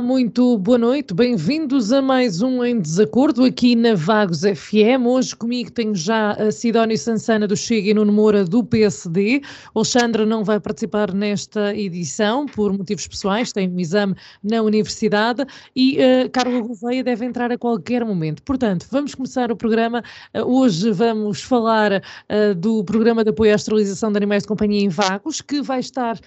Muito 0.00 0.56
boa 0.58 0.78
noite, 0.78 1.12
bem-vindos 1.12 1.92
a 1.92 2.00
mais 2.00 2.40
um 2.40 2.62
Em 2.62 2.78
Desacordo 2.80 3.44
aqui 3.44 3.74
na 3.74 3.94
Vagos 3.94 4.42
FM. 4.42 5.04
Hoje 5.04 5.34
comigo 5.34 5.72
tenho 5.72 5.94
já 5.94 6.32
a 6.32 6.52
Sidónio 6.52 6.96
Sansana 6.96 7.48
do 7.48 7.56
Chega 7.56 7.90
e 7.90 7.94
Nuno 7.94 8.12
Moura 8.12 8.44
do 8.44 8.62
PSD. 8.62 9.42
O 9.74 9.80
Alexandre 9.80 10.24
não 10.24 10.44
vai 10.44 10.60
participar 10.60 11.12
nesta 11.12 11.74
edição 11.74 12.46
por 12.46 12.72
motivos 12.72 13.08
pessoais, 13.08 13.52
tem 13.52 13.68
um 13.68 13.80
exame 13.80 14.14
na 14.42 14.62
universidade 14.62 15.44
e 15.74 15.96
uh, 15.96 16.30
Carla 16.30 16.60
Gouveia 16.60 17.02
deve 17.02 17.24
entrar 17.24 17.50
a 17.50 17.58
qualquer 17.58 18.04
momento. 18.04 18.42
Portanto, 18.44 18.86
vamos 18.92 19.16
começar 19.16 19.50
o 19.50 19.56
programa. 19.56 20.04
Uh, 20.32 20.44
hoje 20.44 20.92
vamos 20.92 21.42
falar 21.42 21.92
uh, 21.94 22.54
do 22.54 22.84
programa 22.84 23.24
de 23.24 23.30
apoio 23.30 23.52
à 23.52 23.56
esterilização 23.56 24.12
de 24.12 24.18
animais 24.18 24.44
de 24.44 24.48
companhia 24.48 24.80
em 24.80 24.88
Vagos, 24.88 25.40
que 25.40 25.60
vai 25.60 25.80
estar 25.80 26.18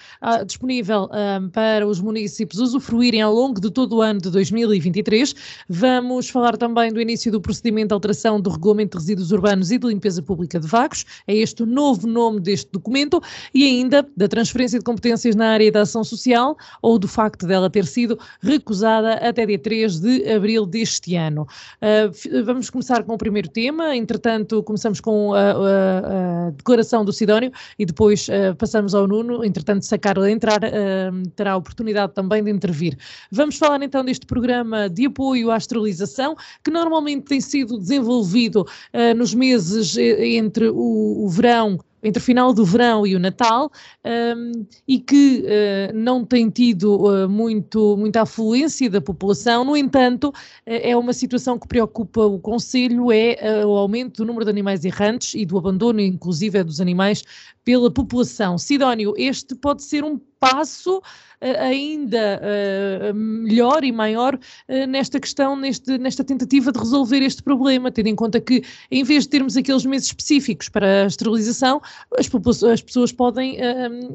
disponível 0.45 1.09
para 1.53 1.87
os 1.87 2.01
municípios 2.01 2.59
usufruírem 2.59 3.21
ao 3.21 3.33
longo 3.33 3.60
de 3.61 3.69
todo 3.69 3.97
o 3.97 4.01
ano 4.01 4.19
de 4.19 4.29
2023. 4.31 5.35
Vamos 5.69 6.29
falar 6.29 6.57
também 6.57 6.91
do 6.91 6.99
início 6.99 7.31
do 7.31 7.39
procedimento 7.39 7.89
de 7.89 7.93
alteração 7.93 8.41
do 8.41 8.49
Regulamento 8.49 8.97
de 8.97 9.03
Resíduos 9.03 9.31
Urbanos 9.31 9.71
e 9.71 9.77
de 9.77 9.87
Limpeza 9.87 10.21
Pública 10.21 10.59
de 10.59 10.67
Vagos, 10.67 11.05
é 11.27 11.35
este 11.35 11.63
o 11.63 11.65
novo 11.65 12.07
nome 12.07 12.39
deste 12.39 12.71
documento, 12.71 13.21
e 13.53 13.63
ainda 13.63 14.05
da 14.17 14.27
transferência 14.27 14.79
de 14.79 14.85
competências 14.85 15.35
na 15.35 15.49
área 15.49 15.71
da 15.71 15.81
ação 15.81 16.03
social 16.03 16.57
ou 16.81 16.97
do 16.97 17.07
facto 17.07 17.45
dela 17.45 17.69
ter 17.69 17.85
sido 17.85 18.17
recusada 18.41 19.13
até 19.13 19.45
dia 19.45 19.59
3 19.59 19.99
de 19.99 20.29
abril 20.31 20.65
deste 20.65 21.15
ano. 21.15 21.47
Uh, 21.81 22.43
vamos 22.43 22.69
começar 22.69 23.03
com 23.03 23.13
o 23.13 23.17
primeiro 23.17 23.49
tema, 23.49 23.95
entretanto, 23.95 24.63
começamos 24.63 24.99
com 24.99 25.33
a, 25.33 25.51
a, 25.51 26.47
a 26.47 26.49
declaração 26.51 27.05
do 27.05 27.13
Sidónio 27.13 27.51
e 27.77 27.85
depois 27.85 28.27
uh, 28.27 28.55
passamos 28.57 28.95
ao 28.95 29.07
Nuno. 29.07 29.43
Entretanto, 29.43 29.85
se 29.85 29.93
a 29.93 29.97
Carla 29.97 30.31
entrar, 30.31 30.61
uh, 30.63 31.29
terá 31.35 31.53
a 31.53 31.57
oportunidade 31.57 32.13
também 32.13 32.43
de 32.43 32.49
intervir. 32.49 32.97
Vamos 33.31 33.50
falar 33.57 33.81
então 33.83 34.03
deste 34.03 34.25
programa 34.25 34.89
de 34.89 35.05
apoio 35.05 35.51
à 35.51 35.57
esterilização, 35.57 36.35
que 36.63 36.71
normalmente 36.71 37.25
tem 37.25 37.41
sido 37.41 37.77
desenvolvido 37.77 38.61
uh, 38.61 39.15
nos 39.15 39.33
meses 39.33 39.97
eh, 39.97 40.35
entre 40.35 40.69
o, 40.69 41.25
o 41.25 41.29
verão 41.29 41.79
entre 42.03 42.21
o 42.21 42.23
final 42.23 42.53
do 42.53 42.65
verão 42.65 43.05
e 43.05 43.15
o 43.15 43.19
Natal 43.19 43.71
um, 44.05 44.65
e 44.87 44.99
que 44.99 45.43
uh, 45.43 45.95
não 45.95 46.25
tem 46.25 46.49
tido 46.49 47.05
uh, 47.05 47.29
muito, 47.29 47.95
muita 47.97 48.23
afluência 48.23 48.89
da 48.89 48.99
população. 48.99 49.63
No 49.63 49.77
entanto, 49.77 50.29
uh, 50.29 50.33
é 50.65 50.95
uma 50.95 51.13
situação 51.13 51.59
que 51.59 51.67
preocupa 51.67 52.21
o 52.21 52.39
Conselho, 52.39 53.11
é 53.11 53.65
o 53.65 53.71
aumento 53.71 54.17
do 54.17 54.25
número 54.25 54.45
de 54.45 54.51
animais 54.51 54.83
errantes 54.83 55.33
e 55.35 55.45
do 55.45 55.57
abandono, 55.57 55.99
inclusive, 55.99 56.63
dos 56.63 56.81
animais 56.81 57.23
pela 57.63 57.91
população. 57.91 58.57
Sidónio, 58.57 59.13
este 59.17 59.55
pode 59.55 59.83
ser 59.83 60.03
um 60.03 60.19
passo 60.41 61.01
ainda 61.39 62.41
uh, 62.41 63.13
melhor 63.13 63.83
e 63.83 63.91
maior 63.91 64.35
uh, 64.35 64.87
nesta 64.87 65.19
questão, 65.19 65.55
neste, 65.55 65.97
nesta 65.97 66.23
tentativa 66.23 66.71
de 66.71 66.79
resolver 66.79 67.19
este 67.19 67.41
problema, 67.41 67.91
tendo 67.91 68.07
em 68.07 68.15
conta 68.15 68.41
que, 68.41 68.63
em 68.91 69.03
vez 69.03 69.23
de 69.23 69.29
termos 69.29 69.55
aqueles 69.55 69.85
meses 69.85 70.07
específicos 70.07 70.67
para 70.67 71.03
a 71.03 71.05
esterilização, 71.05 71.81
as, 72.17 72.29
as 72.65 72.81
pessoas 72.81 73.11
podem 73.11 73.57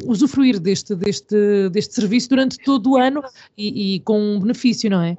usufruir 0.07 0.59
deste, 0.61 0.95
deste, 0.95 1.69
deste 1.71 1.95
serviço 1.95 2.29
durante 2.31 2.59
todo 2.59 2.93
o 2.93 2.97
ano 2.97 3.23
e, 3.57 3.97
e 3.97 4.01
com 4.01 4.21
um 4.21 4.41
benefício, 4.41 4.91
não 4.91 5.03
é? 5.03 5.17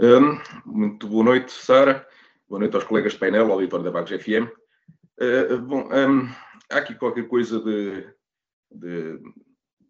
Um, 0.00 0.38
muito 0.64 1.06
boa 1.08 1.24
noite, 1.24 1.52
Sara. 1.52 2.06
Boa 2.48 2.60
noite 2.60 2.74
aos 2.74 2.84
colegas 2.84 3.12
de 3.12 3.18
painel, 3.18 3.46
ao 3.46 3.52
auditório 3.52 3.84
da 3.84 3.90
Bagos 3.90 4.10
FM. 4.10 4.48
Uh, 5.20 5.58
bom, 5.58 5.88
um, 5.92 6.28
há 6.70 6.78
aqui 6.78 6.94
qualquer 6.94 7.26
coisa 7.26 7.60
de, 7.60 8.06
de, 8.70 9.20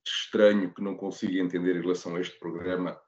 estranho 0.06 0.72
que 0.72 0.82
não 0.82 0.96
consigo 0.96 1.38
entender 1.38 1.76
em 1.76 1.82
relação 1.82 2.16
a 2.16 2.20
este 2.20 2.38
programa. 2.38 2.98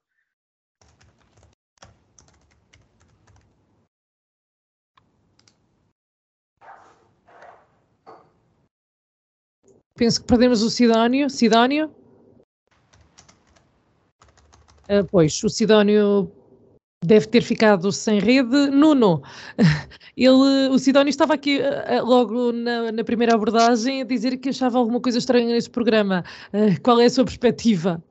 Penso 9.94 10.20
que 10.20 10.26
perdemos 10.26 10.62
o 10.62 10.70
Sidónio. 10.70 11.28
Sidónio? 11.28 11.94
Uh, 14.88 15.06
pois, 15.10 15.42
o 15.44 15.48
Sidónio 15.48 16.32
deve 17.04 17.26
ter 17.26 17.42
ficado 17.42 17.90
sem 17.90 18.18
rede. 18.18 18.70
Nuno, 18.70 19.22
ele, 20.16 20.68
o 20.70 20.78
Sidónio 20.78 21.10
estava 21.10 21.34
aqui 21.34 21.58
uh, 21.58 22.04
logo 22.04 22.52
na, 22.52 22.92
na, 22.92 23.04
primeira 23.04 23.34
abordagem 23.34 24.02
a 24.02 24.04
dizer 24.04 24.36
que 24.36 24.50
achava 24.50 24.78
alguma 24.78 25.00
coisa 25.00 25.18
estranha 25.18 25.46
neste 25.46 25.70
programa. 25.70 26.24
Uh, 26.52 26.80
qual 26.82 27.00
é 27.00 27.06
a 27.06 27.10
sua 27.10 27.24
perspectiva? 27.24 28.02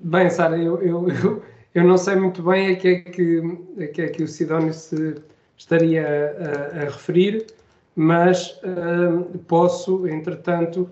Bem, 0.00 0.30
Sara, 0.30 0.56
eu, 0.56 0.80
eu, 0.82 1.08
eu, 1.08 1.42
eu, 1.74 1.84
não 1.84 1.96
sei 1.96 2.14
muito 2.16 2.42
bem 2.42 2.72
a 2.72 2.76
que 2.76 2.88
é 2.88 3.00
que, 3.00 3.42
que, 3.94 4.02
é 4.02 4.08
que 4.08 4.22
o 4.22 4.28
Sidónio 4.28 4.72
se 4.72 5.16
estaria 5.56 6.06
a, 6.06 6.82
a 6.82 6.84
referir, 6.84 7.46
mas 7.96 8.60
uh, 8.62 9.38
posso, 9.48 10.06
entretanto, 10.06 10.88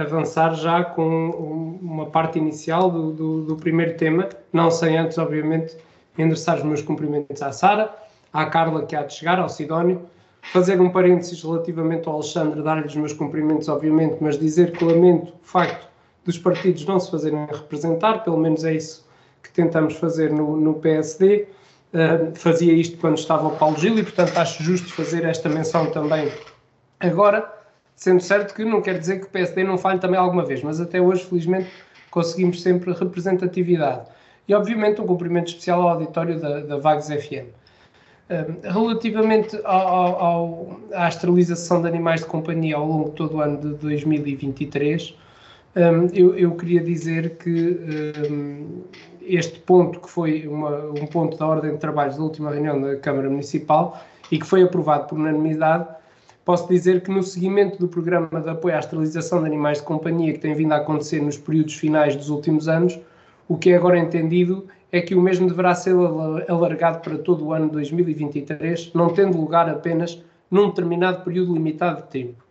avançar 0.00 0.54
já 0.54 0.84
com 0.84 1.78
uma 1.82 2.06
parte 2.06 2.38
inicial 2.38 2.90
do, 2.90 3.12
do, 3.12 3.42
do, 3.42 3.56
primeiro 3.56 3.96
tema, 3.96 4.28
não 4.52 4.70
sem 4.70 4.96
antes, 4.96 5.18
obviamente, 5.18 5.76
endereçar 6.16 6.58
os 6.58 6.62
meus 6.62 6.80
cumprimentos 6.80 7.42
à 7.42 7.50
Sara, 7.50 7.92
à 8.32 8.46
Carla 8.46 8.86
que 8.86 8.94
há 8.94 9.02
de 9.02 9.14
chegar, 9.14 9.38
ao 9.40 9.48
Sidónio, 9.48 10.02
fazer 10.52 10.80
um 10.80 10.90
parênteses 10.90 11.42
relativamente 11.42 12.08
ao 12.08 12.14
Alexandre, 12.14 12.62
dar-lhe 12.62 12.86
os 12.86 12.94
meus 12.94 13.12
cumprimentos, 13.12 13.68
obviamente, 13.68 14.18
mas 14.20 14.38
dizer 14.38 14.72
que 14.72 14.84
lamento 14.84 15.32
o 15.32 15.46
facto 15.46 15.88
dos 16.24 16.38
partidos 16.38 16.84
não 16.86 17.00
se 17.00 17.10
fazerem 17.10 17.46
representar, 17.46 18.22
pelo 18.22 18.38
menos 18.38 18.64
é 18.64 18.74
isso 18.74 19.04
que 19.42 19.50
tentamos 19.50 19.94
fazer 19.96 20.30
no, 20.30 20.56
no 20.56 20.74
PSD. 20.74 21.48
Uh, 21.92 22.34
fazia 22.34 22.72
isto 22.72 22.96
quando 22.98 23.18
estava 23.18 23.46
o 23.46 23.56
Paulo 23.56 23.78
Gil 23.78 23.98
e, 23.98 24.02
portanto, 24.02 24.36
acho 24.36 24.62
justo 24.62 24.92
fazer 24.92 25.24
esta 25.24 25.48
menção 25.48 25.86
também 25.90 26.32
agora 26.98 27.63
sendo 27.96 28.20
certo 28.20 28.54
que 28.54 28.64
não 28.64 28.80
quer 28.80 28.98
dizer 28.98 29.20
que 29.20 29.26
o 29.26 29.30
PSD 29.30 29.64
não 29.64 29.78
falhe 29.78 29.98
também 29.98 30.18
alguma 30.18 30.44
vez, 30.44 30.62
mas 30.62 30.80
até 30.80 31.00
hoje, 31.00 31.24
felizmente, 31.24 31.68
conseguimos 32.10 32.62
sempre 32.62 32.92
representatividade. 32.92 34.06
E, 34.46 34.54
obviamente, 34.54 35.00
um 35.00 35.06
cumprimento 35.06 35.48
especial 35.48 35.82
ao 35.82 35.88
auditório 35.90 36.38
da, 36.40 36.60
da 36.60 36.76
Vagos 36.76 37.06
FM. 37.06 37.48
Relativamente 38.62 39.58
ao, 39.64 40.22
ao, 40.22 40.80
à 40.92 41.08
esterilização 41.08 41.82
de 41.82 41.88
animais 41.88 42.20
de 42.20 42.26
companhia 42.26 42.76
ao 42.76 42.86
longo 42.86 43.10
de 43.10 43.16
todo 43.16 43.36
o 43.36 43.40
ano 43.40 43.58
de 43.58 43.74
2023, 43.74 45.14
um, 45.76 46.06
eu, 46.14 46.34
eu, 46.36 46.54
queria 46.56 46.80
dizer 46.80 47.36
que 47.36 48.12
este 49.20 49.58
ponto, 49.60 50.00
que 50.00 50.08
foi 50.08 50.46
uma, 50.46 50.84
um 50.90 51.06
ponto 51.06 51.36
da 51.36 51.46
ordem 51.46 51.72
de 51.72 51.78
trabalhos 51.78 52.16
da 52.16 52.22
última 52.22 52.50
reunião 52.50 52.80
da 52.80 52.96
Câmara 52.96 53.28
Municipal 53.28 54.00
e 54.30 54.38
que 54.38 54.46
foi 54.46 54.62
aprovado 54.62 55.06
por 55.06 55.18
unanimidade, 55.18 55.86
posso 56.44 56.68
dizer 56.68 57.02
que 57.02 57.10
no 57.10 57.22
seguimento 57.22 57.78
do 57.78 57.88
programa 57.88 58.40
de 58.40 58.50
apoio 58.50 58.76
à 58.76 58.78
esterilização 58.78 59.40
de 59.40 59.46
animais 59.46 59.78
de 59.78 59.84
companhia 59.84 60.32
que 60.32 60.38
tem 60.38 60.54
vindo 60.54 60.72
a 60.72 60.76
acontecer 60.76 61.22
nos 61.22 61.38
períodos 61.38 61.74
finais 61.74 62.14
dos 62.14 62.28
últimos 62.28 62.68
anos, 62.68 62.98
o 63.48 63.56
que 63.56 63.70
é 63.70 63.76
agora 63.76 63.98
entendido 63.98 64.66
é 64.92 65.00
que 65.00 65.14
o 65.14 65.20
mesmo 65.20 65.48
deverá 65.48 65.74
ser 65.74 65.94
alargado 66.48 67.00
para 67.00 67.18
todo 67.18 67.46
o 67.46 67.52
ano 67.52 67.68
2023, 67.70 68.92
não 68.94 69.08
tendo 69.08 69.40
lugar 69.40 69.68
apenas 69.68 70.22
num 70.50 70.68
determinado 70.68 71.24
período 71.24 71.54
limitado 71.54 72.02
de 72.02 72.08
tempo. 72.08 72.44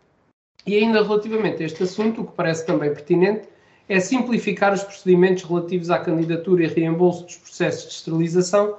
E 0.65 0.75
ainda 0.75 1.03
relativamente 1.03 1.61
a 1.61 1.65
este 1.65 1.83
assunto, 1.83 2.21
o 2.21 2.25
que 2.25 2.33
parece 2.33 2.65
também 2.65 2.91
pertinente 2.91 3.47
é 3.87 3.99
simplificar 3.99 4.73
os 4.73 4.83
procedimentos 4.83 5.43
relativos 5.43 5.89
à 5.89 5.99
candidatura 5.99 6.63
e 6.63 6.67
reembolso 6.67 7.25
dos 7.25 7.37
processos 7.37 7.89
de 7.89 7.95
esterilização, 7.95 8.75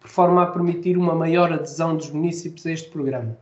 por 0.00 0.08
forma 0.08 0.42
a 0.42 0.46
permitir 0.46 0.96
uma 0.96 1.14
maior 1.14 1.52
adesão 1.52 1.96
dos 1.96 2.10
municípios 2.10 2.66
a 2.66 2.72
este 2.72 2.88
programa 2.90 3.36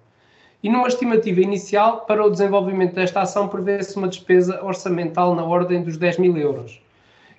e 0.66 0.68
numa 0.68 0.88
estimativa 0.88 1.40
inicial 1.40 2.00
para 2.06 2.26
o 2.26 2.28
desenvolvimento 2.28 2.96
desta 2.96 3.20
ação 3.20 3.46
prevê-se 3.46 3.96
uma 3.96 4.08
despesa 4.08 4.64
orçamental 4.64 5.32
na 5.32 5.44
ordem 5.44 5.80
dos 5.80 5.96
10 5.96 6.18
mil 6.18 6.36
euros. 6.36 6.82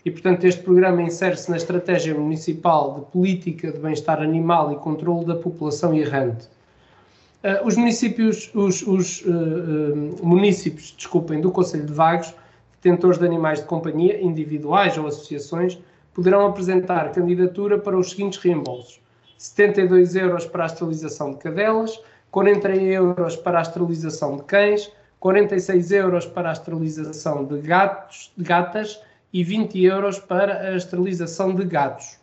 E, 0.05 0.09
portanto, 0.09 0.45
este 0.45 0.63
programa 0.63 1.01
insere-se 1.01 1.51
na 1.51 1.57
Estratégia 1.57 2.15
Municipal 2.15 2.93
de 2.93 3.11
Política 3.11 3.69
de 3.69 3.79
Bem-Estar 3.79 4.21
Animal 4.21 4.71
e 4.71 4.77
Controlo 4.77 5.25
da 5.25 5.35
População 5.35 5.93
Errante. 5.93 6.45
Uh, 7.43 7.67
os 7.67 7.75
municípios, 7.75 8.49
os, 8.55 8.81
os 8.87 9.21
uh, 9.23 9.29
uh, 9.29 10.25
municípios, 10.25 10.95
desculpem, 10.95 11.41
do 11.41 11.51
Conselho 11.51 11.85
de 11.85 11.91
Vagos 11.91 12.33
detentores 12.81 13.19
de 13.19 13.25
animais 13.25 13.59
de 13.59 13.65
companhia, 13.65 14.23
individuais 14.23 14.97
ou 14.97 15.05
associações, 15.05 15.77
poderão 16.13 16.47
apresentar 16.47 17.11
candidatura 17.11 17.77
para 17.77 17.97
os 17.97 18.11
seguintes 18.11 18.39
reembolsos: 18.39 19.01
72 19.37 20.15
euros 20.15 20.45
para 20.45 20.63
a 20.63 20.67
esterilização 20.67 21.31
de 21.31 21.39
cadelas, 21.39 21.99
40 22.37 22.69
euros 22.75 23.35
para 23.35 23.57
a 23.57 23.61
esterilização 23.63 24.37
de 24.37 24.43
cães, 24.43 24.91
46 25.19 25.91
euros 25.91 26.27
para 26.27 26.49
a 26.49 26.53
esterilização 26.53 27.43
de 27.43 27.59
gatos, 27.61 28.31
de 28.37 28.43
gatas 28.43 29.01
e 29.33 29.43
20 29.43 29.83
euros 29.83 30.19
para 30.19 30.59
a 30.59 30.75
esterilização 30.75 31.55
de 31.55 31.65
gatos. 31.65 32.19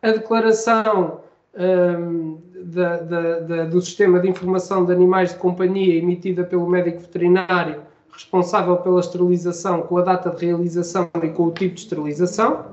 a 0.00 0.12
declaração 0.12 1.18
um, 1.58 2.38
da, 2.54 2.98
da, 2.98 3.38
da, 3.40 3.64
do 3.64 3.80
sistema 3.80 4.20
de 4.20 4.28
informação 4.28 4.84
de 4.84 4.92
animais 4.92 5.30
de 5.30 5.38
companhia 5.38 5.96
emitida 5.96 6.44
pelo 6.44 6.68
médico 6.68 7.00
veterinário 7.00 7.82
responsável 8.12 8.76
pela 8.76 9.00
esterilização 9.00 9.82
com 9.82 9.98
a 9.98 10.02
data 10.02 10.30
de 10.30 10.46
realização 10.46 11.10
e 11.20 11.30
com 11.30 11.46
o 11.46 11.50
tipo 11.50 11.74
de 11.74 11.80
esterilização, 11.80 12.64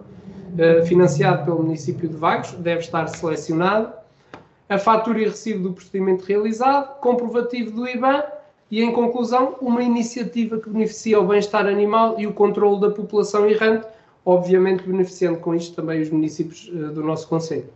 uh, 0.54 0.86
financiado 0.86 1.45
pelo 1.45 1.63
município 1.63 2.07
de 2.07 2.16
Vagos, 2.16 2.51
deve 2.51 2.81
estar 2.81 3.07
selecionado, 3.07 3.92
a 4.69 4.78
fatura 4.78 5.19
e 5.19 5.24
recibo 5.24 5.69
do 5.69 5.74
procedimento 5.74 6.25
realizado, 6.25 7.00
comprovativo 7.00 7.72
do 7.72 7.88
IBAN 7.88 8.37
e, 8.69 8.81
em 8.81 8.92
conclusão, 8.92 9.56
uma 9.62 9.81
iniciativa 9.81 10.60
que 10.60 10.69
beneficia 10.69 11.19
o 11.19 11.28
bem-estar 11.28 11.66
animal 11.66 12.19
e 12.19 12.28
o 12.28 12.34
controle 12.34 12.81
da 12.81 12.90
população 12.90 13.48
errante, 13.48 13.88
obviamente 14.25 14.84
beneficiando 14.84 15.40
com 15.40 15.56
isto 15.56 15.75
também 15.75 16.02
os 16.02 16.10
municípios 16.10 16.68
uh, 16.68 16.92
do 16.92 17.02
nosso 17.02 17.28
Conselho. 17.28 17.69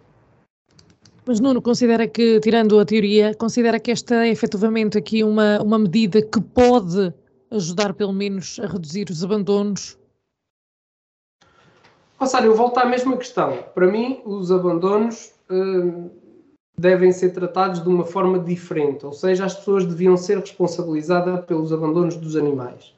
Mas 1.26 1.40
Nuno, 1.40 1.62
considera 1.62 2.08
que, 2.08 2.40
tirando 2.40 2.80
a 2.80 2.86
teoria, 2.86 3.34
considera 3.36 3.80
que 3.80 3.92
esta 3.92 4.26
é 4.26 4.30
efetivamente 4.30 4.98
aqui 4.98 5.24
uma, 5.24 5.62
uma 5.62 5.80
medida 5.80 6.22
que 6.22 6.42
pode 6.42 7.14
ajudar 7.52 7.94
pelo 7.94 8.12
menos 8.12 8.60
a 8.60 8.68
reduzir 8.68 9.10
os 9.10 9.24
abandonos? 9.24 9.98
Rosário, 12.20 12.48
eu 12.48 12.56
volto 12.56 12.78
à 12.80 12.86
mesma 12.86 13.16
questão. 13.18 13.64
Para 13.74 13.88
mim, 13.88 14.22
os 14.26 14.52
abandonos 14.52 15.32
hum, 15.50 16.10
devem 16.78 17.12
ser 17.12 17.32
tratados 17.32 17.84
de 17.84 17.90
uma 17.90 18.06
forma 18.06 18.40
diferente, 18.40 19.06
ou 19.06 19.14
seja, 19.14 19.46
as 19.46 19.56
pessoas 19.56 19.86
deviam 19.86 20.18
ser 20.18 20.40
responsabilizadas 20.40 21.46
pelos 21.46 21.72
abandonos 21.72 22.16
dos 22.16 22.36
animais. 22.36 22.94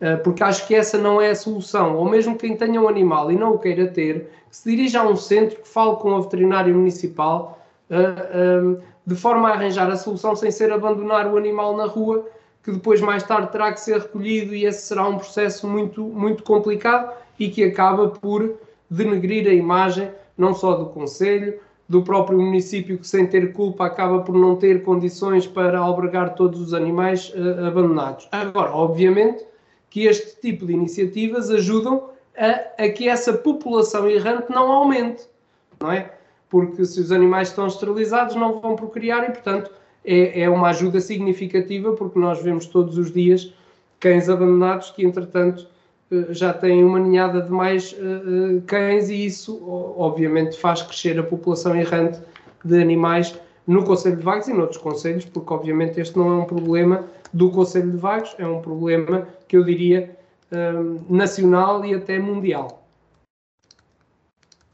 Uh, 0.00 0.22
porque 0.22 0.42
acho 0.42 0.66
que 0.66 0.74
essa 0.74 0.98
não 0.98 1.20
é 1.20 1.30
a 1.30 1.36
solução. 1.36 1.96
Ou 1.96 2.04
mesmo 2.04 2.36
quem 2.36 2.56
tenha 2.56 2.80
um 2.80 2.88
animal 2.88 3.30
e 3.30 3.36
não 3.36 3.54
o 3.54 3.58
queira 3.58 3.86
ter, 3.86 4.28
que 4.50 4.56
se 4.56 4.70
dirija 4.70 5.00
a 5.00 5.08
um 5.08 5.16
centro, 5.16 5.62
que 5.62 5.68
fale 5.68 5.96
com 5.96 6.14
a 6.16 6.20
veterinária 6.20 6.74
municipal, 6.74 7.64
uh, 7.88 8.82
de 9.06 9.14
forma 9.14 9.48
a 9.48 9.52
arranjar 9.52 9.90
a 9.90 9.96
solução 9.96 10.34
sem 10.34 10.50
ser 10.50 10.72
abandonar 10.72 11.32
o 11.32 11.36
animal 11.36 11.76
na 11.76 11.86
rua 11.86 12.26
que 12.64 12.72
depois 12.72 13.00
mais 13.00 13.22
tarde 13.22 13.52
terá 13.52 13.72
que 13.72 13.80
ser 13.80 14.00
recolhido 14.00 14.54
e 14.54 14.64
esse 14.64 14.86
será 14.86 15.06
um 15.06 15.18
processo 15.18 15.68
muito, 15.68 16.02
muito 16.02 16.42
complicado 16.42 17.12
e 17.38 17.50
que 17.50 17.62
acaba 17.62 18.08
por 18.08 18.54
denegrir 18.88 19.46
a 19.46 19.52
imagem 19.52 20.10
não 20.36 20.54
só 20.54 20.74
do 20.74 20.86
Conselho, 20.86 21.60
do 21.88 22.02
próprio 22.02 22.40
município 22.40 22.98
que 22.98 23.06
sem 23.06 23.26
ter 23.26 23.52
culpa 23.52 23.86
acaba 23.86 24.20
por 24.20 24.34
não 24.34 24.56
ter 24.56 24.82
condições 24.82 25.46
para 25.46 25.78
albergar 25.78 26.34
todos 26.34 26.60
os 26.60 26.72
animais 26.72 27.32
uh, 27.34 27.66
abandonados. 27.66 28.28
Agora, 28.32 28.70
obviamente 28.70 29.44
que 29.90 30.06
este 30.06 30.40
tipo 30.40 30.66
de 30.66 30.72
iniciativas 30.72 31.50
ajudam 31.50 32.10
a, 32.36 32.84
a 32.84 32.88
que 32.88 33.08
essa 33.08 33.32
população 33.32 34.08
errante 34.08 34.50
não 34.50 34.72
aumente, 34.72 35.24
não 35.80 35.92
é? 35.92 36.10
Porque 36.50 36.84
se 36.84 37.00
os 37.00 37.12
animais 37.12 37.48
estão 37.48 37.66
esterilizados 37.66 38.34
não 38.34 38.60
vão 38.60 38.74
procriar 38.74 39.28
e, 39.28 39.32
portanto, 39.32 39.70
é, 40.04 40.42
é 40.42 40.50
uma 40.50 40.70
ajuda 40.70 41.00
significativa, 41.00 41.92
porque 41.92 42.18
nós 42.18 42.42
vemos 42.42 42.66
todos 42.66 42.98
os 42.98 43.12
dias 43.12 43.52
cães 44.00 44.28
abandonados 44.28 44.90
que, 44.90 45.04
entretanto, 45.04 45.66
já 46.30 46.52
têm 46.52 46.84
uma 46.84 46.98
ninhada 46.98 47.40
de 47.40 47.50
mais 47.50 47.92
uh, 47.92 48.60
cães 48.66 49.08
e 49.08 49.26
isso, 49.26 49.60
obviamente, 49.96 50.58
faz 50.58 50.82
crescer 50.82 51.18
a 51.18 51.22
população 51.22 51.74
errante 51.74 52.20
de 52.64 52.80
animais 52.80 53.38
no 53.66 53.84
Conselho 53.84 54.16
de 54.16 54.22
Vagos 54.22 54.48
e 54.48 54.52
noutros 54.52 54.78
conselhos, 54.78 55.24
porque, 55.24 55.52
obviamente, 55.52 56.00
este 56.00 56.16
não 56.18 56.30
é 56.30 56.42
um 56.42 56.44
problema 56.44 57.04
do 57.32 57.50
Conselho 57.50 57.90
de 57.90 57.96
Vagos, 57.96 58.34
é 58.38 58.46
um 58.46 58.60
problema 58.60 59.26
que 59.48 59.56
eu 59.56 59.64
diria 59.64 60.16
nacional 61.08 61.84
e 61.84 61.94
até 61.94 62.18
mundial. 62.18 62.83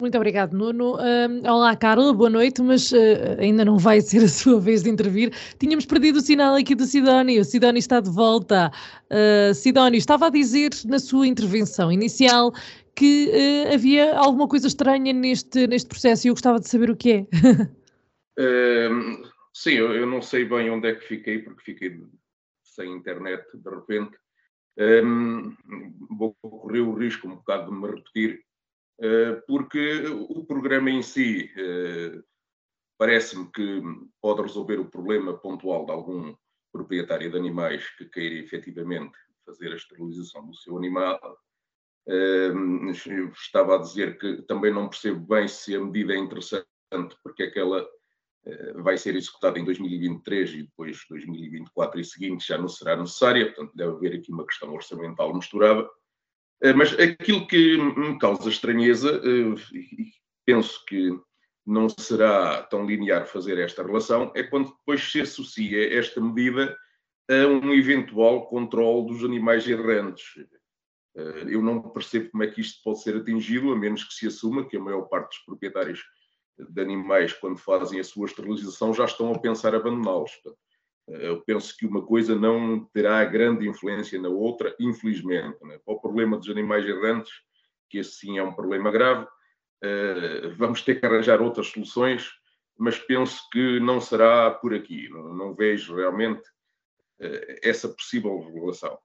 Muito 0.00 0.16
obrigado, 0.16 0.54
Nuno. 0.54 0.94
Uh, 0.94 1.46
olá, 1.46 1.76
Carla, 1.76 2.14
boa 2.14 2.30
noite, 2.30 2.62
mas 2.62 2.90
uh, 2.90 2.96
ainda 3.38 3.66
não 3.66 3.76
vai 3.76 4.00
ser 4.00 4.24
a 4.24 4.28
sua 4.28 4.58
vez 4.60 4.82
de 4.82 4.88
intervir. 4.88 5.30
Tínhamos 5.58 5.84
perdido 5.84 6.16
o 6.16 6.22
sinal 6.22 6.54
aqui 6.54 6.74
do 6.74 6.84
Sidónio. 6.86 7.42
O 7.42 7.44
Sidónio 7.44 7.78
está 7.78 8.00
de 8.00 8.08
volta. 8.08 8.72
Uh, 9.10 9.52
Sidónio, 9.52 9.98
estava 9.98 10.28
a 10.28 10.30
dizer 10.30 10.70
na 10.86 10.98
sua 10.98 11.26
intervenção 11.26 11.92
inicial 11.92 12.50
que 12.96 13.28
uh, 13.28 13.74
havia 13.74 14.16
alguma 14.16 14.48
coisa 14.48 14.68
estranha 14.68 15.12
neste, 15.12 15.66
neste 15.66 15.88
processo 15.88 16.26
e 16.26 16.30
eu 16.30 16.34
gostava 16.34 16.58
de 16.58 16.68
saber 16.68 16.88
o 16.88 16.96
que 16.96 17.12
é. 17.12 17.20
uh, 18.40 19.28
sim, 19.52 19.72
eu, 19.72 19.92
eu, 19.92 20.06
não 20.06 20.22
sei 20.22 20.46
bem 20.46 20.70
onde 20.70 20.88
é 20.88 20.94
que 20.94 21.06
fiquei, 21.06 21.40
porque 21.40 21.72
fiquei 21.72 22.00
sem 22.64 22.90
internet 22.90 23.44
de 23.52 23.68
repente. 23.68 24.16
Um, 24.78 25.54
vou 26.16 26.34
correr 26.40 26.80
o 26.80 26.94
risco 26.94 27.28
um 27.28 27.36
bocado 27.36 27.70
de 27.70 27.76
me 27.76 27.86
repetir 27.86 28.40
porque 29.46 30.04
o 30.28 30.44
programa 30.44 30.90
em 30.90 31.02
si 31.02 31.50
eh, 31.56 32.20
parece-me 32.98 33.50
que 33.50 33.82
pode 34.20 34.42
resolver 34.42 34.78
o 34.78 34.90
problema 34.90 35.38
pontual 35.38 35.86
de 35.86 35.92
algum 35.92 36.34
proprietário 36.70 37.30
de 37.30 37.36
animais 37.36 37.88
que 37.96 38.04
queira 38.04 38.34
efetivamente 38.34 39.16
fazer 39.46 39.72
a 39.72 39.76
esterilização 39.76 40.46
do 40.46 40.54
seu 40.54 40.76
animal. 40.76 41.18
Eh, 42.06 42.52
eu 43.06 43.28
estava 43.30 43.76
a 43.76 43.78
dizer 43.78 44.18
que 44.18 44.42
também 44.42 44.72
não 44.72 44.88
percebo 44.88 45.20
bem 45.26 45.48
se 45.48 45.74
a 45.74 45.80
medida 45.80 46.12
é 46.12 46.18
interessante, 46.18 46.66
porque 47.22 47.44
é 47.44 47.50
que 47.50 47.58
ela 47.58 47.88
vai 48.76 48.96
ser 48.96 49.14
executada 49.16 49.58
em 49.58 49.64
2023 49.64 50.54
e 50.54 50.62
depois 50.62 51.04
2024 51.10 52.00
e 52.00 52.04
seguinte 52.04 52.48
já 52.48 52.56
não 52.56 52.68
será 52.68 52.96
necessária, 52.96 53.46
portanto 53.46 53.76
deve 53.76 53.92
haver 53.92 54.14
aqui 54.14 54.32
uma 54.32 54.46
questão 54.46 54.72
orçamental 54.72 55.34
misturada. 55.34 55.86
Mas 56.76 56.92
aquilo 56.98 57.46
que 57.46 57.76
me 57.76 58.18
causa 58.18 58.48
estranheza, 58.48 59.20
e 59.24 60.12
penso 60.44 60.84
que 60.84 61.10
não 61.66 61.88
será 61.88 62.62
tão 62.64 62.84
linear 62.84 63.26
fazer 63.26 63.58
esta 63.58 63.82
relação, 63.82 64.32
é 64.34 64.42
quando 64.42 64.70
depois 64.70 65.10
se 65.10 65.20
associa 65.20 65.96
esta 65.98 66.20
medida 66.20 66.76
a 67.30 67.46
um 67.46 67.72
eventual 67.72 68.46
controle 68.48 69.06
dos 69.06 69.24
animais 69.24 69.66
errantes. 69.68 70.24
Eu 71.14 71.62
não 71.62 71.80
percebo 71.80 72.30
como 72.30 72.42
é 72.42 72.46
que 72.46 72.60
isto 72.60 72.82
pode 72.82 73.02
ser 73.02 73.16
atingido, 73.16 73.72
a 73.72 73.76
menos 73.76 74.04
que 74.04 74.14
se 74.14 74.26
assuma 74.26 74.66
que 74.66 74.76
a 74.76 74.80
maior 74.80 75.02
parte 75.02 75.36
dos 75.36 75.44
proprietários 75.44 76.02
de 76.58 76.82
animais, 76.82 77.32
quando 77.32 77.56
fazem 77.56 78.00
a 78.00 78.04
sua 78.04 78.26
esterilização, 78.26 78.92
já 78.92 79.04
estão 79.04 79.32
a 79.32 79.38
pensar 79.38 79.74
abandoná-los. 79.74 80.32
Eu 81.08 81.42
penso 81.42 81.76
que 81.76 81.86
uma 81.86 82.04
coisa 82.04 82.36
não 82.36 82.84
terá 82.92 83.24
grande 83.24 83.68
influência 83.68 84.20
na 84.20 84.28
outra, 84.28 84.74
infelizmente. 84.78 85.58
Né? 85.62 85.78
Para 85.84 85.94
o 85.94 86.00
problema 86.00 86.36
dos 86.36 86.48
animais 86.48 86.86
errantes, 86.86 87.32
que 87.88 87.98
esse 87.98 88.12
sim 88.12 88.38
é 88.38 88.42
um 88.42 88.54
problema 88.54 88.90
grave, 88.90 89.26
eh, 89.82 90.52
vamos 90.56 90.82
ter 90.82 91.00
que 91.00 91.06
arranjar 91.06 91.40
outras 91.40 91.68
soluções, 91.68 92.28
mas 92.78 92.98
penso 92.98 93.42
que 93.52 93.80
não 93.80 94.00
será 94.00 94.50
por 94.50 94.72
aqui. 94.72 95.08
Não, 95.08 95.34
não 95.34 95.54
vejo 95.54 95.96
realmente 95.96 96.42
eh, 97.20 97.60
essa 97.62 97.88
possível 97.88 98.38
regulação. 98.40 98.96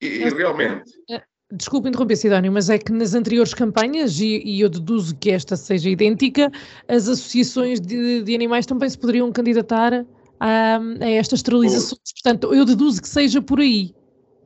E, 0.00 0.28
realmente. 0.30 0.90
Eh, 1.10 1.22
desculpe 1.52 1.88
interromper, 1.88 2.16
Sidónio, 2.16 2.50
mas 2.50 2.70
é 2.70 2.78
que 2.78 2.90
nas 2.92 3.14
anteriores 3.14 3.52
campanhas, 3.52 4.18
e, 4.20 4.42
e, 4.44 4.60
eu 4.60 4.68
deduzo 4.68 5.16
que 5.16 5.30
esta 5.30 5.56
seja 5.56 5.90
idêntica, 5.90 6.50
as 6.88 7.08
associações 7.08 7.80
de, 7.80 8.22
de 8.22 8.34
animais 8.34 8.66
também 8.66 8.88
se 8.88 8.98
poderiam 8.98 9.30
candidatar 9.30 10.06
a, 10.42 10.78
a 11.00 11.10
estas 11.10 11.38
esterilizações. 11.38 12.00
Portanto, 12.14 12.52
eu 12.52 12.64
deduzo 12.64 13.00
que 13.00 13.08
seja 13.08 13.40
por 13.40 13.60
aí. 13.60 13.94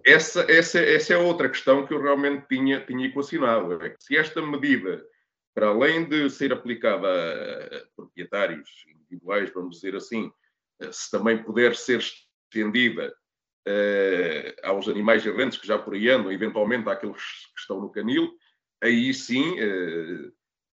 Essa, 0.04 0.46
essa, 0.48 0.78
essa 0.78 1.14
é 1.14 1.16
outra 1.16 1.48
questão 1.48 1.86
que 1.86 1.94
eu 1.94 2.02
realmente 2.02 2.46
tinha, 2.48 2.80
tinha 2.84 3.06
equacionado. 3.06 3.82
É 3.82 3.90
que 3.90 4.04
se 4.04 4.16
esta 4.16 4.42
medida 4.42 5.02
para 5.54 5.68
além 5.68 6.06
de 6.06 6.28
ser 6.28 6.52
aplicada 6.52 7.08
a 7.08 7.96
proprietários 7.96 8.68
individuais, 8.86 9.50
vamos 9.54 9.76
dizer 9.76 9.96
assim, 9.96 10.30
eh, 10.82 10.92
se 10.92 11.10
também 11.10 11.42
puder 11.42 11.74
ser 11.74 11.98
estendida 11.98 13.08
uh, 13.66 14.68
aos 14.68 14.86
animais 14.86 15.24
errantes 15.24 15.56
que 15.56 15.66
já 15.66 15.78
por 15.78 15.94
aí 15.94 16.10
andam, 16.10 16.30
eventualmente 16.30 16.86
àqueles 16.90 17.22
que 17.54 17.60
estão 17.60 17.80
no 17.80 17.90
canil, 17.90 18.30
aí 18.82 19.14
sim 19.14 19.58
uh, 19.58 20.30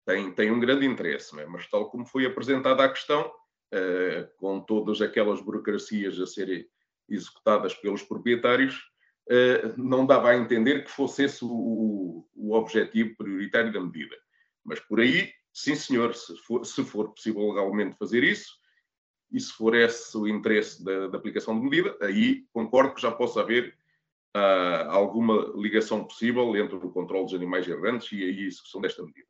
tem, 0.07 0.31
tem 0.31 0.49
um 0.49 0.61
grande 0.61 0.85
interesse. 0.85 1.37
É? 1.37 1.45
Mas 1.45 1.67
tal 1.69 1.91
como 1.91 2.05
foi 2.05 2.25
apresentada 2.25 2.81
a 2.81 2.89
questão, 2.89 3.29
com 4.37 4.59
todas 4.61 5.01
aquelas 5.01 5.41
burocracias 5.41 6.19
a 6.19 6.25
serem 6.25 6.67
executadas 7.07 7.73
pelos 7.75 8.03
proprietários, 8.03 8.79
não 9.77 10.05
dava 10.05 10.29
a 10.29 10.37
entender 10.37 10.83
que 10.83 10.91
fosse 10.91 11.23
esse 11.23 11.45
o, 11.45 12.25
o 12.35 12.53
objetivo 12.53 13.15
prioritário 13.15 13.71
da 13.71 13.79
medida. 13.79 14.15
Mas 14.63 14.79
por 14.79 14.99
aí, 14.99 15.31
sim 15.53 15.75
senhor, 15.75 16.15
se 16.15 16.35
for, 16.37 16.65
se 16.65 16.83
for 16.83 17.09
possível 17.09 17.47
legalmente 17.49 17.97
fazer 17.97 18.23
isso, 18.23 18.59
e 19.31 19.39
se 19.39 19.51
for 19.53 19.75
esse 19.75 20.17
o 20.17 20.27
interesse 20.27 20.83
da, 20.83 21.07
da 21.07 21.17
aplicação 21.17 21.59
de 21.59 21.63
medida, 21.63 21.95
aí 22.01 22.45
concordo 22.51 22.95
que 22.95 23.01
já 23.01 23.11
possa 23.11 23.41
haver 23.41 23.75
uh, 24.35 24.89
alguma 24.89 25.51
ligação 25.55 26.03
possível 26.03 26.55
entre 26.55 26.75
o 26.75 26.91
controle 26.91 27.25
dos 27.25 27.33
animais 27.33 27.67
errantes 27.67 28.11
e 28.11 28.23
a 28.23 28.27
execução 28.27 28.81
desta 28.81 29.03
medida. 29.03 29.27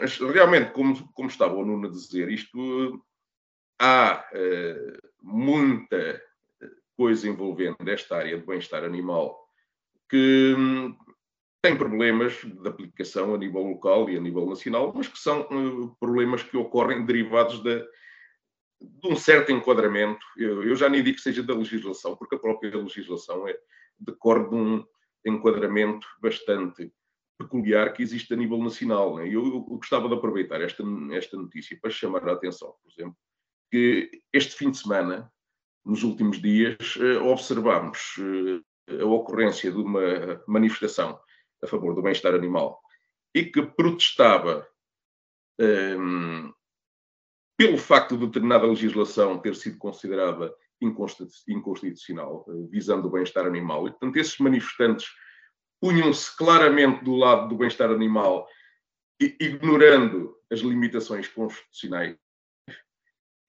Mas 0.00 0.18
realmente, 0.18 0.72
como, 0.72 1.12
como 1.12 1.28
estava 1.28 1.54
o 1.54 1.64
Nuno 1.64 1.88
a 1.88 1.90
dizer, 1.90 2.30
isto 2.30 3.04
há 3.80 4.24
uh, 4.32 5.08
muita 5.22 6.22
coisa 6.96 7.28
envolvendo 7.28 7.88
esta 7.88 8.18
área 8.18 8.38
de 8.38 8.46
bem-estar 8.46 8.84
animal 8.84 9.40
que 10.08 10.54
tem 11.62 11.76
problemas 11.76 12.34
de 12.42 12.68
aplicação 12.68 13.34
a 13.34 13.38
nível 13.38 13.62
local 13.62 14.10
e 14.10 14.16
a 14.16 14.20
nível 14.20 14.46
nacional, 14.46 14.92
mas 14.94 15.08
que 15.08 15.18
são 15.18 15.46
problemas 15.98 16.42
que 16.42 16.56
ocorrem 16.56 17.04
derivados 17.04 17.62
de, 17.62 17.80
de 18.80 19.08
um 19.08 19.16
certo 19.16 19.52
enquadramento. 19.52 20.24
Eu, 20.36 20.62
eu, 20.64 20.74
já 20.74 20.88
nem 20.88 21.02
digo 21.02 21.16
que 21.16 21.22
seja 21.22 21.42
da 21.42 21.54
legislação, 21.54 22.16
porque 22.16 22.34
a 22.34 22.38
própria 22.38 22.76
legislação 22.76 23.46
é, 23.46 23.56
decorre 23.98 24.48
de 24.48 24.54
um 24.54 24.84
enquadramento 25.24 26.06
bastante 26.20 26.92
peculiar 27.40 27.92
que 27.92 28.02
existe 28.02 28.32
a 28.34 28.36
nível 28.36 28.62
nacional. 28.62 29.16
Né? 29.16 29.28
Eu, 29.28 29.46
eu, 29.46 29.60
gostava 29.62 30.08
de 30.08 30.14
aproveitar 30.14 30.60
esta, 30.60 30.82
esta 31.12 31.36
notícia 31.36 31.78
para 31.80 31.90
chamar 31.90 32.28
a 32.28 32.32
atenção, 32.32 32.74
por 32.82 32.92
exemplo, 32.92 33.16
que 33.70 34.22
este 34.32 34.54
fim 34.54 34.70
de 34.70 34.78
semana, 34.78 35.32
nos 35.84 36.02
últimos 36.02 36.40
dias, 36.40 36.96
uh, 36.96 37.24
observamos 37.24 38.16
uh, 38.18 39.00
a 39.00 39.06
ocorrência 39.06 39.70
de 39.70 39.78
uma 39.78 40.42
manifestação 40.46 41.18
a 41.62 41.66
favor 41.66 41.94
do 41.94 42.02
bem-estar 42.02 42.34
animal 42.34 42.80
e 43.34 43.44
que 43.44 43.62
protestava 43.62 44.66
um, 45.60 46.52
pelo 47.56 47.78
facto 47.78 48.16
de 48.16 48.26
determinada 48.26 48.66
legislação 48.66 49.38
ter 49.38 49.54
sido 49.54 49.78
considerada 49.78 50.52
inconstitucional, 50.80 52.46
eh, 52.48 52.66
visando 52.70 53.06
o 53.06 53.10
bem-estar 53.10 53.46
animal. 53.46 53.86
E, 53.86 53.90
portanto, 53.90 54.16
esses 54.16 54.38
manifestantes 54.38 55.10
punham-se 55.80 56.36
claramente 56.36 57.02
do 57.04 57.16
lado 57.16 57.48
do 57.48 57.56
bem-estar 57.56 57.90
animal, 57.90 58.46
ignorando 59.18 60.36
as 60.50 60.60
limitações 60.60 61.28
constitucionais. 61.28 62.16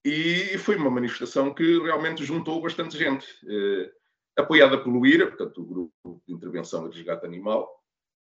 E 0.04 0.58
foi 0.58 0.76
uma 0.76 0.90
manifestação 0.90 1.54
que 1.54 1.80
realmente 1.80 2.24
juntou 2.24 2.62
bastante 2.62 2.98
gente, 2.98 3.28
eh, 3.48 3.92
apoiada 4.38 4.82
pelo 4.82 5.06
IRA, 5.06 5.28
portanto, 5.28 5.62
o 5.62 5.66
Grupo 5.66 6.24
de 6.28 6.34
Intervenção 6.34 6.88
e 6.88 6.96
Resgate 6.96 7.26
Animal, 7.26 7.70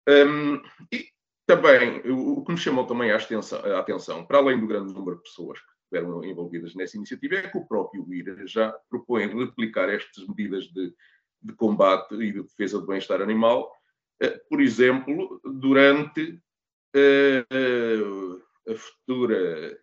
um, 0.07 0.61
e 0.91 1.07
também, 1.45 1.99
o 2.11 2.43
que 2.43 2.51
me 2.51 2.57
chamou 2.57 2.85
também 2.85 3.11
a 3.11 3.17
atenção, 3.17 3.59
a 3.59 3.79
atenção, 3.79 4.25
para 4.25 4.37
além 4.37 4.59
do 4.59 4.67
grande 4.67 4.93
número 4.93 5.17
de 5.17 5.23
pessoas 5.23 5.59
que 5.59 5.65
estiveram 5.83 6.23
envolvidas 6.23 6.75
nessa 6.75 6.97
iniciativa, 6.97 7.35
é 7.35 7.49
que 7.49 7.57
o 7.57 7.65
próprio 7.65 8.05
IRA 8.13 8.45
já 8.47 8.71
propõe 8.89 9.27
replicar 9.27 9.89
estas 9.89 10.25
medidas 10.27 10.65
de, 10.65 10.93
de 11.41 11.53
combate 11.53 12.13
e 12.15 12.31
de 12.31 12.43
defesa 12.43 12.79
do 12.79 12.87
bem-estar 12.87 13.21
animal, 13.21 13.71
por 14.49 14.61
exemplo, 14.61 15.41
durante 15.43 16.39
uh, 16.95 18.41
a 18.69 18.75
futura, 18.75 19.77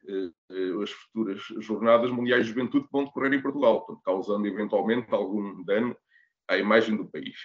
as 0.83 0.91
futuras 0.91 1.43
Jornadas 1.59 2.11
Mundiais 2.11 2.45
de 2.47 2.53
Juventude 2.53 2.87
que 2.87 2.93
vão 2.93 3.05
decorrer 3.05 3.35
em 3.35 3.43
Portugal, 3.43 3.85
portanto, 3.85 4.03
causando 4.05 4.47
eventualmente 4.47 5.13
algum 5.13 5.63
dano 5.65 5.97
à 6.49 6.57
imagem 6.57 6.97
do 6.97 7.07
país. 7.07 7.37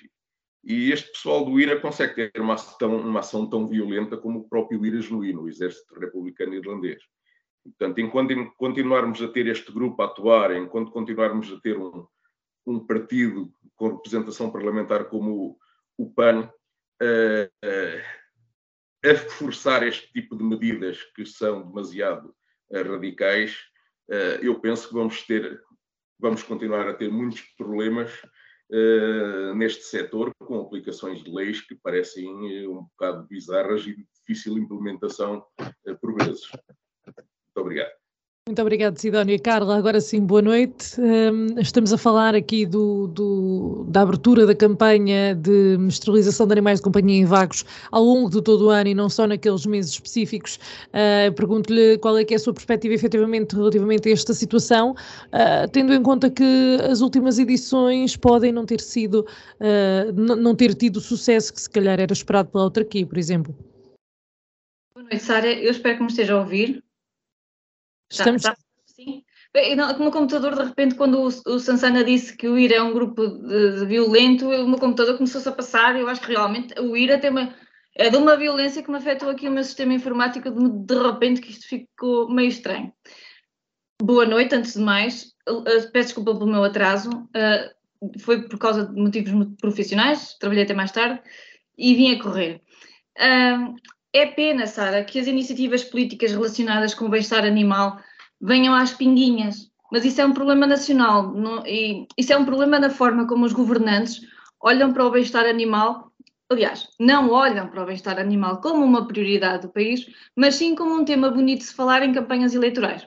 E 0.63 0.92
este 0.92 1.12
pessoal 1.12 1.46
do 1.46 1.60
IRA 1.60 1.80
consegue 1.80 2.32
ter 2.32 2.42
uma 2.42 2.56
ação, 2.56 2.98
uma 2.98 3.20
ação 3.20 3.48
tão 3.48 3.68
violenta 3.68 4.18
como 4.18 4.39
o 4.39 4.50
próprio 4.50 4.84
IRA 4.84 5.01
genuíno, 5.01 5.44
o 5.44 5.50
Exército 5.50 6.00
Republicano 6.00 6.56
Irlandês. 6.56 7.04
Portanto, 7.63 8.00
enquanto 8.00 8.54
continuarmos 8.58 9.22
a 9.22 9.27
ter 9.27 9.48
este 9.48 9.72
grupo 9.72 10.01
a 10.01 10.06
atuar, 10.06 10.56
enquanto 10.56 10.92
continuarmos 10.92 11.51
a 11.51 11.60
ter 11.60 11.77
um, 11.77 12.08
um 12.65 12.80
partido 12.80 13.51
com 13.75 13.89
representação 13.89 14.51
parlamentar 14.51 15.06
como 15.06 15.58
o, 15.98 16.04
o 16.04 16.12
PAN, 16.12 16.50
a 19.04 19.16
forçar 19.38 19.84
este 19.84 20.12
tipo 20.12 20.36
de 20.36 20.44
medidas 20.44 21.04
que 21.16 21.25
são 21.25 21.68
demasiado 21.68 22.36
uh, 22.70 22.92
radicais, 22.92 23.58
eu 24.42 24.60
penso 24.60 24.88
que 24.88 24.94
vamos 24.94 25.24
ter, 25.24 25.60
vamos 26.20 26.44
continuar 26.44 26.88
a 26.88 26.94
ter 26.94 27.12
muitos 27.12 27.42
problemas 27.58 28.12
neste 29.56 29.84
setor, 29.84 30.32
com 30.38 30.62
aplicações 30.62 31.24
de 31.24 31.32
leis 31.32 31.62
que 31.62 31.75
parecem 31.75 32.28
um 32.68 32.84
bocado 32.84 33.28
bizarras 33.28 33.82
e 33.82 33.96
de 33.96 34.08
difícil 34.14 34.60
implementação 34.60 35.44
por 36.00 36.16
vezes. 36.16 36.48
Muito 37.04 37.58
obrigado. 37.58 38.05
Muito 38.48 38.62
obrigado, 38.62 38.96
Sidónia. 39.00 39.40
Carla, 39.40 39.75
agora 39.75 40.00
sim, 40.00 40.20
boa 40.20 40.40
noite. 40.40 41.02
Um, 41.02 41.60
estamos 41.60 41.92
a 41.92 41.98
falar 41.98 42.36
aqui 42.36 42.64
do, 42.64 43.08
do, 43.08 43.86
da 43.90 44.02
abertura 44.02 44.46
da 44.46 44.54
campanha 44.54 45.34
de 45.34 45.80
esterilização 45.88 46.46
de 46.46 46.54
animais 46.54 46.78
de 46.78 46.84
companhia 46.84 47.22
em 47.22 47.25
vagos 47.25 47.66
ao 47.92 48.04
longo 48.04 48.30
de 48.30 48.40
todo 48.44 48.68
o 48.68 48.70
ano 48.70 48.90
e 48.90 48.94
não 48.94 49.10
só 49.10 49.25
naqueles 49.25 49.66
meses 49.66 49.94
específicos. 49.94 50.60
Uh, 50.90 51.34
Pergunto-lhe 51.34 51.98
qual 51.98 52.20
é 52.20 52.24
que 52.24 52.36
é 52.36 52.38
a 52.38 52.40
sua 52.40 52.54
perspectiva 52.54 52.94
efetivamente 52.94 53.56
relativamente 53.56 54.10
a 54.10 54.12
esta 54.12 54.32
situação, 54.32 54.92
uh, 54.92 55.68
tendo 55.72 55.92
em 55.92 56.04
conta 56.04 56.30
que 56.30 56.78
as 56.88 57.02
últimas 57.02 57.40
edições 57.40 58.16
podem 58.16 58.52
não 58.52 58.64
ter 58.64 58.80
sido, 58.80 59.25
uh, 59.60 60.14
não 60.14 60.54
ter 60.54 60.75
tido 60.75 60.98
o 60.98 61.02
sucesso 61.02 61.52
que 61.52 61.62
se 61.62 61.70
calhar 61.72 62.00
era 62.00 62.14
esperado 62.14 62.50
pela 62.50 62.66
outra 62.66 62.84
aqui, 62.84 63.04
por 63.04 63.18
exemplo. 63.18 63.56
Boa 64.94 65.08
noite, 65.10 65.24
Sara. 65.24 65.52
Eu 65.52 65.72
espero 65.72 65.98
que 65.98 66.04
me 66.04 66.10
esteja 66.10 66.36
a 66.36 66.42
ouvir. 66.42 66.85
Estamos... 68.10 68.42
Já, 68.42 68.50
já, 68.50 68.58
sim. 68.86 69.24
No 69.78 70.00
meu 70.00 70.12
computador, 70.12 70.54
de 70.54 70.64
repente, 70.64 70.96
quando 70.96 71.18
o, 71.18 71.28
o 71.28 71.60
Sansana 71.60 72.04
disse 72.04 72.36
que 72.36 72.48
o 72.48 72.58
IRA 72.58 72.76
é 72.76 72.82
um 72.82 72.94
grupo 72.94 73.26
de, 73.26 73.80
de 73.80 73.86
violento, 73.86 74.50
o 74.50 74.68
meu 74.68 74.78
computador 74.78 75.16
começou-se 75.16 75.48
a 75.48 75.52
passar. 75.52 75.96
Eu 75.96 76.10
acho 76.10 76.20
que 76.20 76.28
realmente 76.28 76.78
o 76.80 76.98
IRA 76.98 77.18
tem 77.18 77.30
uma, 77.30 77.56
é 77.96 78.10
de 78.10 78.18
uma 78.18 78.36
violência 78.36 78.84
que 78.84 78.92
me 78.92 78.98
afetou 78.98 79.30
aqui 79.30 79.48
o 79.48 79.52
meu 79.52 79.64
sistema 79.64 79.94
informático 79.94 80.52
de, 80.52 80.70
de 80.70 81.02
repente, 81.02 81.40
que 81.40 81.52
isto 81.52 81.68
ficou 81.68 82.30
meio 82.30 82.50
estranho. 82.50 82.92
Boa 84.02 84.26
noite, 84.26 84.54
antes 84.54 84.74
de 84.74 84.82
mais. 84.82 85.34
peço 85.94 86.08
desculpa 86.08 86.34
pelo 86.34 86.52
meu 86.52 86.64
atraso. 86.66 87.10
Uh, 87.10 88.20
foi 88.20 88.48
por 88.50 88.60
causa 88.60 88.86
de 88.86 89.02
motivos 89.02 89.48
profissionais, 89.60 90.36
trabalhei 90.38 90.66
até 90.66 90.74
mais 90.74 90.92
tarde 90.92 91.22
e 91.78 91.96
vim 91.96 92.14
a 92.14 92.22
correr. 92.22 92.62
Uh, 93.18 93.74
é 94.17 94.25
pena, 94.25 94.65
Sara, 94.67 95.03
que 95.03 95.19
as 95.19 95.27
iniciativas 95.27 95.84
políticas 95.84 96.31
relacionadas 96.31 96.93
com 96.93 97.05
o 97.05 97.10
bem-estar 97.10 97.43
animal 97.43 98.00
venham 98.39 98.74
às 98.74 98.93
pinguinhas, 98.93 99.69
mas 99.91 100.05
isso 100.05 100.22
é 100.22 100.25
um 100.25 100.34
problema 100.34 100.65
nacional 100.65 101.31
não, 101.34 101.65
e 101.65 102.07
isso 102.17 102.31
é 102.34 102.38
um 102.38 102.45
problema 102.45 102.79
na 102.79 102.89
forma 102.89 103.27
como 103.27 103.45
os 103.45 103.53
governantes 103.53 104.22
olham 104.62 104.93
para 104.93 105.05
o 105.05 105.12
bem-estar 105.12 105.45
animal. 105.45 106.12
Aliás, 106.50 106.88
não 107.00 107.31
olham 107.31 107.67
para 107.67 107.84
o 107.84 107.86
bem-estar 107.86 108.19
animal 108.19 108.62
como 108.62 108.84
uma 108.84 109.07
prioridade 109.07 109.63
do 109.63 109.74
país, 109.74 110.05
mas 110.36 110.55
sim 110.55 110.75
como 110.75 110.95
um 110.95 111.05
tema 111.05 111.29
bonito 111.29 111.60
de 111.60 111.65
se 111.65 111.74
falar 111.74 112.03
em 112.03 112.13
campanhas 112.13 112.53
eleitorais. 112.53 113.03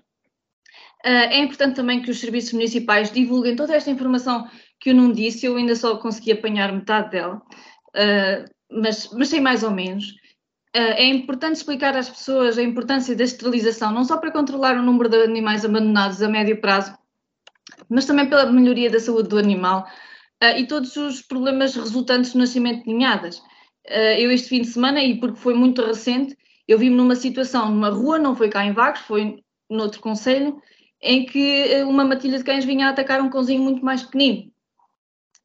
Uh, 1.05 1.31
é 1.31 1.39
importante 1.39 1.77
também 1.77 2.03
que 2.03 2.11
os 2.11 2.19
serviços 2.19 2.53
municipais 2.53 3.13
divulguem 3.13 3.55
toda 3.55 3.75
esta 3.75 3.91
informação 3.91 4.49
que 4.81 4.91
eu 4.91 4.95
não 4.95 5.13
disse, 5.13 5.47
eu 5.47 5.57
ainda 5.57 5.77
só 5.77 5.97
consegui 5.97 6.33
apanhar 6.33 6.73
metade 6.73 7.11
dela, 7.11 7.41
uh, 7.97 8.45
mas, 8.71 9.11
mas 9.13 9.29
sei 9.29 9.41
mais 9.41 9.63
ou 9.63 9.71
menos. 9.71 10.15
Uh, 10.77 10.95
é 10.97 11.07
importante 11.07 11.57
explicar 11.57 11.97
às 11.97 12.09
pessoas 12.09 12.59
a 12.59 12.63
importância 12.63 13.17
da 13.17 13.25
esterilização, 13.25 13.91
não 13.91 14.05
só 14.05 14.19
para 14.19 14.31
controlar 14.31 14.77
o 14.77 14.83
número 14.83 15.09
de 15.09 15.23
animais 15.23 15.65
abandonados 15.65 16.23
a 16.23 16.29
médio 16.29 16.61
prazo, 16.61 16.97
mas 17.89 18.05
também 18.05 18.29
pela 18.29 18.47
melhoria 18.47 18.91
da 18.91 19.01
saúde 19.01 19.29
do 19.29 19.39
animal 19.39 19.87
e 20.57 20.67
todos 20.67 20.95
os 20.97 21.23
problemas 21.23 21.75
resultantes 21.75 22.33
do 22.33 22.39
nascimento 22.39 22.85
de 22.85 22.93
ninhadas. 22.93 23.43
eu 24.19 24.31
este 24.31 24.49
fim 24.49 24.61
de 24.61 24.69
semana, 24.69 25.03
e 25.03 25.19
porque 25.19 25.39
foi 25.39 25.55
muito 25.55 25.83
recente, 25.83 26.37
eu 26.67 26.79
vi-me 26.79 26.95
numa 26.95 27.17
situação 27.17 27.71
numa 27.71 27.89
rua, 27.89 28.19
não 28.19 28.37
foi 28.37 28.49
cá 28.49 28.65
em 28.65 28.73
Vagos, 28.73 29.01
foi 29.01 29.43
noutro 29.71 30.01
conselho, 30.01 30.61
em 31.01 31.25
que 31.25 31.83
uma 31.85 32.05
matilha 32.05 32.39
de 32.39 32.45
cães 32.45 32.65
vinha 32.65 32.87
a 32.87 32.91
atacar 32.91 33.21
um 33.21 33.31
cãozinho 33.31 33.63
muito 33.63 33.85
mais 33.85 34.03
pequenino. 34.03 34.51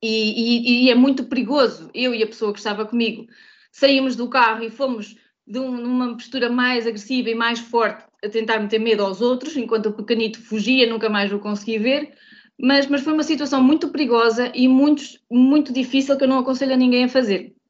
E, 0.01 0.09
e, 0.09 0.85
e, 0.85 0.89
é 0.89 0.95
muito 0.95 1.23
perigoso. 1.23 1.89
Eu 1.93 2.13
e 2.13 2.21
a 2.21 2.27
pessoa 2.27 2.51
que 2.51 2.59
estava 2.59 2.85
comigo 2.85 3.25
saímos 3.73 4.15
do 4.15 4.29
carro 4.29 4.63
e 4.63 4.69
fomos 4.69 5.17
de 5.45 5.59
um, 5.59 5.75
numa 5.75 6.13
postura 6.13 6.49
mais 6.49 6.87
agressiva 6.87 7.29
e 7.29 7.35
mais 7.35 7.59
forte 7.59 8.05
a 8.23 8.29
tentar 8.29 8.59
meter 8.59 8.79
medo 8.79 9.03
aos 9.03 9.19
outros, 9.19 9.57
enquanto 9.57 9.87
o 9.87 9.93
pequenito 9.93 10.39
fugia, 10.41 10.87
nunca 10.87 11.09
mais 11.09 11.33
o 11.33 11.39
consegui 11.39 11.79
ver. 11.79 12.13
Mas, 12.57 12.87
mas 12.87 13.01
foi 13.01 13.11
uma 13.11 13.23
situação 13.23 13.61
muito 13.61 13.89
perigosa 13.89 14.51
e 14.53 14.67
muito, 14.67 15.03
muito 15.29 15.73
difícil 15.73 16.15
que 16.17 16.23
eu 16.23 16.27
não 16.27 16.39
aconselho 16.39 16.73
a 16.73 16.77
ninguém 16.77 17.03
a 17.05 17.09
fazer. 17.09 17.53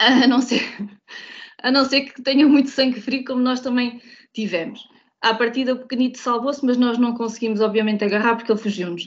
A 0.00 0.26
não 0.26 0.40
ser, 0.40 0.60
a 1.62 1.70
não 1.70 1.84
ser 1.84 2.00
que 2.00 2.20
tenha 2.22 2.44
muito 2.48 2.70
sangue 2.70 3.00
frio, 3.00 3.24
como 3.24 3.40
nós 3.40 3.60
também 3.60 4.02
tivemos. 4.34 4.80
À 5.20 5.32
partida, 5.32 5.74
o 5.74 5.78
pequenito 5.78 6.18
salvou-se, 6.18 6.66
mas 6.66 6.76
nós 6.76 6.98
não 6.98 7.14
conseguimos, 7.14 7.60
obviamente, 7.60 8.02
agarrar 8.02 8.34
porque 8.34 8.50
ele 8.50 8.58
fugiu-nos. 8.58 9.04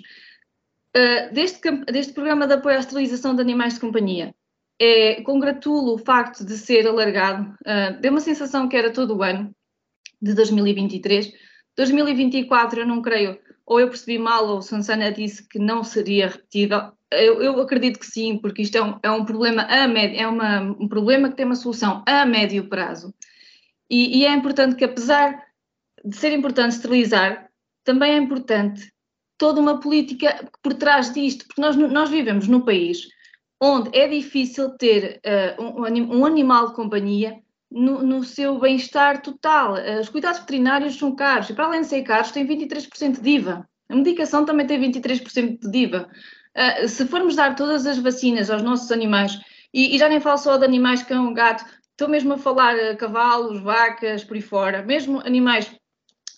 Uh, 0.96 1.34
deste, 1.34 1.60
deste 1.92 2.14
programa 2.14 2.48
de 2.48 2.54
apoio 2.54 2.78
à 2.78 2.80
esterilização 2.80 3.36
de 3.36 3.42
animais 3.42 3.74
de 3.74 3.82
companhia, 3.82 4.34
é, 4.80 5.22
congratulo 5.22 5.94
o 5.94 5.98
facto 5.98 6.46
de 6.46 6.58
ser 6.58 6.88
alargado. 6.88 7.56
Uh, 7.62 8.00
deu 8.02 8.12
uma 8.12 8.20
sensação 8.20 8.68
que 8.68 8.76
era 8.76 8.92
todo 8.92 9.16
o 9.16 9.24
ano, 9.24 9.54
de 10.22 10.34
2023. 10.34 11.32
2024, 11.76 12.82
eu 12.82 12.88
não 12.88 13.02
creio, 13.02 13.38
ou 13.66 13.80
eu 13.80 13.90
percebi 13.90 14.18
mal, 14.18 14.48
ou 14.48 14.62
Sansana 14.62 15.12
disse 15.12 15.48
que 15.48 15.60
não 15.60 15.84
seria 15.84 16.28
repetível. 16.28 16.92
Eu, 17.12 17.42
eu 17.42 17.60
acredito 17.62 18.00
que 18.00 18.06
sim, 18.06 18.38
porque 18.38 18.62
isto 18.62 18.78
é 18.78 18.82
um, 18.82 19.00
é 19.04 19.12
um 19.12 19.26
problema 19.26 19.64
a 19.64 19.88
médio, 19.88 20.20
é 20.20 20.28
uma, 20.28 20.62
um 20.62 20.88
problema 20.88 21.30
que 21.30 21.36
tem 21.36 21.46
uma 21.46 21.56
solução 21.56 22.04
a 22.06 22.26
médio 22.26 22.68
prazo. 22.68 23.14
E, 23.90 24.20
e 24.20 24.26
é 24.26 24.34
importante 24.34 24.76
que, 24.76 24.86
apesar 24.86 25.44
de 26.04 26.16
ser 26.16 26.34
importante 26.34 26.74
esterilizar, 26.74 27.50
também 27.84 28.14
é 28.14 28.18
importante 28.18 28.92
toda 29.38 29.60
uma 29.60 29.80
política 29.80 30.50
por 30.62 30.74
trás 30.74 31.14
disto, 31.14 31.46
porque 31.46 31.62
nós, 31.62 31.76
nós 31.76 32.10
vivemos 32.10 32.48
num 32.48 32.62
país 32.62 33.08
onde 33.60 33.96
é 33.98 34.08
difícil 34.08 34.72
ter 34.78 35.22
uh, 35.58 35.62
um, 35.62 36.20
um, 36.20 36.26
animal 36.26 36.68
de 36.68 36.76
companhia 36.76 37.40
no, 37.72 38.04
no 38.04 38.24
seu 38.24 38.60
bem-estar 38.60 39.22
total. 39.22 39.76
Uh, 39.76 40.00
os 40.00 40.10
cuidados 40.10 40.40
veterinários 40.40 40.98
são 40.98 41.16
caros 41.16 41.50
e, 41.50 41.54
para 41.54 41.66
além 41.66 41.82
de 41.82 41.88
ser 41.88 42.04
caros, 42.04 42.32
têm 42.32 42.46
23% 42.48 43.22
de 43.22 43.30
IVA. 43.30 43.68
A 43.90 43.96
medicação 43.96 44.46
também 44.46 44.68
tem 44.68 44.80
23% 44.80 45.60
de 45.60 45.78
IVA. 45.78 46.10
Uh, 46.56 46.88
se 46.88 47.06
formos 47.06 47.36
dar 47.36 47.56
todas 47.56 47.86
as 47.86 47.98
vacinas 47.98 48.50
aos 48.50 48.62
nossos 48.62 48.92
animais, 48.92 49.40
e, 49.74 49.96
e, 49.96 49.98
já 49.98 50.08
nem 50.08 50.20
falo 50.20 50.38
só 50.38 50.58
de 50.58 50.66
animais 50.66 51.04
cão, 51.04 51.34
gato, 51.34 51.66
estou 51.92 52.08
mesmo 52.08 52.34
a 52.34 52.38
falar 52.38 52.96
cavalos, 52.98 53.60
vacas, 53.62 54.24
por 54.24 54.36
aí 54.36 54.42
fora, 54.42 54.84
mesmo 54.84 55.20
animais 55.26 55.70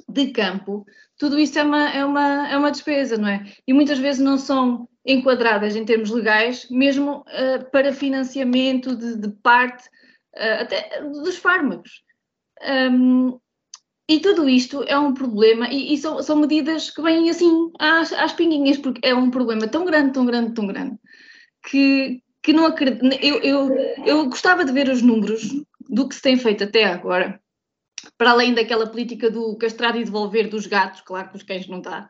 de 0.10 0.28
campo, 0.28 0.86
tudo 1.18 1.40
isso 1.40 1.58
é 1.58 1.64
uma, 1.64 1.90
é, 1.90 2.06
uma, 2.06 2.48
é 2.50 2.58
uma 2.58 2.72
despesa, 2.72 3.18
não 3.18 3.28
é? 3.28 3.44
E 3.68 3.74
muitas 3.74 3.98
vezes 3.98 4.22
não 4.22 4.38
são 4.38 4.88
enquadradas 5.08 5.76
em 5.76 5.86
termos 5.86 6.12
legais, 6.12 6.70
mesmo 6.70 7.20
uh, 7.22 7.72
para 7.72 7.94
financiamento 7.94 8.94
de, 8.94 9.16
de 9.16 9.30
parte 9.42 9.88
uh, 10.36 10.62
até 10.62 11.02
dos 11.02 11.38
fármacos. 11.38 12.04
Um, 12.92 13.40
e 14.10 14.20
tudo 14.20 14.48
isto 14.48 14.84
é 14.84 14.98
um 14.98 15.14
problema, 15.14 15.70
e, 15.70 15.94
e 15.94 15.98
são, 15.98 16.22
são, 16.22 16.38
medidas 16.38 16.90
que 16.90 17.02
vêm 17.02 17.30
assim 17.30 17.72
às, 17.80 18.12
às 18.14 18.34
pinguinhas, 18.34 18.78
porque 18.78 19.06
é 19.06 19.14
um 19.14 19.30
problema 19.30 19.68
tão 19.68 19.86
grande, 19.86 20.14
tão 20.14 20.26
grande, 20.26 20.54
tão 20.54 20.68
grande, 20.68 20.98
que, 21.70 22.22
que 22.42 22.54
não 22.54 22.66
acredito. 22.66 23.06
Eu, 23.22 23.40
eu, 23.42 23.76
eu 24.06 24.26
gostava 24.26 24.64
de 24.64 24.72
ver 24.72 24.90
os 24.90 25.02
números 25.02 25.54
do 25.90 26.08
que 26.08 26.16
se 26.16 26.22
tem 26.22 26.38
feito 26.38 26.64
até 26.64 26.86
agora, 26.86 27.42
para 28.18 28.32
além 28.32 28.54
daquela 28.54 28.88
política 28.88 29.30
do 29.30 29.58
castrar 29.58 29.96
e 29.98 30.06
devolver 30.06 30.50
dos 30.50 30.68
gatos, 30.68 31.02
claro 31.02 31.30
que 31.30 31.38
os 31.38 31.44
cães 31.44 31.68
não 31.68 31.82
dá, 31.82 32.10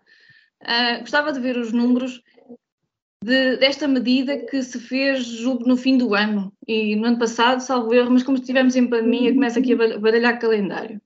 uh, 0.64 1.00
gostava 1.00 1.34
de 1.34 1.40
ver 1.40 1.58
os 1.58 1.72
números 1.72 2.22
de, 3.28 3.58
desta 3.58 3.88
medida 3.88 4.38
que 4.38 4.64
se 4.64 4.80
fez, 4.80 5.26
julgo, 5.26 5.68
no 5.68 5.76
fim 5.76 5.98
do 5.98 6.16
ano 6.16 6.54
e 6.66 6.96
no 6.96 7.08
ano 7.08 7.20
passado, 7.20 7.60
salvo 7.60 7.94
erro, 7.94 8.12
mas 8.12 8.24
como 8.24 8.38
estivemos 8.38 8.76
em 8.76 8.88
pandemia, 8.88 9.34
começa 9.34 9.60
aqui 9.60 9.74
a 9.74 10.00
baralhar 10.00 10.40
calendário. 10.40 11.02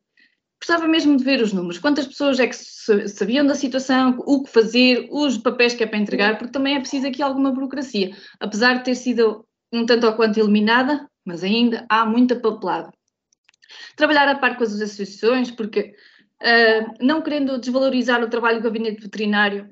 Gostava 0.62 0.88
mesmo 0.88 1.18
de 1.18 1.24
ver 1.24 1.42
os 1.42 1.52
números, 1.52 1.80
quantas 1.80 2.06
pessoas 2.06 2.40
é 2.40 2.46
que 2.46 2.56
sabiam 2.56 3.44
da 3.44 3.56
situação, 3.56 4.16
o 4.20 4.44
que 4.44 4.52
fazer, 4.52 5.08
os 5.12 5.40
papéis 5.40 5.74
que 5.74 5.84
é 5.84 5.88
para 5.88 5.98
entregar, 5.98 6.38
porque 6.38 6.54
também 6.54 6.76
é 6.76 6.80
preciso 6.80 7.08
aqui 7.08 7.24
alguma 7.24 7.52
burocracia, 7.52 8.16
apesar 8.40 8.76
de 8.76 8.84
ter 8.84 8.94
sido 8.94 9.44
um 9.74 9.86
tanto 9.86 10.06
ou 10.06 10.14
quanto 10.14 10.40
eliminada, 10.40 11.10
mas 11.26 11.44
ainda 11.44 11.86
há 11.90 12.06
muita 12.06 12.36
papelada 12.36 12.92
trabalhar 13.96 14.28
a 14.28 14.36
par 14.36 14.58
com 14.58 14.64
as 14.64 14.74
associações, 14.74 15.52
porque 15.52 15.94
uh, 16.42 16.94
não 17.06 17.22
querendo 17.22 17.58
desvalorizar 17.58 18.24
o 18.24 18.30
trabalho 18.30 18.60
do 18.60 18.64
gabinete 18.64 19.02
veterinário, 19.02 19.70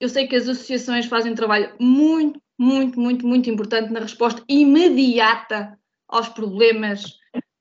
eu 0.00 0.08
sei 0.08 0.26
que 0.26 0.36
as 0.36 0.48
associações 0.48 1.06
fazem 1.06 1.32
um 1.32 1.34
trabalho 1.34 1.74
muito, 1.78 2.40
muito, 2.58 3.00
muito, 3.00 3.26
muito 3.26 3.50
importante 3.50 3.92
na 3.92 4.00
resposta 4.00 4.42
imediata 4.48 5.78
aos 6.08 6.28
problemas. 6.28 7.18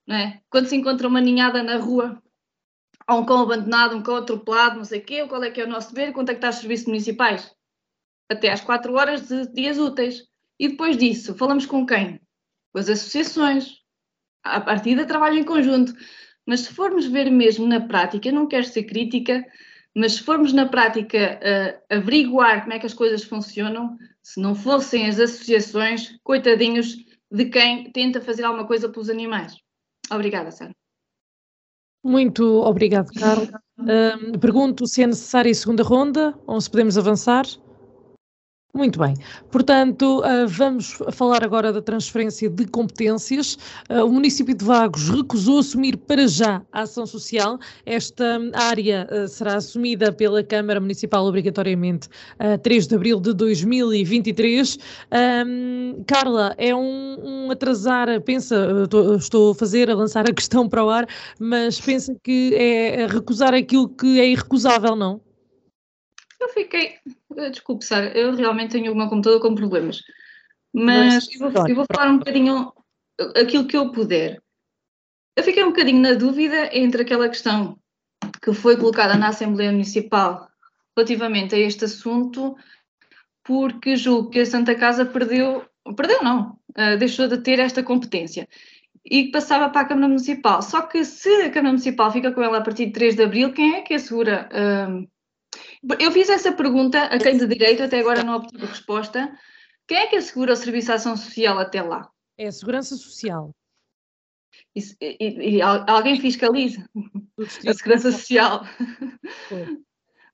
É? 0.09 0.39
Quando 0.49 0.67
se 0.67 0.75
encontra 0.75 1.07
uma 1.07 1.19
ninhada 1.19 1.61
na 1.61 1.77
rua, 1.77 2.21
ou 3.09 3.19
um 3.19 3.25
cão 3.25 3.41
abandonado, 3.41 3.95
um 3.95 4.01
cão 4.01 4.17
atropelado, 4.17 4.77
não 4.77 4.85
sei 4.85 4.99
o 4.99 5.03
quê, 5.05 5.27
qual 5.27 5.43
é 5.43 5.51
que 5.51 5.61
é 5.61 5.65
o 5.65 5.69
nosso 5.69 5.93
dever? 5.93 6.13
Contactar 6.13 6.49
os 6.49 6.57
serviços 6.57 6.87
municipais. 6.87 7.53
Até 8.29 8.51
às 8.51 8.61
4 8.61 8.93
horas 8.93 9.27
de 9.27 9.47
dias 9.53 9.77
úteis. 9.77 10.23
E 10.59 10.69
depois 10.69 10.97
disso, 10.97 11.35
falamos 11.35 11.65
com 11.65 11.85
quem? 11.85 12.19
Com 12.73 12.79
as 12.79 12.89
associações, 12.89 13.77
à 14.43 14.59
partida 14.59 15.05
trabalho 15.05 15.37
em 15.37 15.43
conjunto. 15.43 15.93
Mas 16.45 16.61
se 16.61 16.73
formos 16.73 17.05
ver 17.05 17.29
mesmo 17.29 17.67
na 17.67 17.81
prática, 17.81 18.31
não 18.31 18.47
quero 18.47 18.65
ser 18.65 18.83
crítica, 18.83 19.45
mas 19.97 20.13
se 20.13 20.23
formos 20.23 20.53
na 20.53 20.67
prática 20.67 21.39
uh, 21.41 21.95
averiguar 21.97 22.61
como 22.61 22.73
é 22.73 22.79
que 22.79 22.85
as 22.85 22.93
coisas 22.93 23.23
funcionam, 23.23 23.97
se 24.21 24.39
não 24.39 24.53
fossem 24.53 25.07
as 25.07 25.19
associações, 25.19 26.15
coitadinhos 26.23 26.95
de 27.31 27.45
quem 27.45 27.91
tenta 27.91 28.21
fazer 28.21 28.43
alguma 28.43 28.67
coisa 28.67 28.87
pelos 28.87 29.09
animais. 29.09 29.55
Obrigada, 30.11 30.51
Sara. 30.51 30.71
Muito 32.03 32.61
obrigado, 32.61 33.11
Carla. 33.13 33.47
Uh, 33.77 34.39
pergunto 34.39 34.87
se 34.87 35.03
é 35.03 35.07
necessária 35.07 35.51
a 35.51 35.53
segunda 35.53 35.83
ronda 35.83 36.33
ou 36.47 36.59
se 36.59 36.67
podemos 36.67 36.97
avançar. 36.97 37.45
Muito 38.77 38.99
bem. 38.99 39.15
Portanto, 39.51 40.19
uh, 40.19 40.47
vamos 40.47 40.99
falar 41.11 41.43
agora 41.43 41.73
da 41.73 41.81
transferência 41.81 42.47
de 42.47 42.63
competências. 42.67 43.57
Uh, 43.89 44.05
o 44.05 44.11
município 44.11 44.53
de 44.53 44.63
Vagos 44.63 45.09
recusou 45.09 45.57
assumir 45.57 45.97
para 45.97 46.27
já 46.27 46.61
a 46.71 46.81
ação 46.81 47.07
social. 47.07 47.57
Esta 47.87 48.39
área 48.53 49.07
uh, 49.11 49.27
será 49.27 49.55
assumida 49.55 50.11
pela 50.11 50.43
Câmara 50.43 50.79
Municipal 50.79 51.25
obrigatoriamente 51.25 52.07
a 52.37 52.55
3 52.59 52.85
de 52.85 52.93
abril 52.93 53.19
de 53.19 53.33
2023. 53.33 54.77
Um, 55.47 56.03
Carla, 56.05 56.53
é 56.59 56.75
um, 56.75 57.17
um 57.47 57.51
atrasar, 57.51 58.21
pensa, 58.21 58.87
tô, 58.91 59.15
estou 59.15 59.53
a 59.53 59.55
fazer, 59.55 59.89
a 59.89 59.95
lançar 59.95 60.29
a 60.29 60.33
questão 60.33 60.69
para 60.69 60.85
o 60.85 60.89
ar, 60.91 61.07
mas 61.39 61.81
pensa 61.81 62.15
que 62.23 62.53
é 62.53 63.07
recusar 63.07 63.55
aquilo 63.55 63.89
que 63.89 64.19
é 64.21 64.29
irrecusável, 64.29 64.95
não? 64.95 65.19
Eu 66.39 66.49
fiquei. 66.49 66.93
Eh, 67.37 67.49
desculpe, 67.51 67.85
Sara, 67.85 68.07
eu 68.17 68.35
realmente 68.35 68.71
tenho 68.71 68.91
o 68.91 68.95
meu 68.95 69.07
computador 69.07 69.39
com 69.39 69.53
problemas. 69.53 70.01
Mas, 70.73 71.27
eu, 71.33 71.51
vou, 71.51 71.67
eu 71.67 71.75
vou 71.75 71.85
falar 71.91 72.11
um 72.11 72.17
bocadinho 72.17 72.73
aquilo 73.35 73.67
que 73.67 73.77
eu 73.77 73.91
puder. 73.91 74.41
Eu 75.35 75.43
fiquei 75.43 75.63
um 75.63 75.69
bocadinho 75.69 76.01
na 76.01 76.13
dúvida 76.13 76.69
entre 76.75 77.03
aquela 77.03 77.29
questão 77.29 77.77
que 78.41 78.53
foi 78.53 78.75
colocada 78.75 79.15
na 79.15 79.29
Assembleia 79.29 79.71
Municipal 79.71 80.47
relativamente 80.95 81.53
a 81.53 81.59
este 81.59 81.85
assunto, 81.85 82.55
porque 83.43 83.95
julgo 83.95 84.31
que 84.31 84.39
a 84.39 84.45
Santa 84.45 84.73
Casa 84.73 85.05
perdeu, 85.05 85.63
perdeu 85.95 86.23
não, 86.23 86.57
uh, 86.71 86.97
deixou 86.97 87.27
de 87.27 87.37
ter 87.37 87.59
esta 87.59 87.83
competência 87.83 88.47
e 89.05 89.29
passava 89.31 89.69
para 89.69 89.81
a 89.81 89.85
Câmara 89.85 90.07
Municipal. 90.07 90.61
Só 90.63 90.81
que 90.81 91.05
se 91.05 91.29
a 91.43 91.51
Câmara 91.51 91.73
Municipal 91.73 92.11
fica 92.11 92.31
com 92.31 92.41
ela 92.41 92.57
a 92.57 92.61
partir 92.61 92.87
de 92.87 92.93
3 92.93 93.15
de 93.15 93.23
Abril, 93.23 93.53
quem 93.53 93.75
é 93.75 93.81
que 93.81 93.93
assegura? 93.93 94.49
Uh, 94.51 95.07
eu 95.99 96.11
fiz 96.11 96.29
essa 96.29 96.51
pergunta 96.51 97.03
a 97.03 97.17
quem 97.17 97.37
de 97.37 97.47
direito, 97.47 97.83
até 97.83 97.99
agora 97.99 98.23
não 98.23 98.35
obtive 98.35 98.65
resposta. 98.65 99.31
Quem 99.87 99.97
é 99.97 100.07
que 100.07 100.15
assegura 100.15 100.53
o 100.53 100.55
Serviço 100.55 100.87
de 100.87 100.93
Ação 100.93 101.15
Social 101.15 101.57
até 101.59 101.81
lá? 101.81 102.09
É 102.37 102.47
a 102.47 102.51
Segurança 102.51 102.95
Social. 102.95 103.51
E, 104.75 104.81
e, 105.01 105.57
e 105.57 105.61
alguém 105.61 106.19
fiscaliza 106.19 106.87
a 107.67 107.73
Segurança 107.73 108.11
Social. 108.11 108.63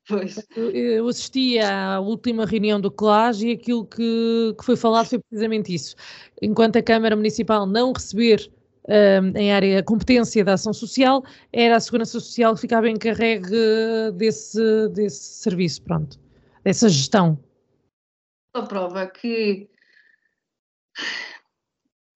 Pois. 0.06 0.36
Eu 0.54 1.08
assisti 1.08 1.58
à 1.58 1.98
última 1.98 2.44
reunião 2.44 2.78
do 2.78 2.90
CLAS 2.90 3.40
e 3.40 3.52
aquilo 3.52 3.86
que, 3.86 4.54
que 4.58 4.64
foi 4.64 4.76
falado 4.76 5.06
foi 5.08 5.18
precisamente 5.18 5.74
isso. 5.74 5.96
Enquanto 6.42 6.76
a 6.76 6.82
Câmara 6.82 7.16
Municipal 7.16 7.66
não 7.66 7.92
receber 7.92 8.50
em 9.34 9.52
área 9.52 9.82
competência 9.82 10.44
da 10.44 10.54
ação 10.54 10.72
social, 10.72 11.24
era 11.52 11.76
a 11.76 11.80
Segurança 11.80 12.12
Social 12.20 12.54
que 12.54 12.60
ficava 12.60 12.88
encarregue 12.88 13.50
desse, 14.14 14.88
desse 14.88 15.42
serviço, 15.42 15.82
pronto, 15.82 16.18
dessa 16.62 16.88
gestão. 16.88 17.38
A 18.54 18.62
prova 18.62 19.06
que. 19.06 19.68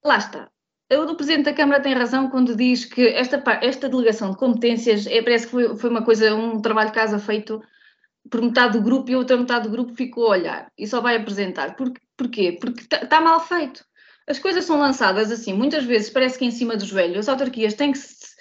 Lá 0.04 0.18
está. 0.18 0.50
O 0.90 1.04
do 1.04 1.16
Presidente 1.16 1.44
da 1.44 1.52
Câmara 1.52 1.82
tem 1.82 1.92
razão 1.92 2.30
quando 2.30 2.56
diz 2.56 2.84
que 2.84 3.08
esta, 3.08 3.42
esta 3.62 3.88
delegação 3.88 4.30
de 4.30 4.38
competências 4.38 5.06
é, 5.06 5.20
parece 5.20 5.46
que 5.46 5.50
foi, 5.50 5.76
foi 5.76 5.90
uma 5.90 6.02
coisa, 6.02 6.34
um 6.34 6.62
trabalho 6.62 6.88
de 6.88 6.94
casa 6.94 7.18
feito 7.18 7.60
por 8.30 8.40
metade 8.40 8.78
do 8.78 8.82
grupo 8.82 9.10
e 9.10 9.16
outra 9.16 9.36
metade 9.36 9.68
do 9.68 9.70
grupo 9.70 9.94
ficou 9.94 10.26
a 10.26 10.30
olhar 10.30 10.72
e 10.78 10.86
só 10.86 11.00
vai 11.00 11.16
apresentar. 11.16 11.76
Por, 11.76 11.92
porquê? 12.16 12.56
Porque 12.58 12.82
está 12.82 13.04
tá 13.06 13.20
mal 13.20 13.40
feito. 13.40 13.84
As 14.28 14.38
coisas 14.38 14.66
são 14.66 14.78
lançadas 14.78 15.32
assim, 15.32 15.54
muitas 15.54 15.84
vezes 15.84 16.10
parece 16.10 16.38
que 16.38 16.44
em 16.44 16.50
cima 16.50 16.76
dos 16.76 16.90
velhos, 16.90 17.20
as 17.20 17.28
autarquias 17.30 17.72
têm 17.72 17.92
que 17.92 17.98
se, 17.98 18.36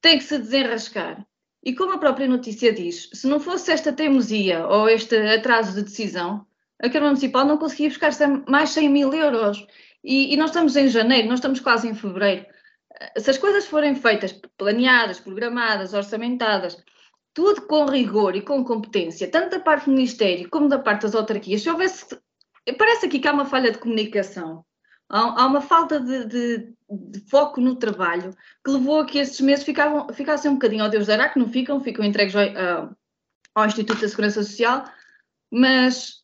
têm 0.00 0.18
que 0.18 0.24
se 0.24 0.36
desenrascar. 0.36 1.24
E 1.62 1.74
como 1.74 1.92
a 1.92 1.98
própria 1.98 2.26
notícia 2.26 2.72
diz, 2.72 3.08
se 3.12 3.28
não 3.28 3.38
fosse 3.38 3.70
esta 3.70 3.92
teimosia 3.92 4.66
ou 4.66 4.88
este 4.88 5.14
atraso 5.16 5.74
de 5.74 5.82
decisão, 5.82 6.44
a 6.82 6.88
Câmara 6.88 7.12
Municipal 7.12 7.44
não 7.44 7.58
conseguia 7.58 7.88
buscar 7.88 8.10
mais 8.48 8.70
100 8.70 8.88
mil 8.88 9.14
euros. 9.14 9.64
E, 10.02 10.34
e 10.34 10.36
nós 10.36 10.50
estamos 10.50 10.74
em 10.74 10.88
janeiro, 10.88 11.28
nós 11.28 11.38
estamos 11.38 11.60
quase 11.60 11.86
em 11.86 11.94
fevereiro. 11.94 12.46
Se 13.16 13.30
as 13.30 13.38
coisas 13.38 13.66
forem 13.66 13.94
feitas, 13.94 14.32
planeadas, 14.56 15.20
programadas, 15.20 15.94
orçamentadas, 15.94 16.76
tudo 17.32 17.62
com 17.62 17.84
rigor 17.84 18.34
e 18.34 18.42
com 18.42 18.64
competência, 18.64 19.30
tanto 19.30 19.50
da 19.50 19.60
parte 19.60 19.84
do 19.84 19.92
Ministério 19.92 20.48
como 20.50 20.68
da 20.68 20.78
parte 20.78 21.02
das 21.02 21.14
autarquias, 21.14 21.62
se 21.62 21.70
houvesse. 21.70 22.06
Parece 22.76 23.06
aqui 23.06 23.20
que 23.20 23.28
há 23.28 23.32
uma 23.32 23.44
falha 23.44 23.70
de 23.70 23.78
comunicação, 23.78 24.64
há, 25.10 25.46
uma 25.46 25.60
falta 25.60 26.00
de, 26.00 26.24
de, 26.26 26.72
de, 26.88 27.20
foco 27.28 27.60
no 27.60 27.76
trabalho 27.76 28.34
que 28.64 28.70
levou 28.70 29.00
a 29.00 29.06
que 29.06 29.18
estes 29.18 29.40
meses 29.40 29.64
ficavam, 29.64 30.08
ficassem 30.14 30.50
um 30.50 30.54
bocadinho 30.54 30.84
ao 30.84 30.90
Deus 30.90 31.06
dará, 31.06 31.28
que 31.28 31.38
não 31.38 31.48
ficam, 31.48 31.80
ficam 31.80 32.04
entregues 32.04 32.34
ao, 32.36 32.96
ao 33.54 33.66
Instituto 33.66 34.00
da 34.00 34.08
Segurança 34.08 34.42
Social, 34.42 34.84
mas, 35.50 36.22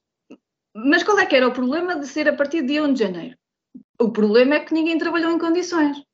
mas 0.75 1.03
qual 1.03 1.19
é 1.19 1.27
que 1.27 1.35
era 1.35 1.49
o 1.49 1.53
problema 1.53 1.99
de 1.99 2.07
ser 2.07 2.29
a 2.29 2.37
partir 2.37 2.63
de 2.63 2.69
dia 2.69 2.85
1 2.85 2.95
de 2.95 3.01
janeiro? 3.01 3.37
O 4.01 4.13
problema 4.13 4.55
é 4.55 4.61
que 4.61 4.73
ninguém 4.73 4.99
trabalhou 4.99 5.33
em 5.33 5.39
condições 5.39 6.07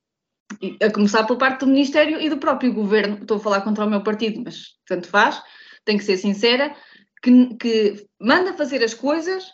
a 0.81 0.91
começar 0.91 1.23
pela 1.25 1.39
parte 1.39 1.61
do 1.61 1.67
Ministério 1.67 2.19
e 2.19 2.29
do 2.29 2.37
próprio 2.37 2.73
Governo, 2.73 3.17
estou 3.17 3.37
a 3.37 3.39
falar 3.39 3.61
contra 3.61 3.85
o 3.85 3.89
meu 3.89 4.03
partido, 4.03 4.41
mas 4.43 4.75
tanto 4.85 5.07
faz, 5.07 5.41
tenho 5.85 5.97
que 5.97 6.05
ser 6.05 6.17
sincera, 6.17 6.75
que, 7.21 7.55
que 7.55 8.07
manda 8.19 8.53
fazer 8.53 8.83
as 8.83 8.93
coisas, 8.93 9.51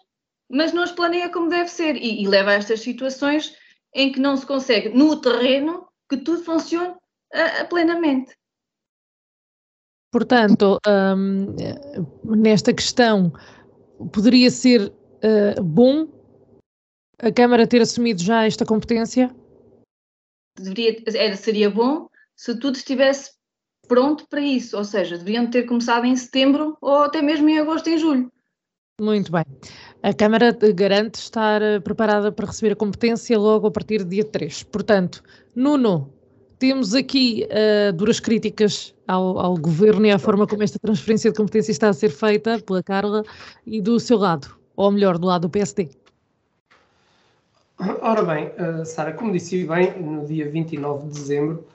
mas 0.49 0.73
não 0.73 0.83
as 0.83 0.91
planeia 0.91 1.29
como 1.29 1.49
deve 1.49 1.69
ser 1.69 1.95
e, 1.95 2.23
e, 2.23 2.27
leva 2.27 2.51
a 2.51 2.55
estas 2.55 2.81
situações 2.81 3.55
em 3.93 4.11
que 4.11 4.19
não 4.19 4.35
se 4.37 4.45
consegue, 4.45 4.89
no 4.89 5.19
terreno, 5.19 5.87
que 6.09 6.17
tudo 6.17 6.43
funcione 6.43 6.95
plenamente. 7.69 8.33
Portanto, 10.11 10.79
um, 10.87 11.55
nesta 12.23 12.73
questão, 12.73 13.31
poderia 14.11 14.49
ser 14.49 14.91
uh, 14.91 15.63
bom 15.63 16.07
a 17.21 17.31
Câmara 17.31 17.67
ter 17.67 17.81
assumido 17.81 18.21
já 18.21 18.45
esta 18.45 18.65
competência? 18.65 19.33
deveria, 20.59 21.01
era, 21.15 21.35
seria 21.35 21.69
bom 21.69 22.07
se 22.35 22.57
tudo 22.59 22.75
estivesse 22.75 23.31
pronto 23.87 24.27
para 24.27 24.41
isso, 24.41 24.77
ou 24.77 24.83
seja, 24.83 25.17
deveriam 25.17 25.49
ter 25.49 25.63
começado 25.63 26.05
em 26.05 26.15
setembro 26.15 26.77
ou 26.81 27.03
até 27.03 27.21
mesmo 27.21 27.49
em 27.49 27.59
agosto, 27.59 27.89
em 27.89 27.97
julho. 27.97 28.31
Muito 28.99 29.31
bem. 29.31 29.45
A 30.03 30.13
Câmara 30.13 30.51
garante 30.73 31.15
estar 31.15 31.61
eh, 31.61 31.79
preparada 31.79 32.31
para 32.31 32.47
receber 32.47 32.73
a 32.73 32.75
competência 32.75 33.39
logo 33.39 33.67
a 33.67 33.71
partir 33.71 33.99
do 33.99 34.09
dia 34.09 34.25
3. 34.25 34.63
Portanto, 34.63 35.23
Nuno, 35.55 36.11
temos 36.59 36.93
aqui 36.93 37.47
uh, 37.47 37.93
duras 37.93 38.19
críticas 38.19 38.93
ao, 39.07 39.39
ao, 39.39 39.55
Governo 39.55 40.05
e 40.05 40.11
à 40.11 40.19
forma 40.19 40.45
como 40.45 40.61
esta 40.61 40.77
transferência 40.77 41.31
de 41.31 41.37
competência 41.37 41.71
está 41.71 41.87
a 41.87 41.93
ser 41.93 42.09
feita 42.09 42.59
pela 42.59 42.83
Carla 42.83 43.23
e 43.65 43.81
do 43.81 43.97
seu 43.99 44.17
lado, 44.17 44.57
ou 44.75 44.91
melhor, 44.91 45.17
do 45.17 45.27
lado 45.27 45.43
do 45.43 45.49
PSD. 45.49 45.89
Ora 48.01 48.23
bem, 48.23 48.47
uh, 48.47 48.85
Sara, 48.85 49.13
como 49.13 49.31
disse 49.31 49.65
bem, 49.65 50.01
no 50.01 50.25
dia 50.25 50.49
29 50.49 51.07
de 51.07 51.13
dezembro 51.13 51.65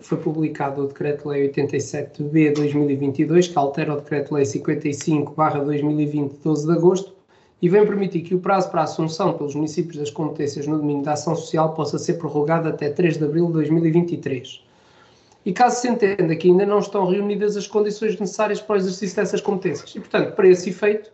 foi 0.00 0.18
publicado 0.18 0.82
o 0.82 0.86
Decreto-Lei 0.88 1.50
87-B 1.50 2.52
2022, 2.52 3.48
que 3.48 3.58
altera 3.58 3.94
o 3.94 3.96
Decreto-Lei 3.96 4.44
55-2020, 4.44 6.32
12 6.42 6.66
de 6.66 6.72
agosto, 6.72 7.12
e 7.60 7.68
vem 7.68 7.84
permitir 7.84 8.22
que 8.22 8.34
o 8.34 8.38
prazo 8.38 8.70
para 8.70 8.82
a 8.82 8.84
assunção 8.84 9.36
pelos 9.36 9.54
municípios 9.54 9.96
das 9.96 10.10
competências 10.10 10.66
no 10.66 10.78
domínio 10.78 11.02
da 11.02 11.12
ação 11.12 11.34
social 11.34 11.74
possa 11.74 11.98
ser 11.98 12.14
prorrogado 12.14 12.68
até 12.68 12.88
3 12.88 13.18
de 13.18 13.24
abril 13.24 13.46
de 13.46 13.52
2023. 13.54 14.64
E 15.44 15.52
caso 15.52 15.80
se 15.80 15.88
entenda 15.88 16.34
que 16.36 16.48
ainda 16.48 16.64
não 16.64 16.78
estão 16.78 17.06
reunidas 17.06 17.56
as 17.56 17.66
condições 17.66 18.18
necessárias 18.18 18.60
para 18.60 18.74
o 18.74 18.76
exercício 18.76 19.16
dessas 19.16 19.40
competências. 19.40 19.94
E, 19.94 20.00
portanto, 20.00 20.34
para 20.34 20.48
esse 20.48 20.70
efeito, 20.70 21.10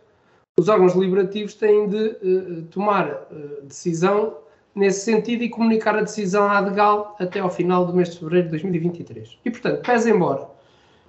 os 0.57 0.69
órgãos 0.69 0.93
deliberativos 0.93 1.55
têm 1.55 1.87
de 1.87 1.97
uh, 1.97 2.61
tomar 2.71 3.27
uh, 3.31 3.63
decisão 3.63 4.37
nesse 4.75 5.05
sentido 5.05 5.43
e 5.43 5.49
comunicar 5.49 5.95
a 5.95 6.01
decisão 6.01 6.43
à 6.45 6.57
ADEGAL 6.57 7.15
até 7.19 7.39
ao 7.39 7.49
final 7.49 7.85
do 7.85 7.93
mês 7.93 8.09
de 8.09 8.19
fevereiro 8.19 8.47
de 8.47 8.51
2023. 8.51 9.39
E, 9.45 9.49
portanto, 9.49 9.81
pese 9.81 10.11
embora 10.11 10.47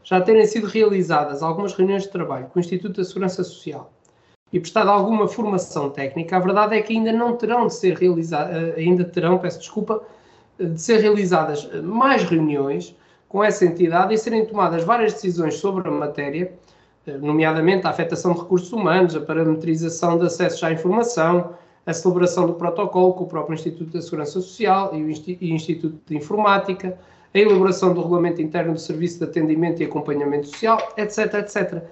já 0.05 0.21
terem 0.21 0.47
sido 0.47 0.69
realizadas 0.69 1.43
algumas 1.43 1.75
reuniões 1.75 2.05
de 2.05 2.11
trabalho 2.11 2.47
com 2.47 2.59
o 2.59 2.61
Instituto 2.61 2.99
da 2.99 3.05
Segurança 3.05 3.43
Social 3.43 3.91
e 4.53 4.61
prestada 4.61 4.91
alguma 4.91 5.27
formação 5.27 5.91
técnica, 5.91 6.37
a 6.37 6.41
verdade 6.41 6.77
é 6.77 6.83
que 6.83 6.97
ainda 6.97 7.13
não 7.13 7.37
terão 7.37 7.67
de 7.67 7.75
ser 7.75 7.99
realizadas, 7.99 8.77
ainda 8.77 9.05
terão, 9.05 9.39
peço 9.39 9.59
desculpa, 9.59 10.01
de 10.59 10.81
ser 10.81 11.01
realizadas 11.01 11.69
mais 11.83 12.23
reuniões 12.23 12.95
com 13.29 13.43
essa 13.43 13.65
entidade 13.65 14.15
e 14.15 14.19
serem 14.19 14.47
tomadas 14.47 14.85
várias 14.85 15.15
decisões 15.15 15.55
sobre 15.55 15.89
a 15.89 15.91
matéria 15.91 16.53
nomeadamente 17.21 17.87
a 17.87 17.91
afetação 17.91 18.33
de 18.33 18.41
recursos 18.41 18.73
humanos, 18.73 19.15
a 19.15 19.21
parametrização 19.21 20.19
de 20.19 20.27
acesso 20.27 20.67
à 20.67 20.73
informação, 20.73 21.55
a 21.87 21.93
celebração 21.93 22.49
do 22.49 22.55
protocolo 22.55 23.15
com 23.15 23.25
o 23.25 23.29
próprio 23.29 23.55
Instituto 23.55 23.93
da 23.93 24.03
Segurança 24.03 24.33
Social 24.33 24.93
e 24.93 25.03
o 25.05 25.09
Instituto 25.55 26.01
de 26.05 26.17
Informática, 26.17 26.99
a 27.33 27.39
elaboração 27.39 27.95
do 27.95 28.03
regulamento 28.03 28.43
interno 28.43 28.73
do 28.73 28.81
Serviço 28.81 29.19
de 29.19 29.25
Atendimento 29.25 29.81
e 29.81 29.85
Acompanhamento 29.85 30.49
Social, 30.49 30.93
etc, 30.97 31.35
etc. 31.35 31.85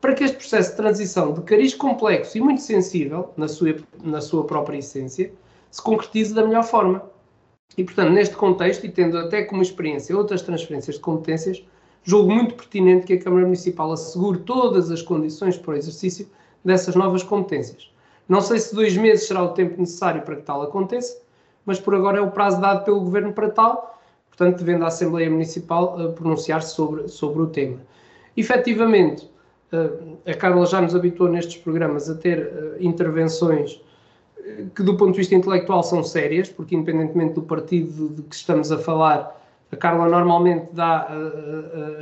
Para 0.00 0.14
que 0.14 0.24
este 0.24 0.38
processo 0.38 0.70
de 0.70 0.76
transição 0.76 1.32
de 1.34 1.42
cariz 1.42 1.74
complexo 1.74 2.38
e 2.38 2.40
muito 2.40 2.62
sensível, 2.62 3.30
na 3.36 3.46
sua, 3.46 3.76
na 4.02 4.22
sua 4.22 4.44
própria 4.44 4.78
essência, 4.78 5.30
se 5.70 5.82
concretize 5.82 6.32
da 6.32 6.44
melhor 6.44 6.64
forma. 6.64 7.02
E, 7.76 7.84
portanto, 7.84 8.12
neste 8.12 8.36
contexto, 8.36 8.86
e 8.86 8.88
tendo 8.88 9.18
até 9.18 9.42
como 9.42 9.60
experiência 9.60 10.16
outras 10.16 10.40
transferências 10.40 10.96
de 10.96 11.02
competências, 11.02 11.62
julgo 12.02 12.32
muito 12.32 12.54
pertinente 12.54 13.06
que 13.06 13.14
a 13.14 13.20
Câmara 13.20 13.44
Municipal 13.44 13.92
assegure 13.92 14.38
todas 14.38 14.90
as 14.90 15.02
condições 15.02 15.58
para 15.58 15.72
o 15.72 15.76
exercício 15.76 16.28
dessas 16.64 16.94
novas 16.94 17.22
competências. 17.22 17.93
Não 18.28 18.40
sei 18.40 18.58
se 18.58 18.74
dois 18.74 18.96
meses 18.96 19.26
será 19.26 19.42
o 19.42 19.48
tempo 19.48 19.78
necessário 19.78 20.22
para 20.22 20.36
que 20.36 20.42
tal 20.42 20.62
aconteça, 20.62 21.20
mas 21.64 21.78
por 21.78 21.94
agora 21.94 22.18
é 22.18 22.20
o 22.20 22.30
prazo 22.30 22.60
dado 22.60 22.84
pelo 22.84 23.00
Governo 23.00 23.32
para 23.32 23.50
tal, 23.50 24.00
portanto, 24.28 24.58
devendo 24.58 24.84
a 24.84 24.88
Assembleia 24.88 25.30
Municipal 25.30 25.96
uh, 25.98 26.12
pronunciar-se 26.12 26.74
sobre, 26.74 27.08
sobre 27.08 27.42
o 27.42 27.46
tema. 27.46 27.78
Efetivamente, 28.36 29.30
uh, 29.72 30.18
a 30.26 30.34
Carla 30.34 30.64
já 30.66 30.80
nos 30.80 30.94
habituou 30.94 31.28
nestes 31.28 31.56
programas 31.56 32.08
a 32.08 32.14
ter 32.14 32.46
uh, 32.46 32.76
intervenções 32.80 33.80
que, 34.74 34.82
do 34.82 34.94
ponto 34.94 35.12
de 35.12 35.18
vista 35.18 35.34
intelectual, 35.34 35.82
são 35.82 36.02
sérias, 36.02 36.50
porque, 36.50 36.76
independentemente 36.76 37.32
do 37.34 37.42
partido 37.42 38.10
de 38.10 38.22
que 38.22 38.34
estamos 38.34 38.70
a 38.70 38.76
falar, 38.76 39.40
a 39.72 39.76
Carla 39.76 40.06
normalmente 40.06 40.68
dá 40.72 41.08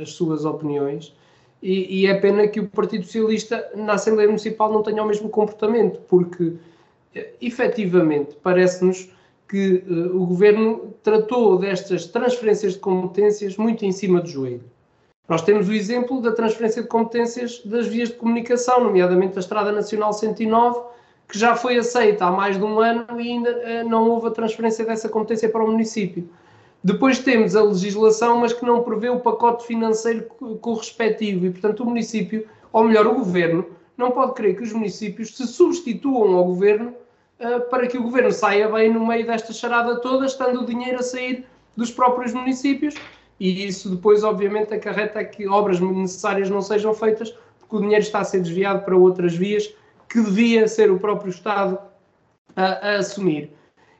as 0.01 0.11
suas 0.11 0.43
opiniões 0.43 1.15
e, 1.63 2.01
e, 2.01 2.07
é 2.07 2.13
pena 2.15 2.45
que 2.45 2.59
o 2.59 2.67
Partido 2.67 3.05
Socialista 3.05 3.71
na 3.73 3.93
Assembleia 3.93 4.27
Municipal 4.27 4.71
não 4.71 4.83
tenha 4.83 5.01
o 5.01 5.07
mesmo 5.07 5.29
comportamento, 5.29 6.01
porque 6.09 6.53
efetivamente 7.41 8.35
parece-nos 8.43 9.09
que 9.47 9.83
uh, 9.87 10.21
o 10.21 10.25
governo 10.25 10.93
tratou 11.03 11.57
destas 11.57 12.05
transferências 12.07 12.73
de 12.73 12.79
competências 12.79 13.55
muito 13.55 13.85
em 13.85 13.91
cima 13.91 14.19
do 14.19 14.27
joelho. 14.27 14.63
Nós 15.29 15.41
temos 15.41 15.69
o 15.69 15.73
exemplo 15.73 16.21
da 16.21 16.31
transferência 16.31 16.81
de 16.81 16.87
competências 16.87 17.61
das 17.63 17.87
vias 17.87 18.09
de 18.09 18.15
comunicação, 18.15 18.83
nomeadamente 18.83 19.37
a 19.37 19.39
Estrada 19.39 19.71
Nacional 19.71 20.11
109, 20.11 20.81
que 21.29 21.39
já 21.39 21.55
foi 21.55 21.77
aceita 21.77 22.25
há 22.25 22.31
mais 22.31 22.57
de 22.57 22.63
um 22.63 22.79
ano 22.79 23.21
e 23.21 23.31
ainda 23.31 23.51
uh, 23.51 23.89
não 23.89 24.09
houve 24.09 24.27
a 24.27 24.31
transferência 24.31 24.83
dessa 24.85 25.07
competência 25.07 25.47
para 25.47 25.63
o 25.63 25.67
município. 25.67 26.27
Depois 26.83 27.19
temos 27.19 27.55
a 27.55 27.63
legislação, 27.63 28.39
mas 28.39 28.51
que 28.51 28.65
não 28.65 28.83
prevê 28.83 29.09
o 29.09 29.19
pacote 29.19 29.65
financeiro 29.65 30.25
correspectivo 30.59 31.45
e, 31.45 31.51
portanto, 31.51 31.81
o 31.81 31.85
município, 31.85 32.45
ou 32.71 32.83
melhor, 32.83 33.07
o 33.07 33.15
governo, 33.15 33.65
não 33.97 34.11
pode 34.11 34.33
querer 34.33 34.55
que 34.55 34.63
os 34.63 34.73
municípios 34.73 35.35
se 35.37 35.47
substituam 35.47 36.35
ao 36.35 36.43
governo 36.43 36.93
uh, 37.39 37.69
para 37.69 37.87
que 37.87 37.97
o 37.97 38.03
governo 38.03 38.31
saia 38.31 38.67
bem 38.67 38.91
no 38.91 39.05
meio 39.05 39.25
desta 39.25 39.53
charada 39.53 40.01
toda, 40.01 40.25
estando 40.25 40.61
o 40.61 40.65
dinheiro 40.65 40.99
a 40.99 41.03
sair 41.03 41.45
dos 41.77 41.89
próprios 41.89 42.33
municípios 42.33 42.95
e 43.39 43.65
isso 43.65 43.89
depois, 43.89 44.23
obviamente, 44.23 44.73
acarreta 44.73 45.23
que 45.23 45.47
obras 45.47 45.79
necessárias 45.79 46.49
não 46.49 46.61
sejam 46.61 46.93
feitas 46.93 47.31
porque 47.59 47.75
o 47.75 47.81
dinheiro 47.81 48.03
está 48.03 48.19
a 48.19 48.23
ser 48.23 48.41
desviado 48.41 48.83
para 48.83 48.95
outras 48.95 49.35
vias 49.35 49.73
que 50.07 50.21
devia 50.21 50.67
ser 50.67 50.91
o 50.91 50.99
próprio 50.99 51.29
Estado 51.29 51.79
a, 52.55 52.65
a 52.65 52.95
assumir. 52.97 53.51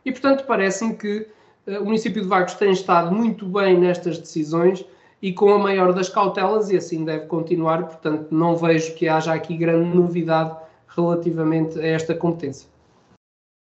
E, 0.05 0.11
portanto, 0.11 0.45
parece-me 0.45 0.95
que 0.95 1.27
o 1.67 1.85
município 1.85 2.21
de 2.21 2.27
Vagos 2.27 2.55
tem 2.55 2.71
estado 2.71 3.13
muito 3.13 3.45
bem 3.45 3.77
nestas 3.77 4.19
decisões 4.19 4.85
e 5.21 5.31
com 5.31 5.53
a 5.53 5.57
maior 5.57 5.93
das 5.93 6.09
cautelas, 6.09 6.69
e 6.69 6.75
assim 6.75 7.05
deve 7.05 7.27
continuar, 7.27 7.85
portanto, 7.85 8.27
não 8.31 8.57
vejo 8.57 8.93
que 8.95 9.07
haja 9.07 9.33
aqui 9.33 9.55
grande 9.55 9.95
novidade 9.95 10.57
relativamente 10.89 11.79
a 11.79 11.85
esta 11.85 12.13
competência. 12.13 12.69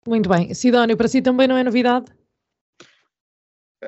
Muito 0.06 0.28
bem. 0.28 0.52
Sidónio, 0.54 0.96
para 0.96 1.06
si 1.06 1.22
também 1.22 1.46
não 1.46 1.56
é 1.56 1.62
novidade? 1.62 2.06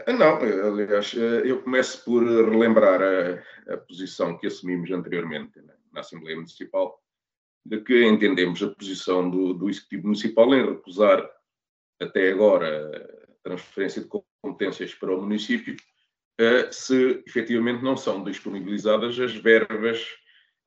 Ah, 0.06 0.12
não, 0.12 0.36
aliás, 0.36 1.14
eh, 1.16 1.42
eu 1.44 1.62
começo 1.62 2.04
por 2.04 2.22
relembrar 2.24 3.00
a, 3.02 3.74
a 3.74 3.76
posição 3.78 4.38
que 4.38 4.46
assumimos 4.46 4.90
anteriormente 4.92 5.60
né, 5.60 5.74
na 5.92 6.00
Assembleia 6.00 6.36
Municipal, 6.36 7.02
de 7.66 7.80
que 7.80 8.04
entendemos 8.04 8.62
a 8.62 8.68
posição 8.68 9.28
do, 9.28 9.54
do 9.54 9.68
Executivo 9.68 10.04
Municipal 10.04 10.54
em 10.54 10.64
recusar 10.64 11.28
até 12.00 12.30
agora 12.30 13.17
transferência 13.48 14.02
de 14.02 14.08
competências 14.42 14.94
para 14.94 15.14
o 15.14 15.22
município, 15.22 15.76
eh, 16.38 16.70
se 16.70 17.22
efetivamente 17.26 17.82
não 17.82 17.96
são 17.96 18.22
disponibilizadas 18.22 19.18
as 19.18 19.34
verbas 19.34 20.06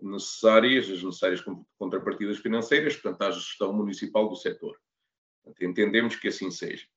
necessárias, 0.02 0.90
as 0.90 1.04
necessárias 1.04 1.44
contrapartidas 1.78 2.40
financeiras, 2.40 2.96
portanto, 2.96 3.22
à 3.22 3.32
gestão 3.32 3.72
municipal 3.72 4.28
do 4.28 4.36
setor. 4.36 4.78
Entendemos 5.60 6.16
que 6.16 6.28
assim 6.28 6.50
seja. 6.50 6.88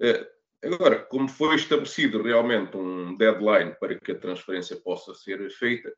Eh, 0.00 0.30
Agora, 0.62 1.02
como 1.06 1.26
foi 1.26 1.54
estabelecido 1.54 2.22
realmente 2.22 2.76
um 2.76 3.16
deadline 3.16 3.74
para 3.80 3.98
que 3.98 4.12
a 4.12 4.18
transferência 4.18 4.76
possa 4.76 5.14
ser 5.14 5.50
feita, 5.52 5.90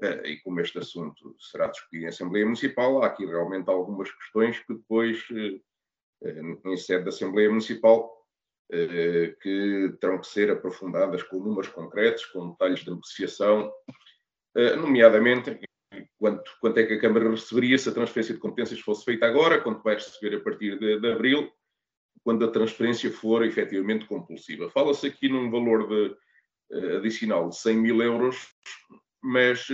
eh, 0.00 0.30
e 0.30 0.40
como 0.40 0.60
este 0.60 0.78
assunto 0.78 1.34
será 1.36 1.66
discutido 1.66 2.04
em 2.04 2.06
Assembleia 2.06 2.44
Municipal, 2.44 3.02
há 3.02 3.08
aqui 3.08 3.26
realmente 3.26 3.68
algumas 3.68 4.08
questões 4.12 4.60
que 4.60 4.72
depois, 4.72 5.20
em 6.22 6.76
sede 6.76 7.02
da 7.02 7.08
Assembleia 7.08 7.48
Municipal, 7.48 8.17
que 8.70 9.96
terão 10.00 10.20
que 10.20 10.26
ser 10.26 10.50
aprofundadas 10.50 11.22
com 11.22 11.38
números 11.38 11.68
concretos, 11.68 12.26
com 12.26 12.50
detalhes 12.50 12.80
de 12.80 12.90
negociação, 12.90 13.72
nomeadamente 14.76 15.58
quanto, 16.18 16.50
quanto 16.60 16.78
é 16.78 16.86
que 16.86 16.94
a 16.94 17.00
Câmara 17.00 17.30
receberia 17.30 17.78
se 17.78 17.88
a 17.88 17.92
transferência 17.92 18.34
de 18.34 18.40
competências 18.40 18.80
fosse 18.80 19.04
feita 19.04 19.26
agora, 19.26 19.60
quanto 19.60 19.82
vai 19.82 19.94
receber 19.94 20.36
a 20.36 20.40
partir 20.40 20.78
de, 20.78 21.00
de 21.00 21.12
abril, 21.12 21.50
quando 22.22 22.44
a 22.44 22.50
transferência 22.50 23.10
for 23.10 23.44
efetivamente 23.44 24.06
compulsiva. 24.06 24.70
Fala-se 24.70 25.06
aqui 25.06 25.28
num 25.28 25.50
valor 25.50 25.88
de, 25.88 26.16
uh, 26.72 26.96
adicional 26.98 27.48
de 27.48 27.56
100 27.56 27.76
mil 27.76 28.02
euros, 28.02 28.36
mas 29.22 29.66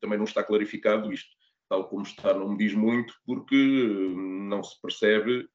também 0.00 0.18
não 0.18 0.24
está 0.24 0.42
clarificado 0.42 1.12
isto. 1.12 1.30
Tal 1.68 1.88
como 1.88 2.02
está, 2.02 2.34
não 2.34 2.50
me 2.50 2.58
diz 2.58 2.74
muito, 2.74 3.14
porque 3.24 3.56
não 3.56 4.62
se 4.62 4.80
percebe 4.80 5.48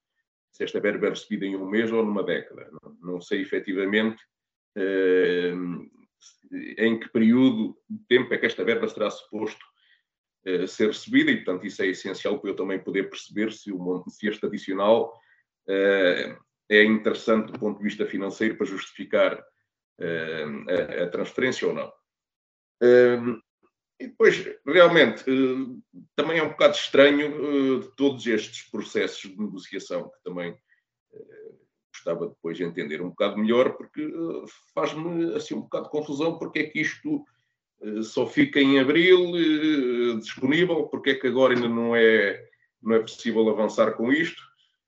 se 0.57 0.63
esta 0.63 0.79
verba 0.79 1.05
é 1.05 1.09
recebida 1.11 1.45
em 1.45 1.55
um 1.55 1.69
mês 1.69 1.91
ou 1.91 2.03
numa 2.03 2.23
década. 2.23 2.67
Não, 2.99 3.21
sei 3.21 3.41
efetivamente 3.41 4.21
em 6.77 6.99
que 6.99 7.09
período 7.09 7.77
de 7.87 8.05
tempo 8.07 8.33
é 8.33 8.37
que 8.37 8.45
esta 8.47 8.63
verba 8.63 8.87
será 8.87 9.09
suposto 9.09 9.63
ser 10.67 10.87
recebida, 10.87 11.29
e 11.29 11.37
portanto 11.37 11.65
isso 11.65 11.81
é 11.83 11.87
essencial 11.87 12.39
para 12.39 12.51
eu 12.51 12.55
também 12.55 12.79
poder 12.79 13.09
perceber 13.09 13.51
se, 13.51 13.71
o, 13.71 14.03
se 14.07 14.27
este 14.27 14.45
adicional 14.45 15.13
eh, 15.67 16.37
é 16.69 16.83
interessante 16.83 17.51
do 17.51 17.59
ponto 17.59 17.77
de 17.77 17.83
vista 17.83 18.05
financeiro 18.05 18.55
para 18.55 18.65
justificar 18.65 19.43
eh, 19.99 20.45
a, 20.69 21.03
a 21.03 21.09
transferência 21.09 21.67
ou 21.67 21.73
não. 21.73 21.91
Eh, 22.81 23.19
e 23.99 24.07
depois, 24.07 24.45
realmente, 24.65 25.23
também 26.15 26.37
é 26.37 26.43
um 26.43 26.49
bocado 26.49 26.75
estranho 26.75 27.81
de 27.81 27.95
todos 27.95 28.25
estes 28.27 28.69
processos 28.69 29.21
de 29.21 29.37
negociação, 29.39 30.09
que 30.09 30.23
também 30.23 30.55
gostava 31.91 32.27
depois 32.27 32.57
de 32.57 32.63
entender 32.63 33.01
um 33.01 33.09
bocado 33.09 33.37
melhor, 33.37 33.75
porque 33.75 34.07
faz-me 34.73 35.33
assim 35.35 35.55
um 35.55 35.61
bocado 35.61 35.85
de 35.85 35.91
confusão 35.91 36.37
porque 36.37 36.59
é 36.59 36.63
que 36.65 36.79
isto 36.79 37.25
só 38.03 38.25
fica 38.25 38.59
em 38.59 38.79
abril 38.79 39.31
disponível, 40.19 40.87
porque 40.87 41.11
é 41.11 41.15
que 41.15 41.27
agora 41.27 41.53
ainda 41.53 41.67
não 41.67 41.95
é, 41.95 42.43
não 42.81 42.95
é 42.95 42.99
possível 42.99 43.47
avançar 43.49 43.93
com 43.93 44.11
isto. 44.11 44.41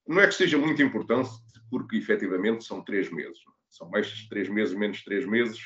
Não 0.07 0.21
é 0.21 0.27
que 0.27 0.33
seja 0.33 0.57
muito 0.57 0.81
importante, 0.81 1.29
porque 1.69 1.97
efetivamente 1.97 2.63
são 2.63 2.83
três 2.83 3.11
meses. 3.11 3.39
São 3.69 3.89
mais 3.89 4.27
três 4.27 4.49
meses, 4.49 4.75
menos 4.75 5.03
três 5.03 5.25
meses. 5.25 5.59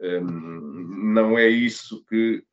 Hum, 0.00 1.12
não 1.12 1.38
é 1.38 1.48
isso 1.48 2.04
que 2.06 2.38
eh, 2.38 2.47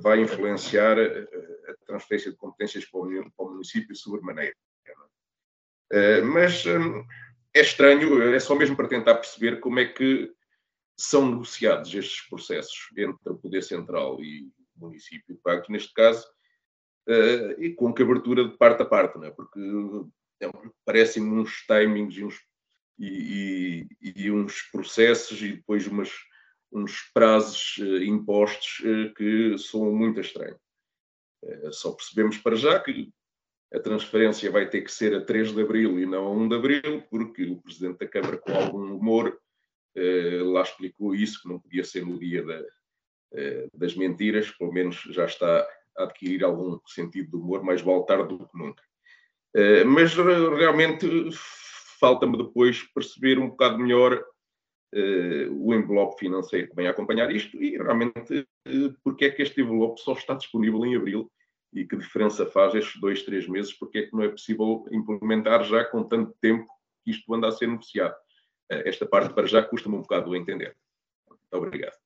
vai 0.00 0.20
influenciar 0.20 0.96
a 0.98 1.86
transferência 1.86 2.30
de 2.30 2.36
competências 2.36 2.84
para 2.84 3.00
o 3.00 3.50
município 3.50 3.96
sobremaneira. 3.96 4.54
Eh, 5.92 6.22
mas 6.22 6.64
hum, 6.66 7.04
é 7.54 7.60
estranho, 7.60 8.20
é 8.22 8.40
só 8.40 8.54
mesmo 8.54 8.76
para 8.76 8.88
tentar 8.88 9.14
perceber 9.14 9.60
como 9.60 9.78
é 9.78 9.84
que 9.84 10.32
são 10.96 11.30
negociados 11.30 11.94
estes 11.94 12.22
processos 12.28 12.88
entre 12.96 13.32
o 13.32 13.36
Poder 13.36 13.62
Central 13.62 14.20
e 14.22 14.50
o 14.76 14.86
município, 14.86 15.38
que 15.64 15.72
neste 15.72 15.92
caso, 15.92 16.26
eh, 17.08 17.56
e 17.58 17.70
com 17.70 17.94
cobertura 17.94 18.48
de 18.48 18.56
parte 18.56 18.82
a 18.82 18.86
parte, 18.86 19.18
não 19.18 19.26
é? 19.26 19.30
porque 19.30 19.60
então, 20.36 20.72
parecem-me 20.84 21.30
uns 21.40 21.64
timings 21.66 22.16
e 22.16 22.24
uns, 22.24 22.40
e, 22.98 23.86
e, 24.02 24.24
e, 24.24 24.30
uns 24.30 24.62
processos 24.62 25.40
e 25.40 25.52
depois 25.52 25.86
umas, 25.86 26.10
uns 26.74 27.10
prazos 27.14 27.78
uh, 27.78 28.02
impostos 28.02 28.80
uh, 28.80 29.14
que 29.14 29.56
são 29.58 29.92
muito 29.92 30.20
estranhos. 30.20 30.58
Uh, 31.42 31.72
só 31.72 31.92
percebemos 31.92 32.38
para 32.38 32.56
já 32.56 32.78
que 32.80 33.10
a 33.72 33.80
transferência 33.80 34.50
vai 34.50 34.68
ter 34.68 34.82
que 34.82 34.92
ser 34.92 35.14
a 35.14 35.24
3 35.24 35.52
de 35.52 35.62
abril 35.62 35.98
e 35.98 36.06
não 36.06 36.26
a 36.26 36.30
1 36.30 36.48
de 36.48 36.54
abril, 36.54 37.02
porque 37.10 37.44
o 37.44 37.60
Presidente 37.62 37.98
da 37.98 38.08
Câmara, 38.08 38.38
com 38.38 38.52
algum 38.52 38.94
humor, 38.94 39.36
lá 39.96 40.62
explicou 40.62 41.12
isso, 41.12 41.42
que 41.42 41.48
não 41.48 41.58
podia 41.58 41.82
ser 41.82 42.06
no 42.06 42.16
dia 42.16 42.44
da, 42.44 42.62
das 43.74 43.96
mentiras, 43.96 44.48
pelo 44.52 44.72
menos 44.72 44.96
já 45.10 45.24
está 45.24 45.66
a 45.96 46.04
adquirir 46.04 46.44
algum 46.44 46.78
sentido 46.86 47.30
de 47.30 47.36
humor, 47.36 47.64
mais 47.64 47.80
vale 47.80 48.06
tarde 48.06 48.36
do 48.36 48.46
que 48.46 48.56
nunca. 48.56 48.82
Eh, 49.54 49.84
mas 49.84 50.14
realmente 50.14 51.06
falta-me 52.00 52.36
depois 52.36 52.82
perceber 52.92 53.38
um 53.38 53.50
bocado 53.50 53.78
melhor 53.78 54.24
o 55.50 55.74
envelope 55.74 56.18
financeiro 56.18 56.68
que 56.68 56.76
vem 56.76 56.86
acompanhar 56.86 57.30
isto 57.34 57.60
e 57.60 57.76
realmente 57.76 58.40
uh, 58.40 58.94
porque 59.02 59.26
é 59.26 59.30
que 59.30 59.42
este 59.42 59.60
envelope 59.60 60.00
só 60.00 60.12
está 60.12 60.34
disponível 60.34 60.84
em 60.84 60.96
abril 60.96 61.30
e 61.72 61.84
que 61.84 61.96
diferença 61.96 62.46
faz 62.46 62.74
estes 62.74 63.00
dois, 63.00 63.22
três 63.22 63.48
meses, 63.48 63.72
porque 63.72 63.98
é 63.98 64.02
que 64.06 64.12
não 64.12 64.22
é 64.22 64.28
possível 64.28 64.86
implementar 64.92 65.64
já 65.64 65.84
com 65.84 66.04
tanto 66.04 66.32
tempo 66.40 66.66
que 67.04 67.10
isto 67.10 67.34
anda 67.34 67.48
a 67.48 67.52
ser 67.52 67.66
negociado. 67.66 68.14
Uh, 68.70 68.86
esta 68.86 69.04
parte 69.04 69.34
para 69.34 69.46
já 69.46 69.62
custa-me 69.62 69.96
um 69.96 70.02
bocado 70.02 70.32
a 70.32 70.38
entender. 70.38 70.76
Muito 71.28 71.42
obrigado. 71.52 72.03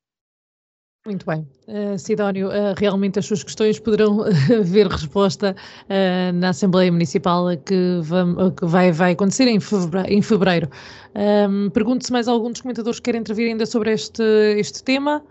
Muito 1.08 1.24
bem. 1.24 1.48
Uh, 1.66 1.98
Sidónio, 1.98 2.48
uh, 2.48 2.74
realmente 2.76 3.18
as 3.18 3.24
suas 3.24 3.42
questões 3.42 3.80
poderão 3.80 4.24
ver 4.62 4.86
resposta 4.88 5.56
uh, 5.84 6.32
na 6.34 6.50
Assembleia 6.50 6.92
Municipal 6.92 7.46
que, 7.64 8.00
vam, 8.02 8.50
que 8.50 8.66
vai, 8.66 8.92
vai, 8.92 9.12
acontecer 9.12 9.48
em 9.48 9.58
fevereiro. 9.58 10.12
Em 10.12 10.20
fevereiro. 10.20 10.68
Um, 11.16 11.70
Pergunto 11.70 12.04
se 12.04 12.12
mais 12.12 12.28
algum 12.28 12.52
dos 12.52 12.60
comentadores 12.60 13.00
quer 13.00 13.14
intervir 13.14 13.48
ainda 13.48 13.64
sobre 13.64 13.90
este, 13.90 14.22
este 14.58 14.84
tema. 14.84 15.22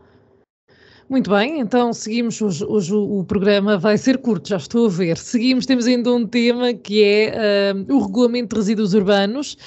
Muito 1.09 1.29
bem, 1.29 1.61
então 1.61 1.93
seguimos. 1.93 2.41
Hoje, 2.41 2.65
hoje, 2.65 2.93
o 2.93 3.23
programa 3.23 3.77
vai 3.77 3.97
ser 3.97 4.17
curto, 4.17 4.49
já 4.49 4.57
estou 4.57 4.87
a 4.87 4.89
ver. 4.89 5.17
Seguimos, 5.17 5.65
temos 5.65 5.87
ainda 5.87 6.11
um 6.11 6.27
tema 6.27 6.73
que 6.73 7.01
é 7.01 7.73
uh, 7.89 7.95
o 7.95 8.05
regulamento 8.05 8.53
de 8.53 8.59
resíduos 8.59 8.93
urbanos 8.93 9.57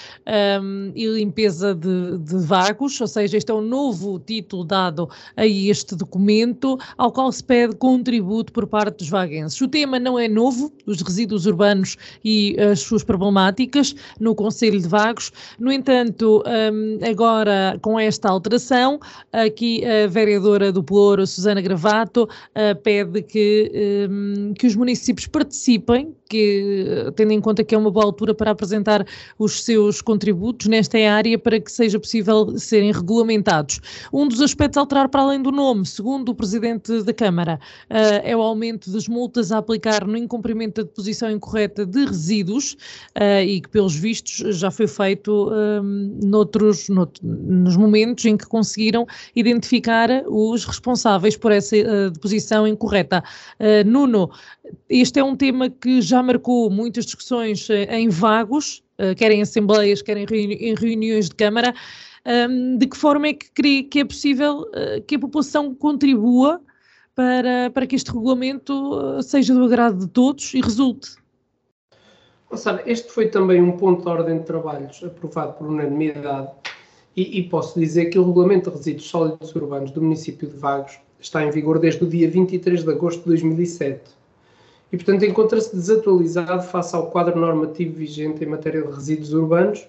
um, 0.62 0.92
e 0.94 1.06
limpeza 1.06 1.74
de, 1.74 2.18
de, 2.18 2.36
vagos, 2.44 3.00
ou 3.00 3.06
seja, 3.06 3.38
este 3.38 3.50
é 3.50 3.54
um 3.54 3.62
novo 3.62 4.18
título 4.18 4.66
dado 4.66 5.08
a 5.34 5.46
este 5.46 5.96
documento, 5.96 6.78
ao 6.98 7.10
qual 7.10 7.32
se 7.32 7.42
pede 7.42 7.74
contributo 7.74 8.52
por 8.52 8.66
parte 8.66 8.98
dos 8.98 9.08
vaguenses. 9.08 9.58
O 9.62 9.68
tema 9.68 9.98
não 9.98 10.18
é 10.18 10.28
novo, 10.28 10.70
os 10.84 11.00
resíduos 11.00 11.46
urbanos 11.46 11.96
e 12.22 12.54
as 12.60 12.80
suas 12.80 13.02
problemáticas 13.02 13.94
no 14.20 14.34
Conselho 14.34 14.78
de 14.78 14.88
Vagos. 14.88 15.32
No 15.58 15.72
entanto, 15.72 16.44
um, 16.46 16.98
agora 17.02 17.78
com 17.80 17.98
esta 17.98 18.28
alteração, 18.28 19.00
aqui 19.32 19.82
a 19.86 20.06
vereadora 20.06 20.70
do 20.70 20.84
Pelouro, 20.84 21.29
Susana 21.30 21.60
Gravato, 21.60 22.24
uh, 22.24 22.80
pede 22.82 23.22
que, 23.22 24.08
um, 24.10 24.52
que 24.54 24.66
os 24.66 24.76
municípios 24.76 25.26
participem, 25.26 26.14
que, 26.28 27.10
tendo 27.16 27.32
em 27.32 27.40
conta 27.40 27.64
que 27.64 27.74
é 27.74 27.78
uma 27.78 27.90
boa 27.90 28.04
altura 28.04 28.34
para 28.34 28.52
apresentar 28.52 29.04
os 29.38 29.64
seus 29.64 30.00
contributos 30.00 30.68
nesta 30.68 30.96
área 30.98 31.38
para 31.38 31.58
que 31.58 31.70
seja 31.70 31.98
possível 31.98 32.56
serem 32.58 32.92
regulamentados. 32.92 33.80
Um 34.12 34.28
dos 34.28 34.40
aspectos 34.40 34.76
a 34.76 34.80
alterar 34.80 35.08
para 35.08 35.22
além 35.22 35.42
do 35.42 35.50
nome, 35.50 35.84
segundo 35.84 36.30
o 36.30 36.34
Presidente 36.34 37.02
da 37.02 37.12
Câmara, 37.12 37.58
uh, 37.90 38.20
é 38.22 38.36
o 38.36 38.40
aumento 38.40 38.90
das 38.90 39.08
multas 39.08 39.50
a 39.50 39.58
aplicar 39.58 40.06
no 40.06 40.16
incumprimento 40.16 40.82
da 40.82 40.86
deposição 40.86 41.30
incorreta 41.30 41.84
de 41.84 42.04
resíduos 42.04 42.74
uh, 43.16 43.42
e 43.44 43.60
que, 43.60 43.68
pelos 43.68 43.94
vistos, 43.94 44.56
já 44.56 44.70
foi 44.70 44.86
feito 44.86 45.50
um, 45.50 46.18
noutros, 46.22 46.88
noutros, 46.88 47.20
nos 47.22 47.76
momentos 47.76 48.24
em 48.24 48.36
que 48.36 48.46
conseguiram 48.46 49.06
identificar 49.34 50.08
os 50.26 50.64
responsáveis 50.64 51.19
por 51.36 51.52
essa 51.52 51.76
uh, 51.76 52.10
deposição 52.10 52.66
incorreta. 52.66 53.22
Nuno, 53.86 54.30
este 54.88 55.20
é 55.20 55.24
um 55.24 55.36
tema 55.36 55.68
que 55.68 56.00
já 56.00 56.22
marcou 56.22 56.70
muitas 56.70 57.04
discussões 57.04 57.68
em 57.70 58.08
vagos, 58.08 58.82
quer 59.16 59.30
em 59.30 59.42
assembleias, 59.42 60.02
quer 60.02 60.16
em, 60.16 60.24
em 60.24 60.74
reuniões 60.74 61.28
de 61.28 61.34
Câmara. 61.34 61.74
Um, 62.26 62.76
de 62.76 62.86
que 62.86 62.96
forma 62.96 63.28
é 63.28 63.32
que 63.32 63.50
crê 63.50 63.82
que 63.82 64.00
é 64.00 64.04
possível 64.04 64.60
uh, 64.60 65.02
que 65.06 65.14
a 65.14 65.18
população 65.18 65.74
contribua 65.74 66.60
para, 67.14 67.70
para 67.70 67.86
que 67.86 67.96
este 67.96 68.12
regulamento 68.12 68.72
uh, 68.72 69.22
seja 69.22 69.54
do 69.54 69.64
agrado 69.64 70.00
de 70.00 70.08
todos 70.08 70.52
e 70.52 70.60
resulte? 70.60 71.16
Sabe, 72.54 72.82
este 72.84 73.10
foi 73.10 73.28
também 73.28 73.62
um 73.62 73.76
ponto 73.76 74.02
de 74.02 74.08
ordem 74.08 74.38
de 74.38 74.44
trabalhos 74.44 75.02
aprovado 75.02 75.54
por 75.54 75.68
unanimidade 75.68 76.50
e, 77.16 77.38
e, 77.38 77.48
posso 77.48 77.78
dizer 77.78 78.06
que 78.06 78.18
o 78.18 78.24
Regulamento 78.24 78.70
de 78.70 78.76
Resíduos 78.76 79.08
Sólidos 79.08 79.54
Urbanos 79.54 79.90
do 79.92 80.02
município 80.02 80.48
de 80.48 80.56
Vagos 80.56 80.98
está 81.20 81.44
em 81.44 81.50
vigor 81.50 81.78
desde 81.78 82.04
o 82.04 82.06
dia 82.06 82.28
23 82.30 82.82
de 82.82 82.90
agosto 82.90 83.20
de 83.20 83.26
2007 83.26 84.20
e, 84.92 84.96
portanto, 84.96 85.24
encontra-se 85.24 85.74
desatualizado 85.74 86.62
face 86.62 86.96
ao 86.96 87.10
quadro 87.10 87.38
normativo 87.38 87.94
vigente 87.94 88.42
em 88.42 88.48
matéria 88.48 88.82
de 88.82 88.92
resíduos 88.92 89.32
urbanos, 89.32 89.86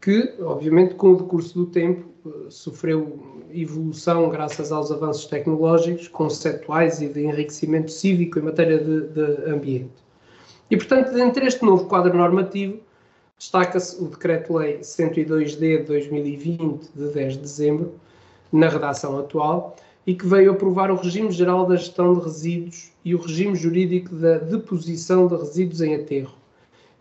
que, 0.00 0.34
obviamente, 0.40 0.94
com 0.94 1.12
o 1.12 1.16
decurso 1.16 1.54
do 1.54 1.66
tempo, 1.66 2.06
eh, 2.26 2.50
sofreu 2.50 3.18
evolução 3.52 4.28
graças 4.28 4.70
aos 4.70 4.90
avanços 4.90 5.26
tecnológicos, 5.26 6.08
conceptuais 6.08 7.00
e 7.00 7.08
de 7.08 7.24
enriquecimento 7.24 7.90
cívico 7.90 8.38
em 8.38 8.42
matéria 8.42 8.78
de, 8.78 9.08
de 9.08 9.50
ambiente. 9.50 10.02
E, 10.70 10.76
portanto, 10.76 11.12
dentre 11.12 11.46
este 11.46 11.64
novo 11.64 11.86
quadro 11.86 12.14
normativo, 12.14 12.78
destaca-se 13.38 14.02
o 14.02 14.08
Decreto-Lei 14.08 14.80
102D 14.80 15.78
de 15.78 15.82
2020, 15.84 16.90
de 16.94 17.08
10 17.08 17.32
de 17.34 17.38
dezembro, 17.38 17.94
na 18.52 18.68
redação 18.68 19.18
atual, 19.18 19.76
e 20.06 20.14
que 20.14 20.26
veio 20.26 20.52
aprovar 20.52 20.90
o 20.90 20.96
regime 20.96 21.30
geral 21.30 21.66
da 21.66 21.76
gestão 21.76 22.14
de 22.14 22.24
resíduos 22.24 22.90
e 23.04 23.14
o 23.14 23.18
regime 23.18 23.54
jurídico 23.54 24.14
da 24.14 24.38
deposição 24.38 25.26
de 25.26 25.36
resíduos 25.36 25.80
em 25.80 25.94
aterro. 25.94 26.34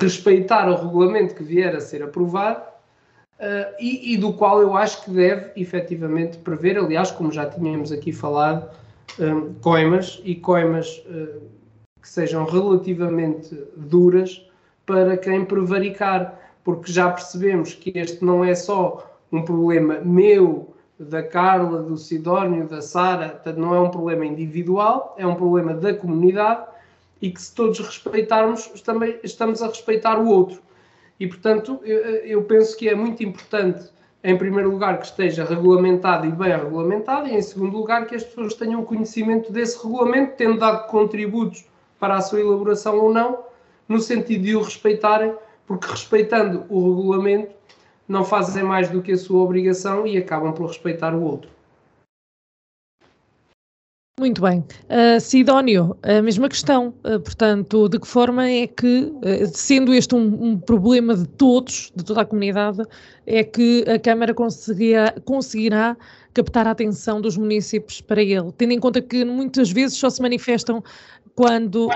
respeitar 0.00 0.68
o 0.70 0.74
regulamento 0.74 1.34
que 1.34 1.42
vier 1.42 1.76
a 1.76 1.80
ser 1.80 2.02
aprovado, 2.02 2.62
e, 3.78 4.14
e 4.14 4.16
do 4.16 4.32
qual 4.32 4.62
eu 4.62 4.74
acho 4.74 5.04
que 5.04 5.10
deve 5.10 5.52
efetivamente 5.54 6.38
prever, 6.38 6.78
aliás, 6.78 7.10
como 7.10 7.30
já 7.30 7.44
tínhamos 7.44 7.92
aqui 7.92 8.10
falado, 8.10 8.70
um, 9.18 9.54
coimas 9.54 10.20
e 10.24 10.34
coimas 10.34 11.02
uh, 11.06 11.40
que 12.00 12.08
sejam 12.08 12.44
relativamente 12.44 13.54
duras 13.76 14.46
para 14.86 15.16
quem 15.16 15.44
prevaricar, 15.44 16.38
porque 16.64 16.92
já 16.92 17.10
percebemos 17.10 17.74
que 17.74 17.92
este 17.94 18.24
não 18.24 18.44
é 18.44 18.54
só 18.54 19.10
um 19.30 19.42
problema 19.42 20.00
meu, 20.00 20.74
da 20.98 21.22
Carla, 21.22 21.82
do 21.82 21.96
Sidónio, 21.96 22.68
da 22.68 22.82
Sara, 22.82 23.40
não 23.56 23.74
é 23.74 23.80
um 23.80 23.88
problema 23.88 24.26
individual, 24.26 25.14
é 25.16 25.26
um 25.26 25.34
problema 25.34 25.72
da 25.72 25.94
comunidade 25.94 26.66
e 27.22 27.30
que 27.30 27.40
se 27.40 27.54
todos 27.54 27.78
respeitarmos, 27.78 28.66
também 28.82 29.18
estamos 29.22 29.62
a 29.62 29.68
respeitar 29.68 30.18
o 30.18 30.28
outro. 30.28 30.60
E, 31.18 31.26
portanto, 31.26 31.80
eu, 31.84 31.98
eu 31.98 32.42
penso 32.44 32.76
que 32.76 32.88
é 32.88 32.94
muito 32.94 33.22
importante 33.22 33.90
em 34.22 34.36
primeiro 34.36 34.70
lugar, 34.70 34.98
que 34.98 35.06
esteja 35.06 35.44
regulamentado 35.44 36.26
e 36.26 36.30
bem 36.30 36.50
regulamentado, 36.50 37.28
e 37.28 37.34
em 37.34 37.42
segundo 37.42 37.76
lugar, 37.76 38.06
que 38.06 38.14
as 38.14 38.24
pessoas 38.24 38.54
tenham 38.54 38.84
conhecimento 38.84 39.50
desse 39.50 39.82
regulamento, 39.82 40.34
tendo 40.36 40.58
dado 40.58 40.86
contributos 40.88 41.64
para 41.98 42.16
a 42.16 42.20
sua 42.20 42.40
elaboração 42.40 42.98
ou 42.98 43.12
não, 43.12 43.44
no 43.88 43.98
sentido 43.98 44.44
de 44.44 44.56
o 44.56 44.62
respeitarem, 44.62 45.34
porque 45.66 45.88
respeitando 45.88 46.64
o 46.68 46.94
regulamento 46.94 47.54
não 48.06 48.24
fazem 48.24 48.62
mais 48.62 48.88
do 48.88 49.00
que 49.00 49.12
a 49.12 49.16
sua 49.16 49.42
obrigação 49.42 50.06
e 50.06 50.18
acabam 50.18 50.52
por 50.52 50.66
respeitar 50.66 51.14
o 51.14 51.22
outro. 51.22 51.50
Muito 54.20 54.42
bem. 54.42 54.58
Uh, 54.58 55.18
Sidónio, 55.18 55.96
a 56.02 56.20
mesma 56.20 56.46
questão. 56.46 56.88
Uh, 57.02 57.18
portanto, 57.18 57.88
de 57.88 57.98
que 57.98 58.06
forma 58.06 58.46
é 58.46 58.66
que, 58.66 59.04
uh, 59.04 59.46
sendo 59.50 59.94
este 59.94 60.14
um, 60.14 60.44
um, 60.44 60.58
problema 60.60 61.16
de 61.16 61.26
todos, 61.26 61.90
de 61.96 62.04
toda 62.04 62.20
a 62.20 62.24
comunidade, 62.26 62.82
é 63.26 63.42
que 63.42 63.82
a 63.88 63.98
Câmara 63.98 64.34
conseguirá, 64.34 65.96
captar 66.34 66.66
a 66.66 66.72
atenção 66.72 67.18
dos 67.18 67.38
municípios 67.38 68.02
para 68.02 68.20
ele, 68.20 68.52
tendo 68.58 68.74
em 68.74 68.78
conta 68.78 69.00
que 69.00 69.24
muitas 69.24 69.70
vezes 69.70 69.96
só 69.96 70.10
se 70.10 70.20
manifestam 70.20 70.84
quando 71.34 71.88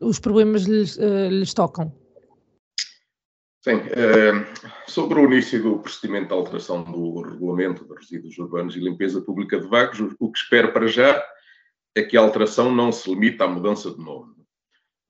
os 0.00 0.20
problemas 0.20 0.62
lhes, 0.62 0.96
lhes 1.30 1.52
tocam? 1.52 1.92
Sim, 3.60 3.80
sobre 4.86 5.20
o 5.20 5.24
início 5.24 5.60
do 5.60 5.78
procedimento 5.80 6.28
de 6.28 6.34
alteração 6.34 6.84
do 6.84 7.22
regulamento 7.22 7.84
de 7.84 7.92
resíduos 7.92 8.38
urbanos 8.38 8.76
e 8.76 8.80
limpeza 8.80 9.20
pública 9.20 9.58
de 9.60 9.66
vagos, 9.66 9.98
o 10.20 10.30
que 10.30 10.38
espero 10.38 10.72
para 10.72 10.86
já 10.86 11.22
é 11.94 12.02
que 12.02 12.16
a 12.16 12.20
alteração 12.20 12.74
não 12.74 12.90
se 12.90 13.08
limita 13.10 13.44
à 13.44 13.48
mudança 13.48 13.90
de 13.90 13.98
nome. 13.98 14.32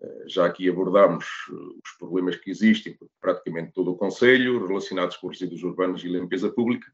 Uh, 0.01 0.29
já 0.29 0.47
aqui 0.47 0.69
abordámos 0.69 1.27
os 1.49 1.91
problemas 1.99 2.37
que 2.37 2.51
existem 2.51 2.95
por 2.95 3.09
praticamente 3.21 3.73
todo 3.73 3.93
o 3.93 3.97
Conselho 3.97 4.67
relacionados 4.67 5.17
com 5.17 5.29
resíduos 5.29 5.63
urbanos 5.63 6.03
e 6.03 6.09
limpeza 6.09 6.51
pública 6.51 6.91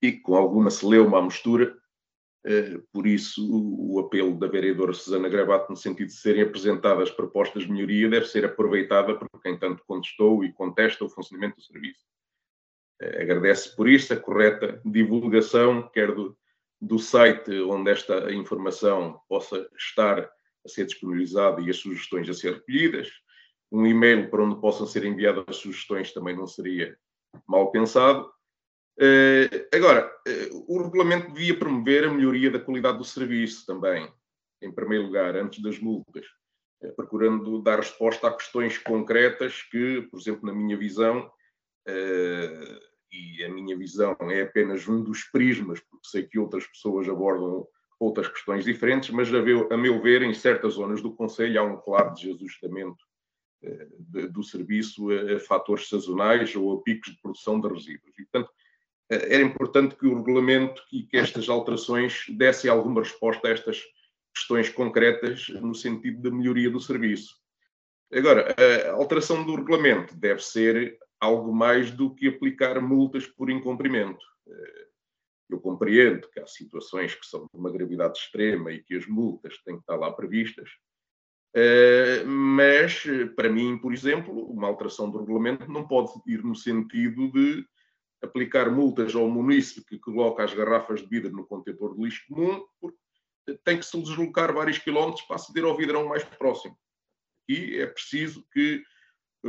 e 0.00 0.12
com 0.12 0.34
alguma 0.34 0.70
celeuma 0.70 1.18
à 1.18 1.22
mistura 1.22 1.76
eh, 2.44 2.80
por 2.92 3.06
isso, 3.06 3.46
o 3.46 3.98
apelo 4.00 4.38
da 4.38 4.46
vereadora 4.46 4.92
Susana 4.92 5.28
Gravato, 5.28 5.70
no 5.70 5.76
sentido 5.76 6.06
de 6.06 6.14
serem 6.14 6.42
apresentadas 6.42 7.10
propostas 7.10 7.64
de 7.64 7.72
melhoria, 7.72 8.08
deve 8.08 8.26
ser 8.26 8.44
aproveitada 8.44 9.14
por 9.14 9.28
quem 9.42 9.58
tanto 9.58 9.84
contestou 9.84 10.44
e 10.44 10.52
contesta 10.52 11.04
o 11.04 11.10
funcionamento 11.10 11.56
do 11.56 11.62
serviço. 11.62 12.00
Eh, 13.02 13.22
agradece 13.22 13.74
por 13.76 13.88
isso 13.88 14.14
a 14.14 14.16
correta 14.16 14.80
divulgação, 14.84 15.88
quer 15.90 16.14
do, 16.14 16.36
do 16.80 16.98
site 16.98 17.60
onde 17.62 17.90
esta 17.90 18.32
informação 18.32 19.20
possa 19.28 19.68
estar 19.76 20.20
a 20.20 20.68
ser 20.68 20.86
disponibilizada 20.86 21.60
e 21.60 21.70
as 21.70 21.76
sugestões 21.76 22.28
a 22.28 22.34
ser 22.34 22.54
recolhidas, 22.54 23.10
um 23.70 23.86
e-mail 23.86 24.30
para 24.30 24.42
onde 24.42 24.60
possam 24.60 24.86
ser 24.86 25.04
enviadas 25.04 25.44
as 25.48 25.56
sugestões 25.56 26.12
também 26.12 26.36
não 26.36 26.46
seria 26.46 26.96
mal 27.46 27.70
pensado, 27.70 28.30
Uh, 29.00 29.68
agora, 29.72 30.12
uh, 30.26 30.64
o 30.66 30.82
regulamento 30.82 31.32
devia 31.32 31.56
promover 31.56 32.04
a 32.04 32.12
melhoria 32.12 32.50
da 32.50 32.58
qualidade 32.58 32.98
do 32.98 33.04
serviço 33.04 33.64
também, 33.64 34.12
em 34.60 34.72
primeiro 34.72 35.04
lugar, 35.04 35.36
antes 35.36 35.62
das 35.62 35.78
multas, 35.78 36.26
uh, 36.82 36.92
procurando 36.96 37.62
dar 37.62 37.76
resposta 37.76 38.26
a 38.26 38.34
questões 38.34 38.76
concretas 38.76 39.62
que, 39.70 40.02
por 40.10 40.18
exemplo, 40.18 40.44
na 40.46 40.52
minha 40.52 40.76
visão, 40.76 41.30
e 43.10 43.44
a 43.44 43.48
minha 43.48 43.76
visão 43.76 44.16
é 44.22 44.42
apenas 44.42 44.86
um 44.88 45.02
dos 45.02 45.24
prismas, 45.24 45.80
porque 45.80 46.08
sei 46.08 46.22
que 46.24 46.38
outras 46.38 46.66
pessoas 46.66 47.08
abordam 47.08 47.66
outras 47.98 48.28
questões 48.28 48.64
diferentes, 48.64 49.10
mas 49.10 49.32
a 49.34 49.42
meu, 49.42 49.72
a 49.72 49.76
meu 49.76 50.00
ver, 50.00 50.22
em 50.22 50.32
certas 50.32 50.74
zonas 50.74 51.02
do 51.02 51.14
Conselho 51.14 51.60
há 51.60 51.64
um 51.64 51.76
claro 51.76 52.14
desajustamento 52.14 53.04
do 54.30 54.42
serviço 54.42 55.10
a, 55.10 55.36
a 55.36 55.40
fatores 55.40 55.88
sazonais 55.88 56.54
ou 56.54 56.72
a 56.72 56.82
picos 56.82 57.12
de 57.12 57.20
produção 57.20 57.60
de 57.60 57.68
resíduos. 57.68 58.16
E, 58.18 58.22
portanto, 58.24 58.50
eh, 59.10 59.34
era 59.34 59.42
importante 59.42 59.96
que 59.96 60.06
o 60.06 60.16
regulamento 60.16 60.82
e 60.92 61.02
que 61.02 61.16
estas 61.16 61.48
alterações 61.48 62.24
dessem 62.30 62.70
alguma 62.70 63.02
resposta 63.02 63.48
a 63.48 63.50
estas 63.50 63.82
questões 64.34 64.68
concretas 64.68 65.48
no 65.48 65.74
sentido 65.74 66.22
da 66.22 66.30
melhoria 66.30 66.70
do 66.70 66.80
serviço. 66.80 67.36
Agora, 68.12 68.54
a 68.56 68.92
alteração 68.92 69.44
do 69.44 69.56
regulamento 69.56 70.16
deve 70.16 70.42
ser 70.42 70.96
algo 71.20 71.52
mais 71.52 71.90
do 71.90 72.14
que 72.14 72.28
aplicar 72.28 72.80
multas 72.80 73.26
por 73.26 73.50
incumprimento. 73.50 74.24
Eh, 74.48 74.88
eu 75.50 75.60
compreendo 75.60 76.28
que 76.30 76.40
há 76.40 76.46
situações 76.46 77.14
que 77.14 77.26
são 77.26 77.46
de 77.46 77.58
uma 77.58 77.70
gravidade 77.70 78.18
extrema 78.18 78.70
e 78.70 78.82
que 78.82 78.94
as 78.94 79.06
multas 79.06 79.58
têm 79.64 79.76
que 79.76 79.80
estar 79.80 79.96
lá 79.96 80.12
previstas, 80.12 80.70
eh, 81.54 82.22
mas, 82.24 83.04
para 83.34 83.48
mim, 83.48 83.78
por 83.78 83.92
exemplo, 83.92 84.32
uma 84.50 84.68
alteração 84.68 85.10
do 85.10 85.18
regulamento 85.18 85.70
não 85.70 85.86
pode 85.86 86.12
ir 86.26 86.42
no 86.44 86.54
sentido 86.54 87.32
de 87.32 87.66
aplicar 88.22 88.70
multas 88.70 89.14
ao 89.14 89.28
munícipe 89.28 89.86
que 89.88 89.98
coloca 89.98 90.44
as 90.44 90.52
garrafas 90.52 91.00
de 91.00 91.06
vidro 91.06 91.32
no 91.32 91.46
contentor 91.46 91.94
de 91.94 92.02
lixo 92.02 92.24
comum, 92.28 92.64
porque 92.80 92.98
tem 93.64 93.78
que 93.78 93.86
se 93.86 94.00
deslocar 94.00 94.52
vários 94.52 94.78
quilómetros 94.78 95.24
para 95.26 95.36
aceder 95.36 95.64
ao 95.64 95.76
vidrão 95.76 96.06
mais 96.06 96.22
próximo. 96.24 96.76
E 97.48 97.76
é 97.76 97.86
preciso 97.86 98.44
que 98.52 98.82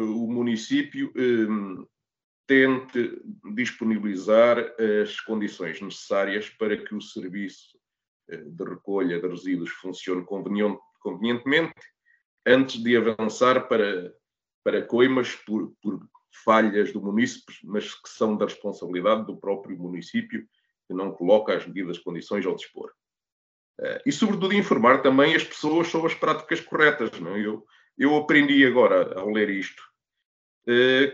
o 0.01 0.27
município 0.27 1.11
um, 1.15 1.85
tente 2.47 3.21
disponibilizar 3.53 4.57
as 5.01 5.19
condições 5.21 5.79
necessárias 5.81 6.49
para 6.49 6.75
que 6.77 6.95
o 6.95 7.01
serviço 7.01 7.77
uh, 8.31 8.51
de 8.51 8.63
recolha 8.63 9.21
de 9.21 9.27
resíduos 9.27 9.69
funcione 9.69 10.25
convenientemente 10.25 11.73
antes 12.45 12.81
de 12.81 12.97
avançar 12.97 13.67
para, 13.67 14.13
para 14.63 14.81
coimas 14.81 15.35
por, 15.35 15.73
por 15.81 15.99
falhas 16.43 16.91
do 16.91 17.01
município, 17.01 17.55
mas 17.63 17.93
que 17.93 18.09
são 18.09 18.35
da 18.35 18.45
responsabilidade 18.45 19.25
do 19.25 19.37
próprio 19.37 19.77
município, 19.77 20.47
que 20.87 20.93
não 20.93 21.11
coloca 21.11 21.55
as 21.55 21.65
medidas 21.67 21.99
condições 21.99 22.45
ao 22.45 22.55
dispor. 22.55 22.91
Uh, 23.79 24.01
e, 24.05 24.11
sobretudo, 24.11 24.53
informar 24.53 25.01
também 25.01 25.35
as 25.35 25.43
pessoas 25.43 25.87
sobre 25.87 26.07
as 26.07 26.15
práticas 26.15 26.59
corretas. 26.59 27.17
Não? 27.19 27.35
É? 27.35 27.45
Eu, 27.45 27.65
eu 27.97 28.15
aprendi 28.15 28.65
agora, 28.65 29.19
ao 29.19 29.29
ler 29.29 29.49
isto, 29.49 29.83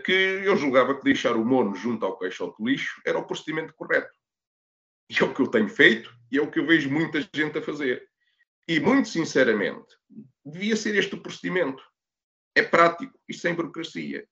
que 0.04 0.12
eu 0.12 0.56
julgava 0.56 0.94
que 0.94 1.04
deixar 1.04 1.36
o 1.36 1.44
mono 1.44 1.74
junto 1.74 2.04
ao 2.04 2.18
caixote 2.18 2.62
de 2.62 2.70
lixo 2.70 3.00
era 3.06 3.18
o 3.18 3.26
procedimento 3.26 3.74
correto. 3.74 4.14
E 5.08 5.22
é 5.22 5.24
o 5.24 5.32
que 5.32 5.40
eu 5.40 5.46
tenho 5.46 5.68
feito 5.68 6.14
e 6.30 6.38
é 6.38 6.42
o 6.42 6.50
que 6.50 6.58
eu 6.58 6.66
vejo 6.66 6.90
muita 6.90 7.20
gente 7.32 7.58
a 7.58 7.62
fazer. 7.62 8.06
E, 8.68 8.80
muito 8.80 9.08
sinceramente, 9.08 9.86
devia 10.44 10.74
ser 10.76 10.96
este 10.96 11.14
o 11.14 11.22
procedimento. 11.22 11.82
É 12.54 12.62
prático 12.62 13.18
e 13.28 13.34
sem 13.34 13.54
burocracia. 13.54 14.26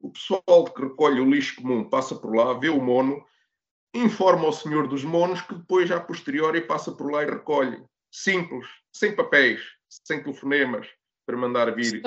O 0.00 0.10
pessoal 0.10 0.64
que 0.64 0.82
recolhe 0.82 1.20
o 1.20 1.30
lixo 1.30 1.56
comum 1.56 1.88
passa 1.88 2.14
por 2.16 2.34
lá, 2.34 2.52
vê 2.54 2.68
o 2.68 2.80
mono, 2.80 3.24
informa 3.94 4.44
ao 4.44 4.52
senhor 4.52 4.88
dos 4.88 5.04
monos 5.04 5.40
que 5.42 5.54
depois, 5.54 5.90
a 5.90 6.00
posteriori, 6.00 6.60
passa 6.60 6.92
por 6.92 7.10
lá 7.10 7.22
e 7.22 7.26
recolhe. 7.26 7.82
Simples, 8.10 8.66
sem 8.92 9.14
papéis, 9.14 9.62
sem 9.88 10.22
telefonemas 10.22 10.88
para 11.28 11.36
mandar 11.36 11.70
vir. 11.74 12.00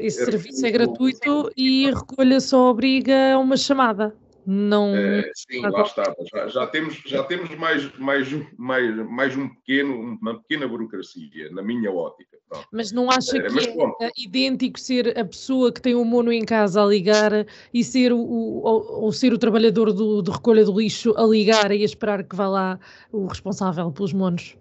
esse 0.00 0.24
serviço 0.24 0.64
é 0.64 0.70
gratuito 0.70 1.50
e 1.56 1.88
a 1.88 1.98
recolha 1.98 2.38
só 2.38 2.70
obriga 2.70 3.34
a 3.34 3.38
uma 3.40 3.56
chamada. 3.56 4.14
Não... 4.46 4.94
É, 4.94 5.28
sim, 5.34 5.60
lá 5.60 5.82
está. 5.82 6.14
Já, 6.32 6.46
já, 6.46 6.66
temos, 6.68 6.94
já 7.04 7.24
temos 7.24 7.52
mais, 7.56 7.92
mais, 7.98 8.28
mais, 8.56 8.96
mais 9.10 9.36
um 9.36 9.48
pequeno, 9.48 10.16
uma 10.22 10.38
pequena 10.38 10.68
burocracia, 10.68 11.50
na 11.50 11.62
minha 11.62 11.90
ótica. 11.90 12.38
Pronto. 12.48 12.68
Mas 12.72 12.92
não 12.92 13.10
acha 13.10 13.38
é, 13.38 13.42
que 13.42 14.04
é 14.04 14.10
idêntico 14.16 14.78
ser 14.78 15.18
a 15.18 15.24
pessoa 15.24 15.72
que 15.72 15.82
tem 15.82 15.96
o 15.96 16.04
mono 16.04 16.32
em 16.32 16.44
casa 16.44 16.80
a 16.80 16.86
ligar 16.86 17.44
e 17.74 17.82
ser 17.82 18.12
o, 18.12 18.18
o, 18.18 18.62
ou 19.02 19.12
ser 19.12 19.32
o 19.32 19.38
trabalhador 19.38 19.92
do, 19.92 20.22
de 20.22 20.30
recolha 20.30 20.64
do 20.64 20.80
lixo 20.80 21.12
a 21.16 21.24
ligar 21.24 21.72
e 21.72 21.82
a 21.82 21.84
esperar 21.84 22.22
que 22.22 22.36
vá 22.36 22.46
lá 22.46 22.80
o 23.10 23.26
responsável 23.26 23.90
pelos 23.90 24.12
monos? 24.12 24.56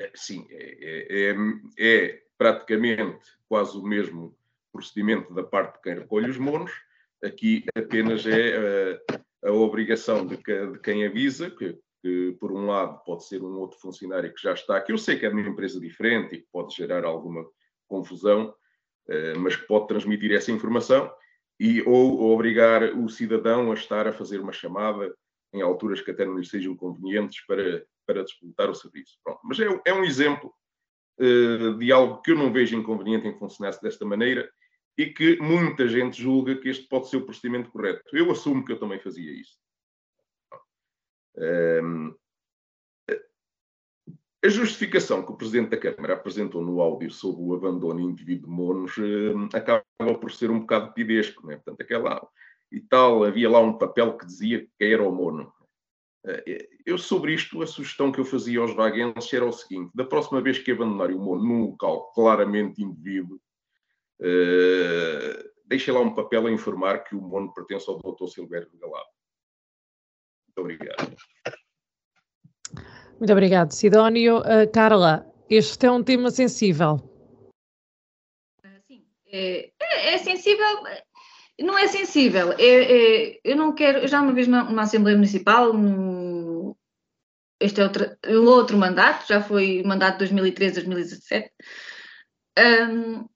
É, 0.00 0.10
sim, 0.14 0.46
é, 0.50 1.30
é, 1.30 1.36
é 1.78 2.22
praticamente 2.42 3.26
quase 3.48 3.76
o 3.76 3.82
mesmo 3.82 4.36
procedimento 4.72 5.32
da 5.34 5.42
parte 5.42 5.76
de 5.76 5.82
quem 5.82 5.94
recolhe 5.94 6.30
os 6.30 6.38
monos, 6.38 6.72
Aqui 7.24 7.64
apenas 7.76 8.26
é 8.26 9.00
a, 9.44 9.48
a 9.48 9.52
obrigação 9.52 10.26
de, 10.26 10.36
que, 10.36 10.66
de, 10.66 10.78
quem 10.80 11.06
avisa, 11.06 11.48
que, 11.50 11.78
que, 12.02 12.36
por 12.40 12.50
um 12.50 12.66
lado 12.66 12.98
pode 13.04 13.24
ser 13.26 13.42
um 13.44 13.60
outro 13.60 13.78
funcionário 13.78 14.34
que 14.34 14.42
já 14.42 14.52
está 14.52 14.76
aqui, 14.76 14.90
eu 14.90 14.98
sei 14.98 15.16
que 15.16 15.24
é 15.24 15.28
uma 15.28 15.40
empresa 15.40 15.78
diferente 15.78 16.34
e 16.34 16.38
que 16.38 16.48
pode 16.52 16.74
gerar 16.74 17.04
alguma 17.04 17.46
confusão, 17.86 18.52
eh, 19.08 19.34
mas 19.34 19.54
que 19.54 19.68
pode 19.68 19.86
transmitir 19.86 20.32
essa 20.32 20.50
informação 20.50 21.12
e 21.60 21.80
ou 21.82 22.32
obrigar 22.32 22.82
o 22.96 23.08
cidadão 23.08 23.70
a 23.70 23.74
estar 23.74 24.08
a 24.08 24.12
fazer 24.12 24.40
uma 24.40 24.52
chamada 24.52 25.14
em 25.54 25.62
alturas 25.62 26.00
que 26.00 26.10
até 26.10 26.24
não 26.24 26.38
lhe 26.38 26.46
sejam 26.46 26.74
convenientes 26.74 27.46
para, 27.46 27.84
para 28.04 28.24
disputar 28.24 28.68
o 28.68 28.74
serviço. 28.74 29.16
Pronto. 29.22 29.40
Mas 29.44 29.60
é, 29.60 29.66
é 29.86 29.94
um 29.94 30.02
exemplo 30.02 30.52
de 31.78 31.92
algo 31.92 32.20
que 32.20 32.32
eu 32.32 32.36
não 32.36 32.52
vejo 32.52 32.76
inconveniente 32.76 33.26
em 33.26 33.38
funcionar 33.38 33.78
desta 33.80 34.04
maneira 34.04 34.50
e 34.96 35.06
que 35.06 35.38
muita 35.40 35.88
gente 35.88 36.20
julga 36.20 36.56
que 36.56 36.68
este 36.68 36.86
pode 36.88 37.08
ser 37.08 37.16
o 37.16 37.24
procedimento 37.24 37.70
correto. 37.70 38.02
Eu 38.12 38.30
assumo 38.30 38.64
que 38.64 38.72
eu 38.72 38.78
também 38.78 38.98
fazia 38.98 39.32
isso. 39.32 39.58
Um, 41.36 42.14
a 44.44 44.48
justificação 44.48 45.24
que 45.24 45.30
o 45.30 45.36
Presidente 45.36 45.70
da 45.70 45.76
Câmara 45.76 46.14
apresentou 46.14 46.62
no 46.62 46.80
áudio 46.80 47.10
sobre 47.10 47.42
o 47.42 47.54
abandono 47.54 48.00
indivíduo 48.00 48.50
de 48.50 48.56
monos 48.56 48.98
um, 48.98 49.48
acaba 49.52 49.84
por 50.20 50.32
ser 50.32 50.50
um 50.50 50.60
bocado 50.60 50.92
pidesco, 50.92 51.46
né? 51.46 51.56
Portanto, 51.56 51.80
aquela 51.80 52.28
e 52.70 52.80
tal, 52.80 53.22
havia 53.22 53.48
lá 53.50 53.60
um 53.60 53.76
papel 53.76 54.16
que 54.16 54.26
dizia 54.26 54.66
que 54.66 54.84
era 54.84 55.02
o 55.02 55.12
mono. 55.12 55.52
Uh, 56.24 56.42
eu, 56.86 56.96
sobre 56.98 57.34
isto, 57.34 57.62
a 57.62 57.66
sugestão 57.66 58.12
que 58.12 58.20
eu 58.20 58.24
fazia 58.24 58.60
aos 58.60 58.74
vaguenses 58.74 59.32
era 59.32 59.44
o 59.44 59.52
seguinte: 59.52 59.90
da 59.94 60.04
próxima 60.04 60.40
vez 60.40 60.58
que 60.58 60.70
abandonarem 60.70 61.16
o 61.16 61.20
mono 61.20 61.44
num 61.44 61.64
local 61.66 62.12
claramente 62.12 62.82
indevido, 62.82 63.40
Uh, 64.22 65.50
deixei 65.66 65.92
lá 65.92 66.00
um 66.00 66.14
papel 66.14 66.46
a 66.46 66.50
informar 66.50 67.02
que 67.02 67.16
o 67.16 67.20
mono 67.20 67.52
pertence 67.52 67.90
ao 67.90 67.98
Dr. 67.98 68.28
Silvério 68.28 68.70
Galado. 68.74 69.08
Muito 70.46 70.60
obrigado. 70.60 71.16
Muito 73.18 73.32
obrigado, 73.32 73.72
Sidónio. 73.72 74.38
Uh, 74.38 74.70
Carla, 74.72 75.26
este 75.50 75.86
é 75.86 75.90
um 75.90 76.04
tema 76.04 76.30
sensível. 76.30 76.98
Sim, 78.86 79.04
é, 79.26 79.72
é, 79.80 80.14
é 80.14 80.18
sensível, 80.18 80.84
não 81.62 81.78
é 81.78 81.86
sensível. 81.88 82.52
É, 82.52 83.34
é, 83.34 83.40
eu 83.44 83.56
não 83.56 83.74
quero, 83.74 84.06
já 84.06 84.20
uma 84.20 84.32
vez 84.32 84.46
numa 84.46 84.82
Assembleia 84.82 85.16
Municipal, 85.16 85.72
no, 85.72 86.76
este 87.60 87.80
é 87.80 87.84
outro, 87.84 88.16
outro 88.46 88.76
mandato, 88.76 89.26
já 89.28 89.40
foi 89.40 89.82
mandato 89.84 90.14
de 90.14 90.18
2013, 90.20 90.74
2017, 90.74 91.52
um, 92.58 93.28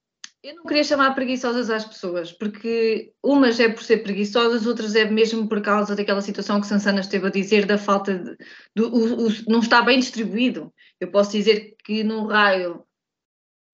Eu 0.43 0.55
não 0.57 0.65
queria 0.65 0.85
chamar 0.85 1.15
preguiçosas 1.15 1.71
às 1.71 1.85
pessoas, 1.85 2.33
porque 2.33 3.13
umas 3.23 3.59
é 3.59 3.69
por 3.69 3.83
ser 3.83 3.99
preguiçosas, 3.99 4.67
outras 4.67 4.95
é 4.95 5.05
mesmo 5.05 5.49
por 5.49 5.61
causa 5.63 5.97
daquela 5.97 6.21
situação 6.21 6.61
que 6.61 6.67
Sansana 6.67 7.01
esteve 7.01 7.27
a 7.27 7.31
dizer, 7.31 7.67
da 7.67 7.79
falta 7.79 8.19
de. 8.19 8.37
Do, 8.75 8.95
o, 8.95 9.29
o, 9.29 9.31
não 9.49 9.61
está 9.61 9.83
bem 9.83 9.99
distribuído. 9.99 10.73
Eu 11.01 11.11
posso 11.11 11.33
dizer 11.33 11.75
que 11.85 12.05
num 12.05 12.27
raio. 12.27 12.85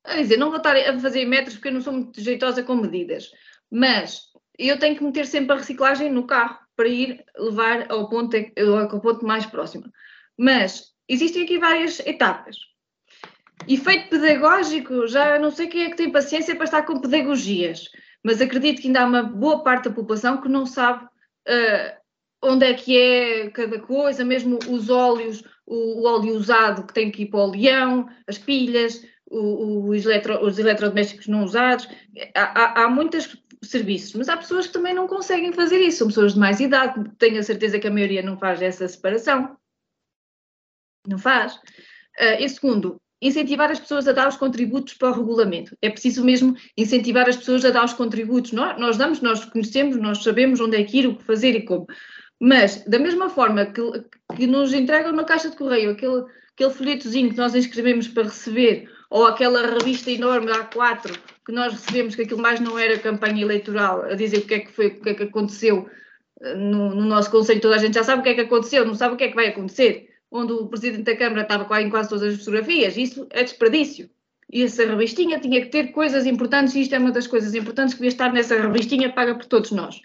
A 0.04 0.16
dizer, 0.16 0.36
não 0.36 0.48
vou 0.48 0.58
estar 0.58 0.76
a 0.76 0.98
fazer 0.98 1.24
metros 1.26 1.54
porque 1.56 1.68
eu 1.68 1.72
não 1.72 1.80
sou 1.80 1.92
muito 1.92 2.20
jeitosa 2.20 2.62
com 2.62 2.74
medidas, 2.74 3.30
mas 3.70 4.31
eu 4.58 4.78
tenho 4.78 4.96
que 4.96 5.04
meter 5.04 5.26
sempre 5.26 5.54
a 5.54 5.58
reciclagem 5.58 6.10
no 6.10 6.26
carro 6.26 6.58
para 6.76 6.88
ir 6.88 7.24
levar 7.36 7.90
ao 7.90 8.08
ponto, 8.08 8.36
ao 8.90 9.00
ponto 9.00 9.24
mais 9.24 9.46
próximo. 9.46 9.84
Mas 10.38 10.92
existem 11.08 11.44
aqui 11.44 11.58
várias 11.58 12.00
etapas 12.00 12.56
Efeito 13.68 14.08
pedagógico, 14.08 15.06
já 15.06 15.38
não 15.38 15.50
sei 15.50 15.68
quem 15.68 15.84
é 15.84 15.90
que 15.90 15.96
tem 15.96 16.10
paciência 16.10 16.54
para 16.54 16.64
estar 16.64 16.82
com 16.82 17.00
pedagogias, 17.00 17.88
mas 18.22 18.40
acredito 18.40 18.80
que 18.80 18.88
ainda 18.88 19.02
há 19.02 19.06
uma 19.06 19.22
boa 19.22 19.62
parte 19.62 19.88
da 19.88 19.94
população 19.94 20.40
que 20.40 20.48
não 20.48 20.66
sabe 20.66 21.04
uh, 21.04 21.96
onde 22.42 22.66
é 22.66 22.74
que 22.74 22.96
é 22.96 23.50
cada 23.50 23.78
coisa, 23.78 24.24
mesmo 24.24 24.58
os 24.68 24.90
óleos, 24.90 25.44
o, 25.64 26.00
o, 26.00 26.06
óleo 26.06 26.34
usado 26.34 26.86
que 26.86 26.92
tem 26.92 27.10
que 27.10 27.22
ir 27.22 27.26
para 27.26 27.40
o 27.40 27.50
leão, 27.52 28.08
as 28.26 28.36
pilhas, 28.36 29.04
o, 29.30 29.86
o 29.86 29.94
eletro, 29.94 30.44
os 30.44 30.58
eletrodomésticos 30.58 31.28
não 31.28 31.44
usados. 31.44 31.88
Há, 32.34 32.42
há, 32.42 32.84
há 32.84 32.88
muitos 32.90 33.36
serviços, 33.62 34.14
mas 34.14 34.28
há 34.28 34.36
pessoas 34.36 34.66
que 34.66 34.72
também 34.72 34.94
não 34.94 35.06
conseguem 35.06 35.52
fazer 35.52 35.78
isso, 35.78 35.98
são 35.98 36.08
pessoas 36.08 36.34
de 36.34 36.38
mais 36.38 36.60
idade, 36.60 37.10
tenho 37.18 37.38
a 37.38 37.42
certeza 37.42 37.78
que 37.78 37.86
a 37.86 37.90
maioria 37.90 38.22
não 38.22 38.38
faz 38.38 38.60
essa 38.60 38.86
separação. 38.88 39.56
Não 41.06 41.18
faz. 41.18 41.54
Uh, 41.54 42.38
e 42.40 42.48
segundo, 42.48 43.00
incentivar 43.20 43.70
as 43.70 43.78
pessoas 43.78 44.08
a 44.08 44.12
dar 44.12 44.28
os 44.28 44.36
contributos 44.36 44.94
para 44.94 45.10
o 45.10 45.14
regulamento. 45.14 45.76
É 45.80 45.88
preciso 45.88 46.24
mesmo 46.24 46.56
incentivar 46.76 47.28
as 47.28 47.36
pessoas 47.36 47.64
a 47.64 47.70
dar 47.70 47.84
os 47.84 47.92
contributos. 47.92 48.50
Nós, 48.52 48.78
nós 48.78 48.96
damos, 48.96 49.20
nós 49.20 49.44
conhecemos, 49.44 49.96
nós 49.96 50.22
sabemos 50.22 50.60
onde 50.60 50.76
é 50.76 50.82
que 50.82 50.98
ir, 50.98 51.06
o 51.06 51.16
que 51.16 51.24
fazer 51.24 51.54
e 51.54 51.64
como. 51.64 51.86
Mas, 52.40 52.84
da 52.84 52.98
mesma 52.98 53.30
forma 53.30 53.64
que, 53.66 53.80
que 54.36 54.46
nos 54.48 54.74
entregam 54.74 55.12
na 55.12 55.22
caixa 55.22 55.48
de 55.48 55.56
correio 55.56 55.92
aquele, 55.92 56.24
aquele 56.52 56.70
folhetozinho 56.70 57.30
que 57.30 57.36
nós 57.36 57.54
inscrevemos 57.54 58.08
para 58.08 58.24
receber, 58.24 58.90
ou 59.12 59.26
aquela 59.26 59.66
revista 59.66 60.10
enorme 60.10 60.50
A4 60.50 61.18
que 61.44 61.52
nós 61.52 61.72
recebemos, 61.72 62.14
que 62.14 62.22
aquilo 62.22 62.40
mais 62.40 62.60
não 62.60 62.78
era 62.78 62.98
campanha 62.98 63.42
eleitoral, 63.42 64.02
a 64.02 64.14
dizer 64.14 64.38
o 64.38 64.46
que 64.46 64.54
é 64.54 64.60
que 64.60 64.72
foi, 64.72 64.86
o 64.86 65.00
que 65.00 65.10
é 65.10 65.14
que 65.14 65.24
aconteceu 65.24 65.88
eh, 66.40 66.54
no, 66.54 66.94
no 66.94 67.02
nosso 67.02 67.30
Conselho, 67.30 67.60
toda 67.60 67.74
a 67.74 67.78
gente 67.78 67.94
já 67.94 68.04
sabe 68.04 68.20
o 68.20 68.24
que 68.24 68.30
é 68.30 68.34
que 68.34 68.40
aconteceu, 68.40 68.86
não 68.86 68.94
sabe 68.94 69.14
o 69.14 69.16
que 69.16 69.24
é 69.24 69.28
que 69.28 69.34
vai 69.34 69.48
acontecer 69.48 70.08
onde 70.32 70.54
o 70.54 70.66
Presidente 70.66 71.02
da 71.02 71.14
Câmara 71.14 71.42
estava 71.42 71.82
em 71.82 71.90
quase 71.90 72.08
todas 72.08 72.32
as 72.32 72.38
fotografias. 72.38 72.96
Isso 72.96 73.26
é 73.30 73.44
desperdício. 73.44 74.08
E 74.50 74.62
essa 74.62 74.84
revistinha 74.84 75.38
tinha 75.38 75.60
que 75.60 75.68
ter 75.68 75.88
coisas 75.92 76.24
importantes, 76.24 76.74
e 76.74 76.80
isto 76.80 76.94
é 76.94 76.98
uma 76.98 77.12
das 77.12 77.26
coisas 77.26 77.54
importantes 77.54 77.92
que 77.94 78.00
devia 78.00 78.08
estar 78.08 78.32
nessa 78.32 78.58
revistinha 78.58 79.12
paga 79.12 79.34
por 79.34 79.44
todos 79.44 79.70
nós. 79.72 80.00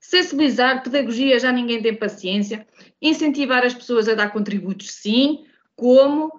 Sensibilizar, 0.00 0.82
pedagogia, 0.82 1.38
já 1.38 1.52
ninguém 1.52 1.80
tem 1.80 1.94
paciência. 1.94 2.66
Incentivar 3.00 3.64
as 3.64 3.74
pessoas 3.74 4.08
a 4.08 4.14
dar 4.14 4.32
contributos, 4.32 4.90
sim, 4.90 5.44
como 5.76 6.32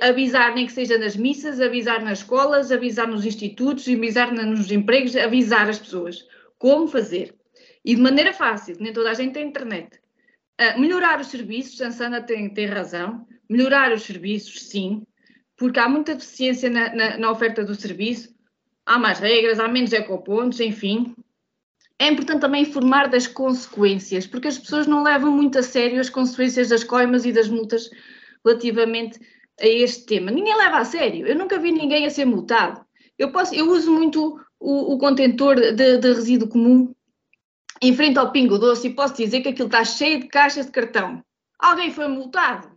avisar, 0.00 0.54
nem 0.54 0.66
que 0.66 0.72
seja 0.72 0.98
nas 0.98 1.16
missas, 1.16 1.60
avisar 1.60 2.02
nas 2.02 2.18
escolas, 2.18 2.70
avisar 2.70 3.08
nos 3.08 3.24
institutos, 3.24 3.88
avisar 3.88 4.32
nos 4.32 4.70
empregos, 4.70 5.16
avisar 5.16 5.68
as 5.68 5.78
pessoas 5.78 6.26
como 6.58 6.86
fazer. 6.86 7.34
E 7.84 7.94
de 7.94 8.00
maneira 8.00 8.32
fácil, 8.32 8.76
nem 8.78 8.92
toda 8.92 9.10
a 9.10 9.14
gente 9.14 9.32
tem 9.32 9.48
internet. 9.48 9.98
Uh, 10.60 10.80
melhorar 10.80 11.20
os 11.20 11.28
serviços, 11.28 11.76
Sansana 11.76 12.20
tem, 12.20 12.48
tem 12.48 12.66
razão, 12.66 13.26
melhorar 13.48 13.92
os 13.92 14.02
serviços, 14.02 14.68
sim, 14.68 15.02
porque 15.56 15.80
há 15.80 15.88
muita 15.88 16.14
deficiência 16.14 16.70
na, 16.70 16.94
na, 16.94 17.18
na 17.18 17.30
oferta 17.30 17.64
do 17.64 17.74
serviço, 17.74 18.34
há 18.86 18.98
mais 18.98 19.18
regras, 19.18 19.58
há 19.58 19.66
menos 19.66 19.92
ecopontos, 19.92 20.60
enfim. 20.60 21.14
É 21.98 22.08
importante 22.08 22.40
também 22.40 22.62
informar 22.62 23.08
das 23.08 23.26
consequências, 23.26 24.26
porque 24.26 24.48
as 24.48 24.58
pessoas 24.58 24.86
não 24.86 25.02
levam 25.02 25.30
muito 25.30 25.58
a 25.58 25.62
sério 25.62 26.00
as 26.00 26.10
consequências 26.10 26.68
das 26.68 26.84
coimas 26.84 27.24
e 27.24 27.32
das 27.32 27.48
multas 27.48 27.90
relativamente 28.44 29.20
a 29.60 29.66
este 29.66 30.06
tema. 30.06 30.30
Ninguém 30.30 30.56
leva 30.56 30.78
a 30.78 30.84
sério. 30.84 31.26
Eu 31.26 31.36
nunca 31.36 31.58
vi 31.58 31.72
ninguém 31.72 32.06
a 32.06 32.10
ser 32.10 32.24
multado. 32.24 32.84
Eu, 33.18 33.30
posso, 33.30 33.54
eu 33.54 33.70
uso 33.70 33.92
muito 33.92 34.40
o, 34.58 34.94
o 34.94 34.98
contentor 34.98 35.56
de, 35.56 35.98
de 35.98 36.12
resíduo 36.12 36.48
comum 36.48 36.94
em 37.80 37.94
frente 37.94 38.18
ao 38.18 38.30
Pingo 38.30 38.58
Doce 38.58 38.88
e 38.88 38.94
posso 38.94 39.14
dizer 39.14 39.40
que 39.40 39.48
aquilo 39.48 39.66
está 39.66 39.84
cheio 39.84 40.20
de 40.20 40.28
caixas 40.28 40.66
de 40.66 40.72
cartão. 40.72 41.22
Alguém 41.58 41.92
foi 41.92 42.08
multado? 42.08 42.72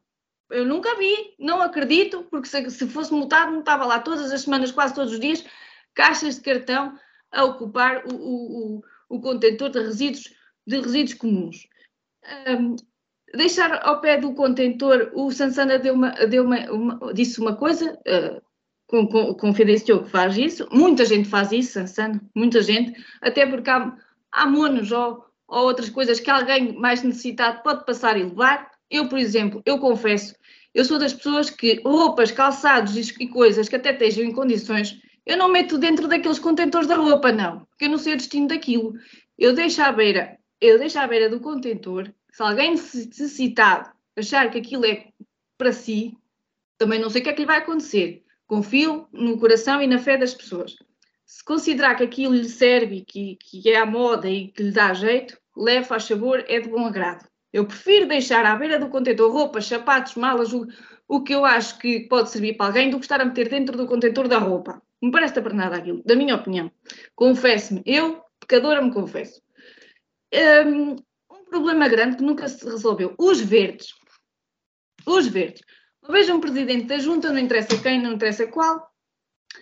Eu 0.49 0.65
nunca 0.65 0.95
vi, 0.95 1.33
não 1.39 1.61
acredito, 1.61 2.23
porque 2.29 2.47
se, 2.47 2.69
se 2.69 2.87
fosse 2.87 3.11
multado, 3.11 3.51
não 3.51 3.59
estava 3.59 3.85
lá 3.85 3.99
todas 3.99 4.31
as 4.31 4.41
semanas, 4.41 4.71
quase 4.71 4.93
todos 4.93 5.13
os 5.13 5.19
dias, 5.19 5.43
caixas 5.93 6.35
de 6.35 6.41
cartão 6.41 6.97
a 7.31 7.43
ocupar 7.43 8.05
o, 8.05 8.15
o, 8.15 8.77
o, 8.77 8.81
o 9.09 9.19
contentor 9.19 9.69
de 9.69 9.79
resíduos, 9.79 10.33
de 10.65 10.79
resíduos 10.79 11.15
comuns. 11.15 11.67
Um, 12.47 12.75
deixar 13.35 13.79
ao 13.83 14.01
pé 14.01 14.17
do 14.17 14.33
contentor, 14.33 15.11
o 15.13 15.31
Sansana 15.31 15.77
deu 15.79 15.93
uma, 15.93 16.11
deu 16.11 16.43
uma, 16.43 16.71
uma 16.71 17.13
disse 17.13 17.39
uma 17.39 17.55
coisa, 17.55 17.93
uh, 17.93 18.41
com, 18.87 19.33
confidenciou 19.35 20.03
que 20.03 20.09
faz 20.09 20.37
isso, 20.37 20.67
muita 20.71 21.05
gente 21.05 21.27
faz 21.27 21.51
isso, 21.51 21.73
Sansana, 21.73 22.21
muita 22.35 22.61
gente, 22.61 22.93
até 23.21 23.45
porque 23.45 23.69
há 23.69 23.95
há 24.35 24.45
monos 24.45 24.91
ou, 24.91 25.25
ou 25.47 25.63
outras 25.63 25.89
coisas 25.89 26.19
que 26.19 26.29
alguém 26.29 26.73
mais 26.73 27.01
necessitado 27.01 27.63
pode 27.63 27.85
passar 27.85 28.17
e 28.17 28.23
levar. 28.23 28.69
Eu, 28.91 29.07
por 29.07 29.17
exemplo, 29.17 29.63
eu 29.65 29.79
confesso, 29.79 30.35
eu 30.73 30.83
sou 30.83 30.99
das 30.99 31.13
pessoas 31.13 31.49
que 31.49 31.81
roupas, 31.83 32.31
calçados 32.31 32.95
e 32.95 33.27
coisas 33.27 33.69
que 33.69 33.77
até 33.77 33.91
estejam 33.91 34.25
em 34.25 34.33
condições, 34.33 34.99
eu 35.25 35.37
não 35.37 35.49
meto 35.49 35.77
dentro 35.77 36.07
daqueles 36.07 36.37
contentores 36.37 36.87
da 36.87 36.95
roupa, 36.95 37.31
não, 37.31 37.65
porque 37.65 37.85
eu 37.85 37.89
não 37.89 37.97
sei 37.97 38.13
o 38.13 38.17
destino 38.17 38.47
daquilo. 38.47 38.93
Eu 39.37 39.53
deixo 39.53 39.81
à 39.81 39.91
beira, 39.91 40.37
eu 40.61 40.77
deixo 40.77 40.99
à 40.99 41.07
beira 41.07 41.29
do 41.29 41.39
contentor, 41.39 42.11
se 42.35 42.43
alguém 42.43 42.71
necessitado 42.71 43.91
achar 44.17 44.51
que 44.51 44.57
aquilo 44.57 44.85
é 44.85 45.07
para 45.57 45.71
si, 45.71 46.17
também 46.77 46.99
não 46.99 47.09
sei 47.09 47.21
o 47.21 47.23
que 47.23 47.29
é 47.29 47.33
que 47.33 47.39
lhe 47.39 47.47
vai 47.47 47.59
acontecer. 47.59 48.25
Confio 48.45 49.07
no 49.13 49.39
coração 49.39 49.81
e 49.81 49.87
na 49.87 49.99
fé 49.99 50.17
das 50.17 50.33
pessoas 50.33 50.75
se 51.25 51.41
considerar 51.45 51.95
que 51.95 52.03
aquilo 52.03 52.35
lhe 52.35 52.49
serve, 52.49 53.05
que, 53.05 53.37
que 53.37 53.69
é 53.69 53.77
à 53.77 53.85
moda 53.85 54.29
e 54.29 54.49
que 54.49 54.63
lhe 54.63 54.71
dá 54.71 54.93
jeito, 54.93 55.39
leve, 55.55 55.87
faz 55.87 56.03
sabor, 56.03 56.43
é 56.49 56.59
de 56.59 56.67
bom 56.67 56.85
agrado. 56.85 57.25
Eu 57.53 57.65
prefiro 57.65 58.05
deixar 58.05 58.45
à 58.45 58.53
beira 58.57 58.77
do 58.77 58.89
contentor 58.89 59.31
roupas, 59.31 59.65
sapatos, 59.65 60.15
malas, 60.15 60.51
o, 60.51 60.67
o 61.07 61.23
que 61.23 61.33
eu 61.33 61.45
acho 61.45 61.79
que 61.79 62.01
pode 62.01 62.31
servir 62.31 62.57
para 62.57 62.65
alguém, 62.65 62.89
do 62.89 62.99
que 62.99 63.05
estar 63.05 63.21
a 63.21 63.25
meter 63.25 63.47
dentro 63.47 63.77
do 63.77 63.87
contentor 63.87 64.27
da 64.27 64.39
roupa. 64.39 64.81
Não 65.01 65.09
parece 65.09 65.41
para 65.41 65.53
nada 65.53 65.77
aquilo, 65.77 66.03
da 66.03 66.17
minha 66.17 66.35
opinião. 66.35 66.69
Confesso-me, 67.15 67.81
eu, 67.85 68.21
pecadora, 68.41 68.81
me 68.81 68.93
confesso. 68.93 69.41
Um, 70.67 70.91
um 70.91 70.95
problema 71.55 71.87
grande 71.87 72.17
que 72.17 72.23
nunca 72.23 72.47
se 72.49 72.65
resolveu. 72.65 73.15
Os 73.17 73.39
verdes. 73.39 73.93
Os 75.05 75.27
verdes. 75.27 75.63
Veja 76.07 76.35
um 76.35 76.41
presidente 76.41 76.85
da 76.85 76.99
junta, 76.99 77.31
não 77.31 77.39
interessa 77.39 77.81
quem, 77.81 78.01
não 78.01 78.13
interessa 78.13 78.45
qual, 78.47 78.91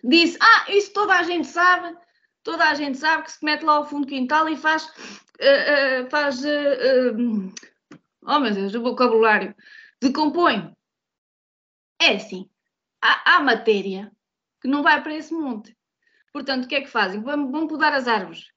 disse: 0.04 0.38
Ah, 0.42 0.66
isso 0.70 0.92
toda 0.92 1.14
a 1.14 1.24
gente 1.24 1.48
sabe, 1.48 1.96
toda 2.42 2.68
a 2.68 2.74
gente 2.74 2.98
sabe 2.98 3.24
que 3.24 3.32
se 3.32 3.46
mete 3.46 3.64
lá 3.64 3.74
ao 3.74 3.86
fundo 3.86 4.06
do 4.06 4.10
quintal 4.10 4.50
e 4.50 4.58
faz. 4.58 4.86
Uh, 5.40 6.06
uh, 6.06 6.10
faz. 6.10 6.44
Uh, 6.44 7.54
oh 8.24 8.40
meu 8.40 8.54
Deus, 8.54 8.74
o 8.74 8.82
vocabulário. 8.82 9.56
Decompõe. 10.02 10.76
É 12.02 12.16
assim. 12.16 12.50
Há, 13.02 13.36
há, 13.36 13.40
matéria 13.40 14.12
que 14.62 14.68
não 14.68 14.82
vai 14.82 15.02
para 15.02 15.16
esse 15.16 15.34
monte. 15.34 15.78
Portanto, 16.32 16.66
o 16.66 16.68
que 16.68 16.76
é 16.76 16.82
que 16.82 16.90
fazem? 16.90 17.22
Vão, 17.22 17.52
vão 17.52 17.68
podar 17.68 17.94
as 17.94 18.08
árvores. 18.08 18.53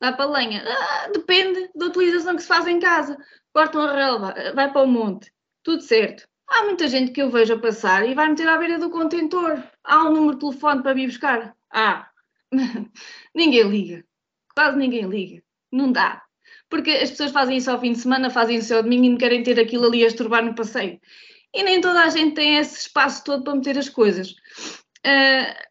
Dá 0.00 0.12
para 0.12 0.24
a 0.24 0.30
lenha. 0.30 0.64
Ah, 0.66 1.08
depende 1.12 1.70
da 1.74 1.86
utilização 1.86 2.34
que 2.34 2.42
se 2.42 2.48
faz 2.48 2.66
em 2.66 2.80
casa. 2.80 3.18
Cortam 3.52 3.82
a 3.82 3.92
relva, 3.92 4.34
vai 4.54 4.72
para 4.72 4.82
o 4.82 4.86
monte. 4.86 5.32
Tudo 5.62 5.82
certo. 5.82 6.26
Há 6.48 6.64
muita 6.64 6.88
gente 6.88 7.12
que 7.12 7.22
eu 7.22 7.30
vejo 7.30 7.54
a 7.54 7.58
passar 7.58 8.08
e 8.08 8.14
vai 8.14 8.28
meter 8.28 8.48
à 8.48 8.56
beira 8.56 8.78
do 8.78 8.90
contentor. 8.90 9.62
Há 9.84 10.04
um 10.04 10.12
número 10.12 10.34
de 10.34 10.40
telefone 10.40 10.82
para 10.82 10.94
vir 10.94 11.06
buscar? 11.06 11.54
Ah, 11.70 12.08
ninguém 13.34 13.68
liga. 13.68 14.04
Quase 14.54 14.76
ninguém 14.76 15.08
liga. 15.08 15.42
Não 15.70 15.92
dá. 15.92 16.22
Porque 16.68 16.90
as 16.90 17.10
pessoas 17.10 17.30
fazem 17.30 17.56
isso 17.56 17.70
ao 17.70 17.80
fim 17.80 17.92
de 17.92 17.98
semana, 17.98 18.30
fazem 18.30 18.56
isso 18.56 18.74
ao 18.74 18.82
domingo 18.82 19.04
e 19.04 19.10
não 19.10 19.18
querem 19.18 19.42
ter 19.42 19.60
aquilo 19.60 19.86
ali 19.86 20.02
a 20.02 20.08
estorbar 20.08 20.44
no 20.44 20.54
passeio. 20.54 21.00
E 21.54 21.62
nem 21.62 21.80
toda 21.80 22.02
a 22.02 22.08
gente 22.08 22.34
tem 22.34 22.56
esse 22.56 22.80
espaço 22.86 23.24
todo 23.24 23.44
para 23.44 23.54
meter 23.54 23.78
as 23.78 23.88
coisas. 23.88 24.30
Uh, 25.04 25.68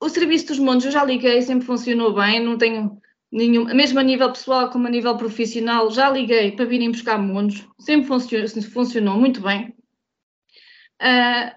o 0.00 0.08
serviço 0.08 0.48
dos 0.48 0.58
montes 0.58 0.86
eu 0.86 0.92
já 0.92 1.04
liguei, 1.04 1.40
sempre 1.42 1.66
funcionou 1.66 2.14
bem, 2.14 2.40
não 2.40 2.58
tenho 2.58 3.00
nenhum, 3.32 3.64
mesmo 3.64 3.98
a 3.98 4.02
nível 4.02 4.30
pessoal 4.30 4.70
como 4.70 4.86
a 4.86 4.90
nível 4.90 5.16
profissional, 5.16 5.90
já 5.90 6.10
liguei 6.10 6.52
para 6.52 6.66
virem 6.66 6.90
buscar 6.90 7.18
montes, 7.18 7.66
sempre 7.80 8.06
funcionou, 8.06 8.48
funcionou 8.70 9.18
muito 9.18 9.40
bem. 9.40 9.74
Uh, 11.00 11.50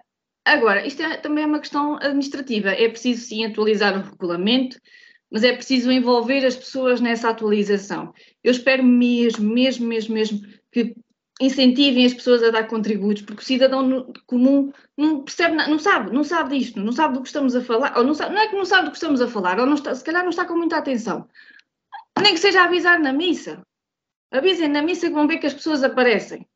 agora, 0.45 0.87
isto 0.87 1.03
é, 1.03 1.17
também 1.17 1.43
é 1.43 1.47
uma 1.47 1.59
questão 1.59 1.97
administrativa. 1.97 2.69
É 2.69 2.87
preciso 2.87 3.25
sim 3.25 3.45
atualizar 3.45 3.97
o 3.97 4.09
regulamento, 4.09 4.79
mas 5.29 5.43
é 5.43 5.53
preciso 5.53 5.91
envolver 5.91 6.45
as 6.45 6.55
pessoas 6.55 7.01
nessa 7.01 7.29
atualização. 7.29 8.13
Eu 8.43 8.51
espero 8.51 8.83
mesmo, 8.83 9.53
mesmo, 9.53 9.85
mesmo, 9.85 10.15
mesmo 10.15 10.41
que 10.71 10.95
incentivem 11.41 12.05
as 12.05 12.13
pessoas 12.13 12.41
a 12.41 12.49
dar 12.49 12.65
contributos, 12.65 13.23
porque 13.23 13.41
o 13.41 13.45
cidadão 13.45 14.13
comum 14.25 14.71
não 14.97 15.23
percebe, 15.23 15.57
não 15.57 15.77
sabe, 15.77 16.13
não 16.13 16.23
sabe 16.23 16.57
disto, 16.57 16.79
não 16.79 16.93
sabe 16.93 17.15
do 17.15 17.21
que 17.21 17.27
estamos 17.27 17.53
a 17.55 17.61
falar, 17.61 17.97
ou 17.97 18.05
não, 18.05 18.13
sabe, 18.13 18.33
não 18.33 18.41
é 18.41 18.47
que 18.47 18.55
não 18.55 18.63
sabe 18.63 18.85
do 18.85 18.91
que 18.91 18.97
estamos 18.97 19.19
a 19.19 19.27
falar, 19.27 19.59
ou 19.59 19.73
está, 19.73 19.93
se 19.93 20.03
calhar 20.03 20.23
não 20.23 20.29
está 20.29 20.45
com 20.45 20.55
muita 20.55 20.77
atenção. 20.77 21.27
Nem 22.21 22.33
que 22.33 22.39
seja 22.39 22.63
avisar 22.63 22.99
na 22.99 23.13
missa. 23.13 23.61
Avisem 24.31 24.67
na 24.67 24.81
missa 24.81 25.07
que 25.07 25.13
vão 25.13 25.27
ver 25.27 25.37
que 25.37 25.47
as 25.47 25.53
pessoas 25.53 25.83
aparecem. 25.83 26.47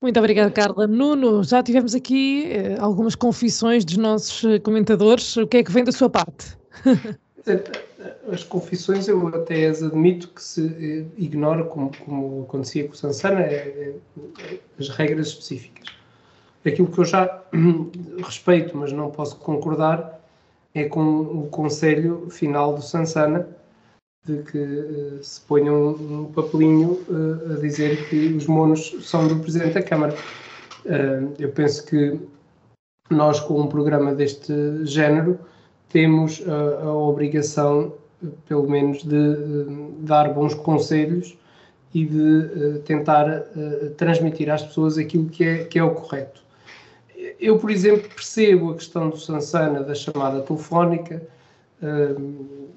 Muito 0.00 0.18
obrigada, 0.18 0.50
Carla. 0.50 0.86
Nuno, 0.86 1.42
já 1.42 1.60
tivemos 1.60 1.92
aqui 1.94 2.44
eh, 2.52 2.76
algumas 2.78 3.16
confissões 3.16 3.84
dos 3.84 3.96
nossos 3.96 4.44
eh, 4.44 4.60
comentadores. 4.60 5.36
O 5.36 5.46
que 5.46 5.56
é 5.56 5.64
que 5.64 5.72
vem 5.72 5.82
da 5.82 5.90
sua 5.90 6.08
parte? 6.08 6.56
As 8.30 8.44
confissões 8.44 9.08
eu 9.08 9.26
até 9.28 9.66
as 9.66 9.82
admito 9.82 10.28
que 10.28 10.42
se 10.42 10.66
eh, 10.66 11.04
ignora, 11.16 11.64
como, 11.64 11.90
como 12.04 12.42
acontecia 12.42 12.86
com 12.86 12.92
o 12.92 12.96
Sansana, 12.96 13.40
é, 13.40 13.94
é, 14.44 14.58
as 14.78 14.88
regras 14.90 15.28
específicas. 15.28 15.88
Aquilo 16.64 16.92
que 16.92 16.98
eu 16.98 17.04
já 17.04 17.42
respeito, 18.22 18.76
mas 18.76 18.92
não 18.92 19.10
posso 19.10 19.36
concordar, 19.36 20.17
é 20.80 20.88
com 20.88 21.20
o 21.20 21.48
conselho 21.50 22.28
final 22.30 22.74
do 22.74 22.82
Sansana, 22.82 23.46
de 24.24 24.42
que 24.42 24.58
uh, 24.58 25.24
se 25.24 25.40
ponha 25.40 25.72
um, 25.72 26.20
um 26.20 26.32
papelinho 26.32 27.00
uh, 27.08 27.52
a 27.52 27.60
dizer 27.60 28.08
que 28.08 28.28
os 28.34 28.46
monos 28.46 28.94
são 29.00 29.26
do 29.26 29.36
Presidente 29.36 29.74
da 29.74 29.82
Câmara. 29.82 30.14
Uh, 30.84 31.34
eu 31.38 31.50
penso 31.50 31.86
que 31.86 32.18
nós, 33.10 33.40
com 33.40 33.60
um 33.60 33.66
programa 33.66 34.14
deste 34.14 34.52
género, 34.84 35.38
temos 35.88 36.42
a, 36.46 36.92
obrigação, 36.92 37.94
pelo 38.46 38.68
menos, 38.68 39.02
de 39.02 39.34
dar 40.00 40.34
bons 40.34 40.52
conselhos 40.52 41.34
e 41.94 42.04
de 42.04 42.80
tentar 42.84 43.44
transmitir 43.96 44.50
às 44.50 44.62
pessoas 44.62 44.98
aquilo 44.98 45.30
que 45.30 45.42
é, 45.42 45.64
que 45.64 45.78
é 45.78 45.82
o 45.82 45.94
correto. 45.94 46.42
Eu, 47.40 47.58
por 47.58 47.70
exemplo, 47.70 48.08
percebo 48.08 48.72
a 48.72 48.74
questão 48.74 49.10
do 49.10 49.16
Sansana 49.16 49.82
da 49.82 49.94
chamada 49.94 50.40
telefónica, 50.40 51.22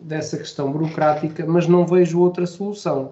dessa 0.01 0.37
questão 0.37 0.71
burocrática, 0.71 1.45
mas 1.45 1.67
não 1.67 1.85
vejo 1.85 2.19
outra 2.19 2.45
solução. 2.45 3.09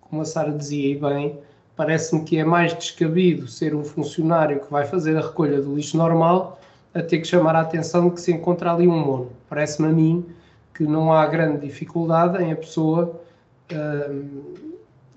Como 0.00 0.22
a 0.22 0.24
Sara 0.24 0.52
dizia 0.52 0.92
e 0.92 0.96
bem, 0.96 1.38
parece-me 1.74 2.22
que 2.22 2.38
é 2.38 2.44
mais 2.44 2.72
descabido 2.72 3.48
ser 3.48 3.74
um 3.74 3.84
funcionário 3.84 4.60
que 4.60 4.70
vai 4.70 4.86
fazer 4.86 5.16
a 5.16 5.20
recolha 5.20 5.60
do 5.60 5.74
lixo 5.74 5.96
normal 5.96 6.60
a 6.94 7.02
ter 7.02 7.18
que 7.18 7.26
chamar 7.26 7.56
a 7.56 7.60
atenção 7.60 8.08
de 8.08 8.14
que 8.14 8.20
se 8.20 8.32
encontra 8.32 8.72
ali 8.72 8.86
um 8.86 8.98
mono. 8.98 9.32
Parece-me 9.48 9.88
a 9.88 9.92
mim 9.92 10.24
que 10.72 10.84
não 10.84 11.12
há 11.12 11.26
grande 11.26 11.66
dificuldade 11.66 12.42
em 12.42 12.52
a 12.52 12.56
pessoa 12.56 13.20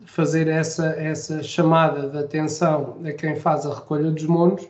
fazer 0.05 0.47
essa, 0.47 0.87
essa 0.93 1.43
chamada 1.43 2.09
de 2.09 2.17
atenção 2.17 2.97
a 3.05 3.11
quem 3.11 3.35
faz 3.35 3.65
a 3.67 3.75
recolha 3.75 4.09
dos 4.09 4.25
monos 4.25 4.67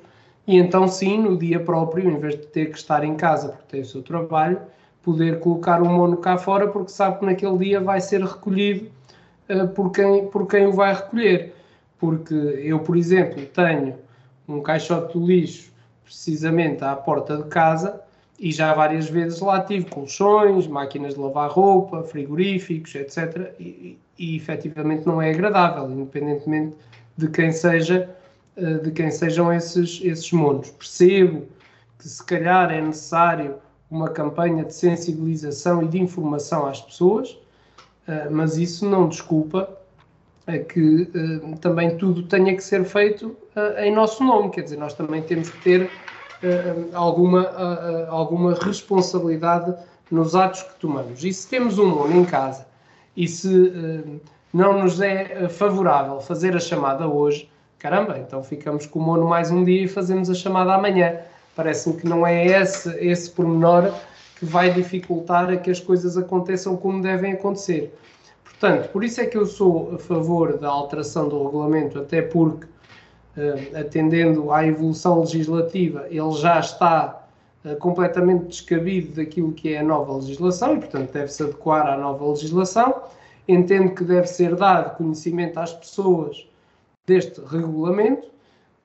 e 0.47 0.57
então 0.57 0.87
sim, 0.87 1.19
no 1.19 1.37
dia 1.37 1.59
próprio, 1.59 2.09
em 2.09 2.19
vez 2.19 2.35
de 2.35 2.45
ter 2.47 2.71
que 2.71 2.77
estar 2.77 3.03
em 3.03 3.15
casa 3.15 3.49
porque 3.49 3.65
tem 3.69 3.81
o 3.81 3.85
seu 3.85 4.01
trabalho, 4.01 4.59
poder 5.03 5.39
colocar 5.39 5.81
o 5.81 5.85
mono 5.85 6.17
cá 6.17 6.37
fora 6.37 6.67
porque 6.67 6.91
sabe 6.91 7.19
que 7.19 7.25
naquele 7.25 7.57
dia 7.57 7.79
vai 7.79 8.01
ser 8.01 8.21
recolhido 8.21 8.89
uh, 9.49 9.67
por, 9.69 9.91
quem, 9.91 10.27
por 10.27 10.47
quem 10.47 10.67
o 10.67 10.73
vai 10.73 10.93
recolher. 10.93 11.55
Porque 11.97 12.33
eu, 12.33 12.79
por 12.79 12.97
exemplo, 12.97 13.45
tenho 13.47 13.95
um 14.47 14.61
caixote 14.61 15.17
de 15.17 15.25
lixo 15.25 15.71
precisamente 16.03 16.83
à 16.83 16.95
porta 16.95 17.37
de 17.37 17.43
casa 17.43 18.01
e 18.39 18.51
já 18.51 18.73
várias 18.73 19.09
vezes 19.09 19.39
lá 19.41 19.61
tive 19.61 19.85
colchões, 19.85 20.65
máquinas 20.65 21.13
de 21.13 21.19
lavar 21.19 21.49
roupa, 21.49 22.03
frigoríficos, 22.03 22.95
etc. 22.95 23.53
E, 23.59 23.99
e 24.17 24.35
efetivamente 24.35 25.05
não 25.05 25.21
é 25.21 25.31
agradável, 25.31 25.91
independentemente 25.91 26.75
de 27.17 27.27
quem 27.27 27.51
seja 27.51 28.09
eh, 28.57 28.73
de 28.79 28.91
quem 28.91 29.11
sejam 29.11 29.53
esses, 29.53 30.01
esses 30.03 30.31
monos. 30.31 30.69
Percebo 30.71 31.47
que 31.97 32.07
se 32.07 32.23
calhar 32.23 32.71
é 32.71 32.81
necessário 32.81 33.55
uma 33.89 34.09
campanha 34.09 34.63
de 34.65 34.73
sensibilização 34.73 35.83
e 35.83 35.87
de 35.87 35.99
informação 35.99 36.65
às 36.67 36.81
pessoas, 36.81 37.37
eh, 38.07 38.27
mas 38.29 38.57
isso 38.57 38.87
não 38.87 39.07
desculpa 39.07 39.69
que 40.67 41.09
eh, 41.13 41.55
também 41.61 41.95
tudo 41.97 42.23
tenha 42.23 42.55
que 42.55 42.63
ser 42.63 42.83
feito 42.83 43.37
em 43.77 43.93
nosso 43.93 44.23
nome, 44.23 44.49
quer 44.49 44.61
dizer, 44.61 44.77
nós 44.77 44.93
também 44.93 45.21
temos 45.21 45.49
que 45.49 45.61
ter 45.61 45.91
alguma, 46.93 47.45
alguma 48.07 48.55
responsabilidade 48.55 49.75
nos 50.09 50.33
atos 50.33 50.63
que 50.63 50.79
tomamos. 50.79 51.23
E 51.23 51.33
se 51.33 51.47
temos 51.47 51.77
um 51.77 51.89
mono 51.89 52.15
em 52.15 52.25
casa 52.25 52.65
e 53.17 53.27
se 53.27 53.73
não 54.53 54.81
nos 54.81 55.01
é 55.01 55.49
favorável 55.49 56.21
fazer 56.21 56.55
a 56.55 56.59
chamada 56.59 57.05
hoje, 57.07 57.49
caramba, 57.79 58.19
então 58.19 58.43
ficamos 58.43 58.85
com 58.85 58.99
o 58.99 59.01
mono 59.01 59.25
mais 59.25 59.49
um 59.49 59.63
dia 59.63 59.85
e 59.85 59.87
fazemos 59.87 60.29
a 60.29 60.35
chamada 60.35 60.75
amanhã. 60.75 61.17
Parece-me 61.55 61.95
que 61.95 62.07
não 62.07 62.27
é 62.27 62.45
esse, 62.45 62.89
esse 62.99 63.31
pormenor 63.31 63.93
que 64.37 64.45
vai 64.45 64.71
dificultar 64.71 65.49
a 65.49 65.57
que 65.57 65.71
as 65.71 65.79
coisas 65.79 66.17
aconteçam 66.17 66.75
como 66.75 67.01
devem 67.01 67.33
acontecer. 67.33 67.97
Portanto, 68.43 68.89
por 68.89 69.03
isso 69.03 69.21
é 69.21 69.25
que 69.25 69.37
eu 69.37 69.45
sou 69.45 69.95
a 69.95 69.97
favor 69.97 70.57
da 70.57 70.67
alteração 70.67 71.29
do 71.29 71.41
regulamento, 71.45 71.99
até 71.99 72.21
porque, 72.21 72.65
uh, 72.65 73.79
atendendo 73.79 74.51
à 74.51 74.65
evolução 74.65 75.21
legislativa, 75.21 76.05
ele 76.09 76.31
já 76.33 76.59
está 76.59 77.25
uh, 77.63 77.75
completamente 77.77 78.47
descabido 78.47 79.15
daquilo 79.15 79.53
que 79.53 79.73
é 79.73 79.79
a 79.79 79.83
nova 79.83 80.15
legislação 80.15 80.75
e, 80.75 80.79
portanto, 80.79 81.11
deve-se 81.13 81.43
adequar 81.43 81.87
à 81.87 81.97
nova 81.97 82.25
legislação. 82.25 83.03
Entendo 83.47 83.95
que 83.95 84.03
deve 84.03 84.27
ser 84.27 84.55
dado 84.55 84.97
conhecimento 84.97 85.57
às 85.57 85.73
pessoas 85.73 86.48
deste 87.09 87.41
regulamento 87.41 88.29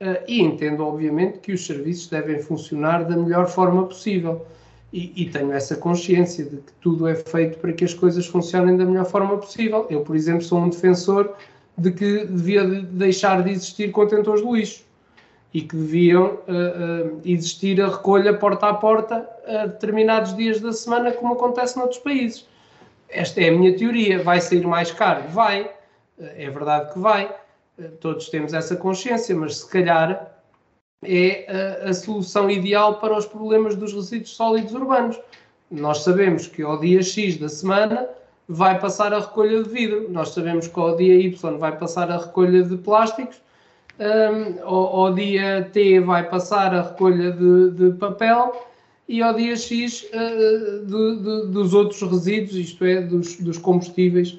Uh, 0.01 0.19
e 0.27 0.43
entendo, 0.43 0.85
obviamente, 0.85 1.39
que 1.39 1.53
os 1.53 1.65
serviços 1.65 2.09
devem 2.09 2.39
funcionar 2.41 3.05
da 3.05 3.17
melhor 3.17 3.47
forma 3.47 3.87
possível. 3.87 4.45
E, 4.93 5.13
e, 5.17 5.31
tenho 5.31 5.53
essa 5.53 5.77
consciência 5.77 6.45
de 6.45 6.57
que 6.57 6.73
tudo 6.81 7.07
é 7.09 7.15
feito 7.15 7.59
para 7.59 7.73
que 7.73 7.85
as 7.85 7.95
coisas 7.95 8.27
funcionem 8.27 8.77
da 8.77 8.85
melhor 8.85 9.07
forma 9.07 9.37
possível. 9.39 9.87
Eu, 9.89 10.03
por 10.03 10.15
exemplo, 10.15 10.43
sou 10.43 10.59
um 10.59 10.69
defensor 10.69 11.35
de 11.79 11.91
que 11.91 12.27
devia 12.27 12.65
deixar 12.65 13.43
de 13.43 13.51
existir 13.51 13.91
contentores 13.93 14.43
de 14.43 14.53
lixo 14.53 14.85
e 15.53 15.63
que 15.63 15.75
deviam 15.75 16.27
uh, 16.27 17.17
uh, 17.17 17.21
existir 17.25 17.81
a 17.81 17.89
recolha 17.89 18.35
porta 18.35 18.67
a 18.67 18.75
porta 18.75 19.29
a 19.47 19.67
determinados 19.67 20.37
dias 20.37 20.61
da 20.61 20.73
semana, 20.73 21.13
como 21.13 21.35
acontece 21.35 21.77
noutros 21.77 22.01
países. 22.01 22.47
Esta 23.09 23.41
é 23.41 23.49
a 23.49 23.53
minha 23.53 23.77
teoria. 23.77 24.23
Vai 24.23 24.41
sair 24.41 24.67
mais 24.67 24.91
caro? 24.91 25.23
Vai. 25.31 25.71
É 26.19 26.51
verdade 26.51 26.93
que 26.93 26.99
vai 26.99 27.29
todos 28.01 28.29
temos 28.29 28.55
essa 28.55 28.77
consciência, 28.77 29.35
mas 29.35 29.59
se 29.59 29.69
calhar 29.69 30.33
é 31.03 31.81
a, 31.85 31.91
a, 31.91 31.95
solução 31.95 32.51
ideal 32.51 32.99
para 32.99 33.17
os 33.17 33.27
problemas 33.27 33.75
dos 33.77 33.93
resíduos 33.93 34.35
sólidos 34.35 34.73
urbanos. 34.73 35.21
Nós 35.71 35.99
sabemos 35.99 36.47
que 36.47 36.63
ao 36.63 36.79
dia 36.79 37.03
X 37.03 37.37
da 37.37 37.49
semana 37.49 38.09
vai 38.49 38.79
passar 38.79 39.13
a 39.13 39.21
recolha 39.21 39.63
de 39.63 39.69
vidro, 39.69 40.11
nós 40.11 40.31
sabemos 40.31 40.69
que 40.69 40.79
ao 40.79 40.97
dia 40.97 41.15
Y 41.15 41.59
vai 41.59 41.77
passar 41.77 42.11
a 42.11 42.19
recolha 42.19 42.63
de 42.63 42.77
plásticos, 42.77 43.43
um, 43.99 44.63
ao, 44.67 44.97
ao, 44.97 45.15
dia 45.15 45.69
T 45.73 46.01
vai 46.01 46.29
passar 46.29 46.75
a 46.75 46.83
recolha 46.83 47.31
de, 47.33 47.71
de 47.71 47.97
papel. 47.99 48.67
E 49.07 49.23
ao 49.23 49.35
dia 49.35 49.55
X 49.55 50.03
uh, 50.05 50.87
de, 50.87 51.17
de, 51.17 51.53
dos 51.53 51.75
outros 51.75 52.01
resíduos, 52.03 52.57
isto 52.57 52.85
é, 52.85 53.03
dos, 53.03 53.37
dos 53.37 53.59
combustíveis 53.59 54.39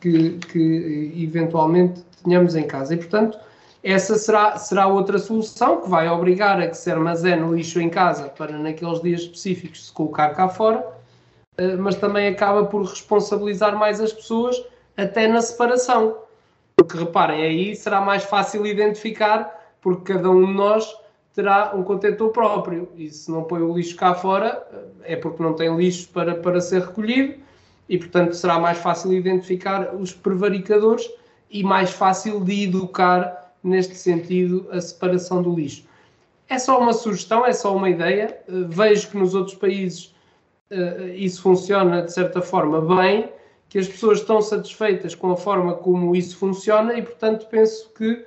que, 0.00 0.38
que, 0.38 1.12
eventualmente 1.16 2.02
tenhamos 2.22 2.54
em 2.54 2.66
casa. 2.66 2.94
E, 2.94 2.96
portanto, 2.96 3.38
essa 3.82 4.16
será, 4.16 4.56
será 4.56 4.86
outra 4.86 5.18
solução 5.18 5.82
que 5.82 5.90
vai 5.90 6.08
obrigar 6.08 6.60
a 6.60 6.68
que 6.68 6.76
se 6.76 6.90
armazene 6.90 7.42
o 7.42 7.54
lixo 7.54 7.80
em 7.80 7.90
casa 7.90 8.28
para, 8.30 8.56
naqueles 8.58 9.02
dias 9.02 9.20
específicos, 9.22 9.86
se 9.86 9.92
colocar 9.92 10.30
cá 10.30 10.48
fora, 10.48 10.80
uh, 11.60 11.78
mas 11.78 11.96
também 11.96 12.28
acaba 12.28 12.64
por 12.64 12.82
responsabilizar 12.82 13.76
mais 13.78 14.00
as 14.00 14.12
pessoas 14.12 14.56
até 14.96 15.28
na 15.28 15.42
separação. 15.42 16.16
Porque 16.76 16.96
reparem, 16.96 17.42
aí 17.42 17.76
será 17.76 18.00
mais 18.00 18.24
fácil 18.24 18.66
identificar, 18.66 19.74
porque 19.80 20.14
cada 20.14 20.30
um 20.30 20.46
de 20.46 20.52
nós 20.54 20.96
terá 21.34 21.72
um 21.74 21.82
contentor 21.82 22.30
próprio. 22.30 22.88
E 22.96 23.10
se 23.10 23.30
não 23.30 23.44
põe 23.44 23.60
o 23.60 23.76
lixo 23.76 23.96
cá 23.96 24.14
fora, 24.14 24.66
é 25.02 25.14
porque 25.14 25.42
não 25.42 25.52
tem 25.52 25.76
lixo 25.76 26.08
para, 26.08 26.34
para 26.34 26.60
ser 26.60 26.80
recolhido 26.80 27.43
e, 27.88 27.98
portanto, 27.98 28.34
será 28.34 28.58
mais 28.58 28.78
fácil 28.78 29.12
identificar 29.12 29.94
os 29.94 30.12
prevaricadores 30.12 31.08
e 31.50 31.62
mais 31.62 31.90
fácil 31.90 32.40
de 32.40 32.64
educar, 32.64 33.52
neste 33.62 33.94
sentido, 33.94 34.66
a 34.70 34.80
separação 34.80 35.42
do 35.42 35.54
lixo. 35.54 35.84
É 36.48 36.58
só 36.58 36.78
uma 36.78 36.92
sugestão, 36.92 37.46
é 37.46 37.52
só 37.52 37.74
uma 37.74 37.88
ideia. 37.88 38.38
Eh, 38.48 38.52
vejo 38.68 39.08
que 39.10 39.16
nos 39.16 39.34
outros 39.34 39.56
países 39.56 40.14
uh, 40.70 41.08
isso 41.14 41.40
funciona 41.42 42.02
de 42.02 42.12
certa 42.12 42.42
forma 42.42 42.80
bem, 42.96 43.30
que 43.68 43.78
as 43.78 43.88
pessoas 43.88 44.20
estão 44.20 44.40
satisfeitas 44.40 45.14
com 45.14 45.30
a 45.30 45.36
forma 45.36 45.74
como 45.74 46.14
isso 46.14 46.36
funciona 46.36 46.94
e, 46.94 47.02
portanto, 47.02 47.46
penso 47.48 47.90
que 47.94 48.24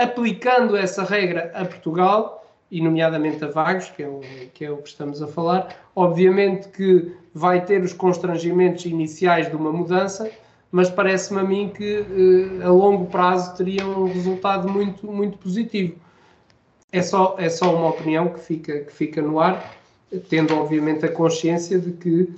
aplicando 0.00 0.76
essa 0.76 1.02
regra 1.02 1.50
a 1.54 1.64
Portugal, 1.64 2.42
e 2.72 2.80
nomeadamente 2.80 3.44
a 3.44 3.48
Vagos, 3.48 3.90
que 3.90 4.02
é, 4.02 4.08
o, 4.08 4.20
que 4.54 4.64
é 4.64 4.70
o 4.70 4.78
que 4.78 4.88
estamos 4.88 5.22
a 5.22 5.26
falar. 5.26 5.76
Obviamente 5.94 6.68
que 6.68 7.14
vai 7.34 7.64
ter 7.64 7.82
os 7.82 7.92
constrangimentos 7.92 8.84
iniciais 8.84 9.48
de 9.48 9.56
uma 9.56 9.72
mudança, 9.72 10.30
mas 10.70 10.90
parece-me 10.90 11.40
a 11.40 11.44
mim 11.44 11.70
que 11.74 12.04
a 12.62 12.68
longo 12.68 13.06
prazo 13.06 13.56
teria 13.56 13.86
um 13.86 14.06
resultado 14.06 14.68
muito, 14.68 15.06
muito 15.06 15.38
positivo. 15.38 15.96
É 16.90 17.02
só, 17.02 17.36
é 17.38 17.48
só 17.48 17.74
uma 17.74 17.88
opinião 17.88 18.28
que 18.28 18.40
fica, 18.40 18.80
que 18.80 18.92
fica 18.92 19.22
no 19.22 19.40
ar, 19.40 19.74
tendo 20.28 20.54
obviamente 20.54 21.04
a 21.04 21.12
consciência 21.12 21.78
de 21.78 21.92
que 21.92 22.28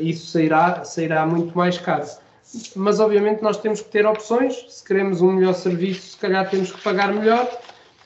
isso 0.00 0.26
sairá, 0.26 0.84
sairá 0.84 1.26
muito 1.26 1.56
mais 1.56 1.78
caro 1.78 2.06
mas 2.74 3.00
obviamente 3.00 3.42
nós 3.42 3.58
temos 3.58 3.80
que 3.80 3.88
ter 3.88 4.06
opções. 4.06 4.66
Se 4.68 4.84
queremos 4.84 5.20
um 5.20 5.32
melhor 5.32 5.54
serviço, 5.54 6.12
se 6.12 6.16
calhar 6.16 6.48
temos 6.48 6.70
que 6.70 6.80
pagar 6.82 7.12
melhor 7.12 7.46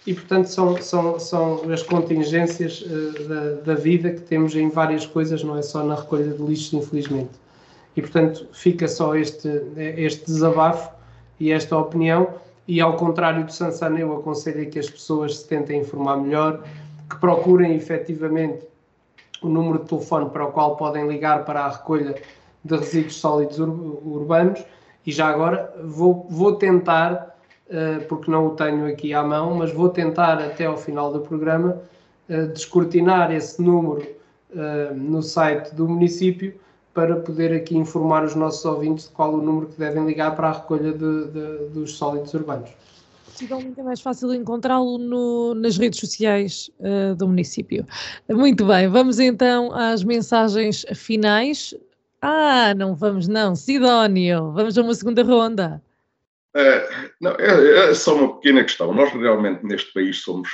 e, 0.06 0.14
portanto, 0.14 0.46
são, 0.46 0.80
são, 0.80 1.18
são 1.18 1.70
as 1.70 1.82
contingências 1.82 2.80
uh, 2.82 3.28
da, 3.28 3.50
da, 3.62 3.74
vida 3.74 4.10
que 4.10 4.20
temos 4.22 4.54
em 4.54 4.68
várias 4.68 5.04
coisas, 5.04 5.44
não 5.44 5.56
é 5.56 5.62
só 5.62 5.84
na 5.84 5.94
recolha 5.94 6.32
de 6.32 6.42
lixos, 6.42 6.72
infelizmente. 6.72 7.30
E, 7.96 8.00
portanto, 8.00 8.46
fica 8.52 8.88
só 8.88 9.14
este, 9.14 9.48
este 9.76 10.24
desabafo 10.26 10.90
e 11.38 11.52
esta 11.52 11.76
opinião. 11.76 12.28
E, 12.66 12.80
ao 12.80 12.96
contrário 12.96 13.44
do 13.44 13.52
Sansana, 13.52 13.98
eu 13.98 14.16
aconselho 14.16 14.70
que 14.70 14.78
as 14.78 14.88
pessoas 14.88 15.38
se 15.38 15.48
tentem 15.48 15.80
informar 15.80 16.16
melhor, 16.16 16.62
que 17.08 17.16
procurem 17.16 17.74
efetivamente 17.74 18.64
o 19.42 19.48
número 19.48 19.80
de 19.80 19.86
telefone 19.86 20.30
para 20.30 20.44
o 20.44 20.52
qual 20.52 20.76
podem 20.76 21.08
ligar 21.08 21.44
para 21.44 21.62
a 21.62 21.68
recolha 21.68 22.14
de 22.64 22.76
resíduos 22.76 23.16
sólidos 23.16 23.58
ur 23.58 23.68
urbanos. 24.04 24.64
E 25.04 25.12
já 25.12 25.28
agora 25.28 25.74
vou, 25.82 26.26
vou 26.30 26.56
tentar, 26.56 27.36
porque 28.08 28.30
não 28.30 28.48
o 28.48 28.50
tenho 28.50 28.86
aqui 28.86 29.14
à 29.14 29.22
mão, 29.22 29.54
mas 29.54 29.72
vou 29.72 29.88
tentar 29.88 30.38
até 30.38 30.66
ao 30.66 30.76
final 30.76 31.12
do 31.12 31.20
programa 31.20 31.80
uh, 32.28 32.46
descortinar 32.48 33.32
esse 33.32 33.62
número 33.62 34.06
uh, 34.50 34.94
no 34.94 35.22
site 35.22 35.74
do 35.74 35.88
município 35.88 36.54
para 36.92 37.16
poder 37.16 37.54
aqui 37.54 37.76
informar 37.76 38.24
os 38.24 38.34
nossos 38.34 38.64
ouvintes 38.64 39.04
de 39.04 39.10
qual 39.10 39.34
o 39.34 39.40
número 39.40 39.68
que 39.68 39.78
devem 39.78 40.04
ligar 40.04 40.34
para 40.34 40.48
a 40.48 40.52
recolha 40.52 40.92
de, 40.92 41.26
de, 41.28 41.68
dos 41.72 41.96
sólidos 41.96 42.34
urbanos. 42.34 42.70
Possivelmente 43.26 43.78
é 43.78 43.82
mais 43.82 44.00
fácil 44.00 44.34
encontrá-lo 44.34 45.54
nas 45.54 45.78
redes 45.78 46.00
sociais 46.00 46.70
uh, 46.80 47.14
do 47.14 47.28
município. 47.28 47.86
Muito 48.28 48.66
bem, 48.66 48.88
vamos 48.88 49.20
então 49.20 49.72
às 49.72 50.02
mensagens 50.02 50.84
finais. 50.94 51.72
Ah, 52.20 52.74
não 52.74 52.94
vamos 52.94 53.28
não. 53.28 53.54
Sidónio, 53.54 54.50
vamos 54.52 54.76
a 54.76 54.82
uma 54.82 54.94
segunda 54.94 55.22
ronda. 55.22 55.80
É, 56.54 57.12
não, 57.20 57.32
é, 57.32 57.90
é, 57.90 57.94
só 57.94 58.14
uma 58.14 58.34
pequena 58.34 58.62
questão. 58.62 58.92
Nós 58.92 59.12
realmente 59.12 59.64
neste 59.64 59.92
país 59.92 60.18
somos 60.22 60.48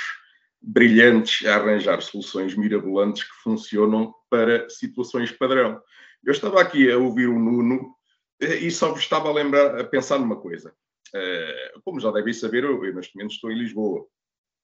brilhantes 0.61 1.45
a 1.45 1.55
arranjar 1.55 2.01
soluções 2.01 2.55
mirabolantes 2.55 3.23
que 3.23 3.35
funcionam 3.43 4.13
para 4.29 4.69
situações 4.69 5.31
padrão. 5.31 5.81
Eu 6.23 6.31
estava 6.31 6.61
aqui 6.61 6.91
a 6.91 6.97
ouvir 6.97 7.27
o 7.27 7.39
Nuno 7.39 7.95
eh, 8.41 8.57
e 8.57 8.71
só 8.71 8.93
estava 8.95 9.29
a 9.29 9.33
lembrar, 9.33 9.79
a 9.79 9.83
pensar 9.83 10.19
numa 10.19 10.39
coisa. 10.39 10.73
Eh, 11.13 11.73
como 11.83 11.99
já 11.99 12.11
devem 12.11 12.33
saber, 12.33 12.63
eu, 12.63 12.83
eu 12.83 12.93
neste 12.93 13.15
momento 13.15 13.31
estou 13.31 13.51
em 13.51 13.57
Lisboa. 13.57 14.05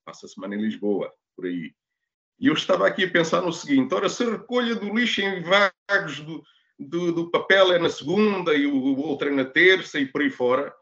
Passo 0.06 0.26
a 0.26 0.30
semana 0.30 0.56
em 0.56 0.62
Lisboa, 0.62 1.12
por 1.36 1.46
aí. 1.46 1.74
E 2.40 2.48
eu 2.48 2.54
estava 2.54 2.86
aqui 2.88 3.06
a 3.06 3.10
pensar 3.10 3.42
no 3.42 3.54
seguinte: 3.54 3.94
ora, 3.94 4.10
se 4.10 4.24
a 4.24 4.32
recolha 4.32 4.76
do 4.76 4.94
lixo 4.94 5.22
em 5.22 5.42
vagos 5.42 6.20
do, 6.20 6.44
do, 6.78 7.12
do, 7.12 7.32
papel 7.32 7.72
é 7.72 7.80
na 7.80 7.90
segunda 7.90 8.54
e 8.54 8.66
o 8.66 8.98
outro 9.00 9.30
é 9.30 9.32
na 9.32 9.46
terça 9.46 10.00
e 10.00 10.06
por 10.06 10.22
aí 10.22 10.30
fora. 10.30 10.74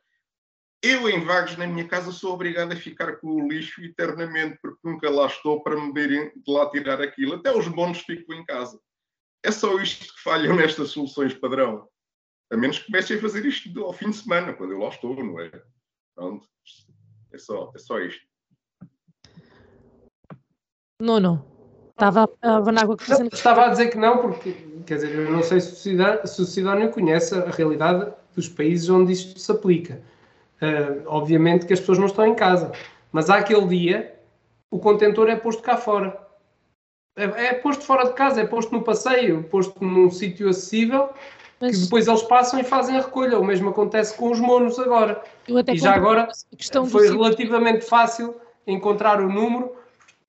Eu, 0.83 1.07
em 1.07 1.23
vagos, 1.23 1.55
na 1.57 1.67
minha 1.67 1.87
casa, 1.87 2.11
sou 2.11 2.33
obrigado 2.33 2.71
a 2.71 2.75
ficar 2.75 3.17
com 3.17 3.27
o 3.27 3.47
lixo 3.47 3.83
eternamente, 3.83 4.57
porque 4.59 4.79
nunca 4.83 5.11
lá 5.11 5.27
estou 5.27 5.61
para 5.61 5.79
me 5.79 5.93
verem 5.93 6.31
de 6.35 6.51
lá 6.51 6.69
tirar 6.71 6.99
aquilo. 6.99 7.35
Até 7.35 7.55
os 7.55 7.67
bons 7.67 7.99
ficam 7.99 8.35
em 8.35 8.43
casa. 8.45 8.79
É 9.43 9.51
só 9.51 9.79
isto 9.79 10.13
que 10.13 10.21
falham 10.23 10.55
nestas 10.55 10.89
soluções 10.89 11.35
padrão. 11.35 11.87
A 12.51 12.57
menos 12.57 12.79
que 12.79 12.87
comecem 12.87 13.17
a 13.17 13.21
fazer 13.21 13.45
isto 13.45 13.83
ao 13.83 13.93
fim 13.93 14.09
de 14.09 14.17
semana, 14.17 14.53
quando 14.53 14.71
eu 14.71 14.79
lá 14.79 14.89
estou, 14.89 15.15
não 15.23 15.39
é? 15.39 15.51
Pronto. 16.15 16.47
É 17.31 17.37
só, 17.37 17.71
é 17.75 17.77
só 17.77 17.99
isto. 17.99 18.25
Não, 20.99 21.19
não. 21.19 21.51
Estava 21.91 22.27
a 22.41 22.81
água 22.81 22.97
que 22.97 23.09
não, 23.09 23.27
Estava 23.27 23.65
a 23.65 23.69
dizer 23.69 23.89
que 23.89 23.97
não, 23.97 24.17
porque, 24.17 24.53
quer 24.87 24.95
dizer, 24.95 25.13
eu 25.13 25.31
não 25.31 25.43
sei 25.43 25.61
se 25.61 25.73
o, 25.73 25.75
Cidónio, 25.75 26.27
se 26.27 26.41
o 26.41 26.45
Cidónio 26.45 26.89
conhece 26.89 27.35
a 27.35 27.49
realidade 27.51 28.11
dos 28.35 28.49
países 28.49 28.89
onde 28.89 29.13
isto 29.13 29.39
se 29.39 29.51
aplica. 29.51 30.01
Uh, 30.61 31.01
obviamente 31.07 31.65
que 31.65 31.73
as 31.73 31.79
pessoas 31.79 31.97
não 31.97 32.05
estão 32.05 32.25
em 32.25 32.35
casa, 32.35 32.71
mas 33.11 33.29
aquele 33.29 33.67
dia 33.67 34.15
o 34.69 34.79
contentor 34.79 35.29
é 35.29 35.35
posto 35.35 35.61
cá 35.61 35.75
fora. 35.75 36.17
É, 37.15 37.23
é 37.23 37.53
posto 37.55 37.83
fora 37.83 38.05
de 38.05 38.13
casa, 38.13 38.41
é 38.41 38.45
posto 38.45 38.71
no 38.71 38.83
passeio, 38.83 39.43
posto 39.43 39.83
num 39.83 40.09
sítio 40.09 40.47
acessível, 40.47 41.09
mas... 41.59 41.75
que 41.75 41.83
depois 41.83 42.07
eles 42.07 42.21
passam 42.23 42.59
e 42.59 42.63
fazem 42.63 42.95
a 42.95 43.01
recolha. 43.01 43.39
O 43.39 43.43
mesmo 43.43 43.69
acontece 43.69 44.15
com 44.15 44.29
os 44.31 44.39
monos 44.39 44.77
agora. 44.79 45.21
e 45.67 45.77
já 45.77 45.95
agora 45.95 46.27
foi 46.89 47.09
relativamente 47.09 47.83
fácil 47.83 48.35
encontrar 48.67 49.19
o 49.19 49.27
número 49.27 49.81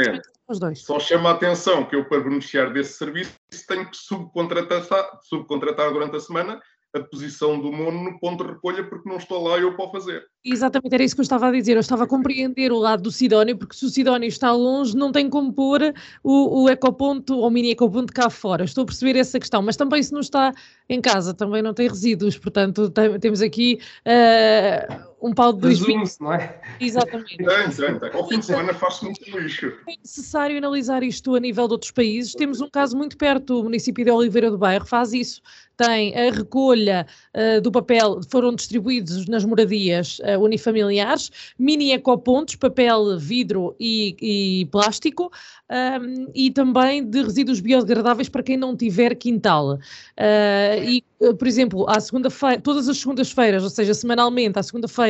os 0.48 0.58
dois. 0.58 0.80
Só 0.80 0.98
chama 0.98 1.30
a 1.30 1.32
atenção 1.32 1.84
que 1.84 1.96
eu, 1.96 2.04
para 2.04 2.20
beneficiar 2.20 2.72
desse 2.72 2.94
serviço, 2.94 3.32
tenho 3.66 3.90
que 3.90 3.96
subcontratar, 3.96 5.20
subcontratar 5.22 5.92
durante 5.92 6.16
a 6.16 6.20
semana 6.20 6.60
a 6.94 7.00
posição 7.00 7.60
do 7.60 7.70
mono 7.70 8.02
no 8.02 8.18
ponto 8.18 8.42
de 8.42 8.50
recolha 8.50 8.82
porque 8.88 9.08
não 9.08 9.18
estou 9.18 9.46
lá 9.46 9.58
eu 9.58 9.76
para 9.76 9.90
fazer. 9.90 10.24
Exatamente, 10.44 10.94
era 10.94 11.04
isso 11.04 11.14
que 11.14 11.20
eu 11.20 11.24
estava 11.24 11.48
a 11.48 11.52
dizer. 11.52 11.72
Eu 11.72 11.80
estava 11.80 12.04
a 12.04 12.06
compreender 12.06 12.72
o 12.72 12.78
lado 12.78 13.02
do 13.02 13.12
Sidónio, 13.12 13.56
porque 13.56 13.76
se 13.76 13.84
o 13.84 13.88
Sidónio 13.88 14.28
está 14.28 14.52
longe, 14.52 14.96
não 14.96 15.12
tem 15.12 15.28
como 15.28 15.52
pôr 15.52 15.94
o, 16.22 16.62
o 16.62 16.68
ecoponto 16.68 17.36
ou 17.36 17.46
o 17.46 17.50
mini 17.50 17.70
ecoponto 17.70 18.12
cá 18.12 18.30
fora. 18.30 18.64
Estou 18.64 18.82
a 18.82 18.86
perceber 18.86 19.18
essa 19.18 19.38
questão, 19.38 19.60
mas 19.60 19.76
também 19.76 20.02
se 20.02 20.12
não 20.12 20.20
está 20.20 20.52
em 20.88 21.00
casa, 21.00 21.34
também 21.34 21.60
não 21.60 21.74
tem 21.74 21.88
resíduos, 21.88 22.38
portanto 22.38 22.88
tem, 22.90 23.18
temos 23.18 23.42
aqui 23.42 23.78
uh, 24.06 25.07
um 25.20 25.32
pau 25.32 25.52
de 25.52 25.60
dois 25.60 25.80
vinhos. 25.80 26.18
não 26.18 26.32
é? 26.32 26.60
Exatamente. 26.80 27.36
Tem, 27.36 27.70
tem, 27.70 27.98
tem. 27.98 28.10
Ao 28.12 28.28
fim 28.28 28.38
de 28.38 28.46
semana 28.46 28.74
faço 28.74 29.04
muito 29.04 29.38
lixo. 29.38 29.72
É 29.88 29.96
necessário 29.96 30.56
analisar 30.58 31.02
isto 31.02 31.34
a 31.34 31.40
nível 31.40 31.66
de 31.66 31.72
outros 31.72 31.90
países. 31.90 32.34
Temos 32.34 32.60
um 32.60 32.68
caso 32.68 32.96
muito 32.96 33.16
perto, 33.16 33.60
o 33.60 33.64
município 33.64 34.04
de 34.04 34.10
Oliveira 34.10 34.50
do 34.50 34.58
Bairro 34.58 34.86
faz 34.86 35.12
isso 35.12 35.42
tem 35.78 36.12
a 36.14 36.32
recolha 36.32 37.06
uh, 37.34 37.60
do 37.60 37.70
papel, 37.70 38.20
foram 38.28 38.52
distribuídos 38.52 39.26
nas 39.26 39.44
moradias 39.44 40.18
uh, 40.18 40.42
unifamiliares, 40.42 41.30
mini 41.56 41.92
ecopontos, 41.92 42.56
papel, 42.56 43.16
vidro 43.16 43.76
e, 43.78 44.16
e 44.20 44.66
plástico, 44.66 45.30
um, 45.70 46.26
e 46.34 46.50
também 46.50 47.08
de 47.08 47.22
resíduos 47.22 47.60
biodegradáveis 47.60 48.28
para 48.28 48.42
quem 48.42 48.56
não 48.56 48.76
tiver 48.76 49.14
quintal. 49.14 49.74
Uh, 49.74 50.82
e, 50.84 51.04
por 51.38 51.46
exemplo, 51.46 51.88
à 51.88 52.00
segunda-feira, 52.00 52.60
todas 52.60 52.88
as 52.88 52.98
segundas-feiras, 52.98 53.62
ou 53.62 53.70
seja, 53.70 53.94
semanalmente, 53.94 54.58
à 54.58 54.62
segunda-feira, 54.64 55.07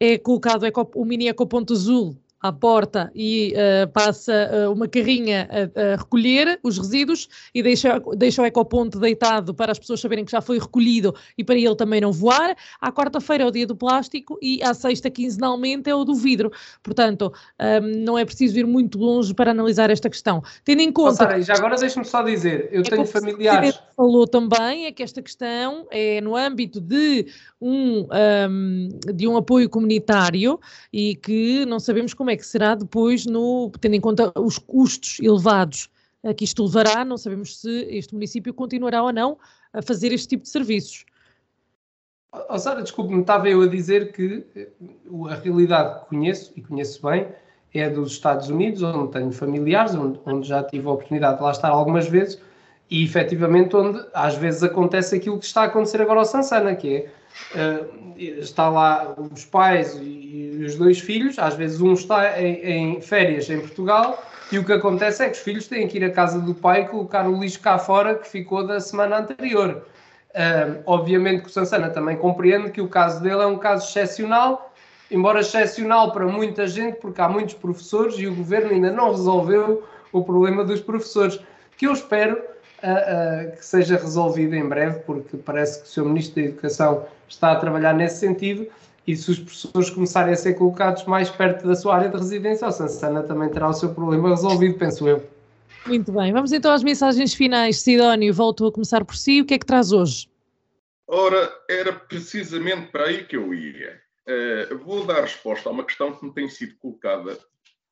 é 0.00 0.18
colocado 0.18 0.64
o 0.94 1.04
mini 1.04 1.28
ecoponto 1.28 1.72
azul 1.72 2.16
à 2.40 2.52
porta 2.52 3.10
e 3.14 3.52
uh, 3.54 3.88
passa 3.88 4.50
uh, 4.52 4.72
uma 4.72 4.86
carrinha 4.86 5.48
a, 5.50 5.92
a, 5.92 5.96
recolher 5.96 6.58
os 6.62 6.78
resíduos 6.78 7.28
e 7.54 7.62
deixa, 7.62 8.00
deixa 8.16 8.42
o 8.42 8.46
ecoponto 8.46 9.00
deitado 9.00 9.52
para 9.52 9.72
as 9.72 9.78
pessoas 9.78 10.00
saberem 10.00 10.24
que 10.24 10.30
já 10.30 10.40
foi 10.40 10.58
recolhido 10.58 11.14
e 11.36 11.42
para 11.42 11.56
ele 11.56 11.74
também 11.74 12.00
não 12.00 12.12
voar. 12.12 12.56
À 12.80 12.92
quarta-feira 12.92 13.44
é 13.44 13.46
o 13.46 13.50
dia 13.50 13.66
do 13.66 13.74
plástico 13.74 14.38
e 14.40 14.62
à 14.62 14.72
sexta, 14.72 15.10
quinzenalmente, 15.10 15.90
é 15.90 15.94
o 15.94 16.04
do 16.04 16.14
vidro. 16.14 16.52
Portanto, 16.82 17.32
um, 17.60 18.04
não 18.04 18.16
é 18.16 18.24
preciso 18.24 18.58
ir 18.58 18.66
muito 18.66 18.98
longe 18.98 19.34
para 19.34 19.50
analisar 19.50 19.90
esta 19.90 20.08
questão. 20.08 20.42
Tendo 20.64 20.80
em 20.80 20.92
conta. 20.92 21.10
Oh, 21.10 21.16
Sara, 21.16 21.42
já 21.42 21.54
agora 21.54 21.76
deixa-me 21.76 22.06
só 22.06 22.22
dizer, 22.22 22.68
eu 22.70 22.82
é 22.82 22.84
tenho 22.84 23.06
familiares. 23.06 23.80
falou 23.96 24.26
também 24.26 24.86
é 24.86 24.92
que 24.92 25.02
esta 25.02 25.20
questão 25.20 25.86
é 25.90 26.20
no 26.20 26.36
âmbito 26.36 26.80
de 26.80 27.26
um, 27.60 28.06
um, 28.48 28.88
de 29.14 29.26
um 29.26 29.36
apoio 29.36 29.68
comunitário 29.68 30.60
e 30.92 31.16
que 31.16 31.66
não 31.66 31.80
sabemos 31.80 32.14
como 32.14 32.27
é 32.30 32.36
que 32.36 32.46
será 32.46 32.74
depois, 32.74 33.26
no, 33.26 33.70
tendo 33.80 33.94
em 33.94 34.00
conta 34.00 34.32
os 34.38 34.58
custos 34.58 35.18
elevados 35.20 35.90
que 36.36 36.44
isto 36.44 36.64
levará, 36.64 37.04
não 37.04 37.16
sabemos 37.16 37.60
se 37.60 37.86
este 37.90 38.12
município 38.12 38.52
continuará 38.52 39.02
ou 39.02 39.12
não 39.12 39.38
a 39.72 39.80
fazer 39.82 40.12
este 40.12 40.28
tipo 40.28 40.42
de 40.42 40.48
serviços. 40.48 41.04
Oh, 42.48 42.58
Sara, 42.58 42.82
desculpe-me, 42.82 43.20
estava 43.20 43.48
eu 43.48 43.62
a 43.62 43.66
dizer 43.66 44.12
que 44.12 44.44
eh, 44.54 44.68
a 45.30 45.34
realidade 45.36 46.00
que 46.00 46.06
conheço, 46.06 46.52
e 46.56 46.60
conheço 46.60 47.00
bem, 47.06 47.26
é 47.72 47.88
dos 47.88 48.12
Estados 48.12 48.50
Unidos, 48.50 48.82
onde 48.82 49.12
tenho 49.12 49.32
familiares, 49.32 49.94
onde, 49.94 50.20
onde 50.26 50.46
já 50.46 50.62
tive 50.62 50.86
a 50.86 50.90
oportunidade 50.90 51.38
de 51.38 51.42
lá 51.42 51.50
estar 51.50 51.68
algumas 51.68 52.08
vezes, 52.08 52.40
e 52.90 53.04
efetivamente 53.04 53.74
onde 53.76 54.04
às 54.12 54.34
vezes 54.34 54.62
acontece 54.62 55.16
aquilo 55.16 55.38
que 55.38 55.44
está 55.44 55.62
a 55.62 55.64
acontecer 55.64 56.02
agora 56.02 56.20
ao 56.20 56.24
Sansana, 56.24 56.74
que 56.74 56.96
é 56.96 57.12
está 58.16 58.68
lá 58.68 59.14
os 59.32 59.44
pais 59.44 59.98
e, 60.00 60.64
os 60.64 60.74
dois 60.74 60.98
filhos, 60.98 61.38
às 61.38 61.54
vezes 61.54 61.80
um 61.80 61.92
está 61.92 62.40
em, 62.40 62.96
em, 62.96 63.00
férias 63.00 63.48
em 63.48 63.60
Portugal 63.60 64.22
e 64.50 64.58
o 64.58 64.64
que 64.64 64.72
acontece 64.72 65.22
é 65.22 65.28
que 65.28 65.36
os 65.36 65.42
filhos 65.42 65.66
têm 65.66 65.86
que 65.86 65.98
ir 65.98 66.04
à 66.04 66.10
casa 66.10 66.40
do 66.40 66.54
pai 66.54 66.88
colocar 66.88 67.28
o 67.28 67.38
lixo 67.38 67.60
cá 67.60 67.78
fora 67.78 68.14
que 68.14 68.26
ficou 68.26 68.66
da 68.66 68.80
semana 68.80 69.18
anterior. 69.18 69.84
Uh, 70.30 70.82
obviamente 70.86 71.42
que 71.42 71.48
o 71.48 71.50
Sansana 71.50 71.90
também 71.90 72.16
compreende 72.16 72.70
que 72.70 72.80
o 72.80 72.88
caso 72.88 73.22
dele 73.22 73.42
é 73.42 73.46
um 73.46 73.58
caso 73.58 73.88
excepcional, 73.88 74.72
embora 75.10 75.40
excepcional 75.40 76.12
para 76.12 76.26
muita 76.26 76.66
gente, 76.66 76.96
porque 76.96 77.20
há 77.20 77.28
muitos 77.28 77.54
professores 77.54 78.16
e 78.18 78.26
o 78.26 78.34
governo 78.34 78.70
ainda 78.70 78.90
não 78.90 79.10
resolveu 79.10 79.86
o 80.12 80.22
problema 80.22 80.64
dos 80.64 80.80
professores, 80.80 81.40
que 81.76 81.86
eu 81.86 81.92
espero 81.92 82.36
uh, 82.36 83.56
que 83.56 83.64
seja 83.64 83.96
resolvido 83.96 84.54
em 84.54 84.66
breve, 84.66 85.00
porque 85.00 85.36
parece 85.36 85.82
que 85.82 85.86
o 85.86 85.90
Sr. 85.90 86.08
Ministro 86.08 86.42
da 86.42 86.48
Educação 86.48 87.06
está 87.28 87.52
a 87.52 87.56
trabalhar 87.56 87.94
nesse 87.94 88.20
sentido 88.20 88.66
e 89.06 89.16
se 89.16 89.30
os 89.30 89.38
professores 89.38 89.90
começarem 89.90 90.34
a 90.34 90.36
ser 90.36 90.54
colocados 90.54 91.04
mais 91.06 91.30
perto 91.30 91.66
da 91.66 91.74
sua 91.74 91.96
área 91.96 92.10
de 92.10 92.16
residência, 92.18 92.66
a 92.66 92.70
Sansana 92.70 93.22
também 93.22 93.48
terá 93.48 93.68
o 93.68 93.72
seu 93.72 93.94
problema 93.94 94.28
resolvido, 94.28 94.78
penso 94.78 95.08
eu. 95.08 95.26
Muito 95.86 96.12
bem, 96.12 96.30
vamos 96.30 96.52
então 96.52 96.70
às 96.70 96.82
mensagens 96.82 97.32
finais. 97.32 97.80
Sidónio, 97.80 98.34
volto 98.34 98.66
a 98.66 98.72
começar 98.72 99.02
por 99.06 99.16
si. 99.16 99.40
O 99.40 99.46
que 99.46 99.54
é 99.54 99.58
que 99.58 99.64
traz 99.64 99.92
hoje? 99.92 100.28
Ora, 101.06 101.50
era 101.70 101.90
precisamente 101.90 102.92
para 102.92 103.04
aí 103.04 103.24
que 103.24 103.34
eu 103.34 103.54
ia. 103.54 103.98
Uh, 104.28 104.76
vou 104.84 105.06
dar 105.06 105.22
resposta 105.22 105.70
a 105.70 105.72
uma 105.72 105.84
questão 105.84 106.14
que 106.14 106.26
me 106.26 106.34
tem 106.34 106.46
sido 106.50 106.76
colocada 106.76 107.38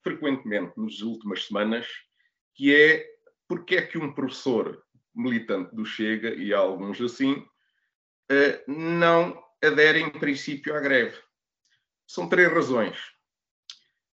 frequentemente 0.03 0.73
nas 0.77 1.01
últimas 1.01 1.47
semanas, 1.47 1.87
que 2.55 2.75
é 2.75 3.07
porque 3.49 3.77
é 3.77 3.83
que 3.83 3.97
um 3.97 4.13
professor 4.13 4.83
militante 5.15 5.75
do 5.75 5.87
Chega, 5.87 6.35
e 6.35 6.53
há 6.53 6.59
alguns 6.59 7.01
assim, 7.01 7.43
não 8.67 9.43
adere 9.63 10.01
em 10.01 10.11
princípio 10.11 10.75
à 10.75 10.81
greve? 10.81 11.17
São 12.07 12.29
três 12.29 12.53
razões. 12.53 12.99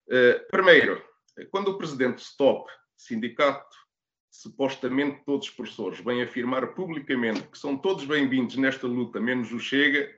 Eh, 0.10 0.40
primeiro, 0.52 1.04
quando 1.52 1.70
o 1.70 1.78
presidente 1.78 2.22
STOP, 2.22 2.70
sindicato, 2.98 3.76
supostamente 4.30 5.24
todos 5.26 5.48
os 5.48 5.54
professores, 5.54 6.00
vem 6.00 6.22
afirmar 6.22 6.74
publicamente 6.74 7.44
que 7.44 7.58
são 7.58 7.78
todos 7.78 8.06
bem-vindos 8.06 8.56
nesta 8.56 8.88
luta, 8.88 9.20
menos 9.20 9.52
o 9.52 9.60
Chega, 9.60 10.14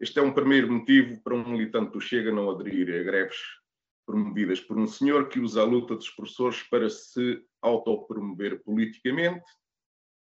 este 0.00 0.18
é 0.18 0.22
um 0.22 0.32
primeiro 0.32 0.72
motivo 0.72 1.20
para 1.22 1.34
um 1.34 1.48
militante 1.48 1.92
do 1.92 2.00
Chega 2.00 2.30
não 2.30 2.50
aderir 2.50 2.88
a 3.00 3.02
greves 3.02 3.38
promovidas 4.06 4.60
por 4.60 4.78
um 4.78 4.86
senhor 4.86 5.28
que 5.28 5.40
usa 5.40 5.60
a 5.60 5.64
luta 5.64 5.94
dos 5.94 6.08
professores 6.10 6.62
para 6.62 6.88
se 6.88 7.44
autopromover 7.60 8.62
politicamente 8.62 9.44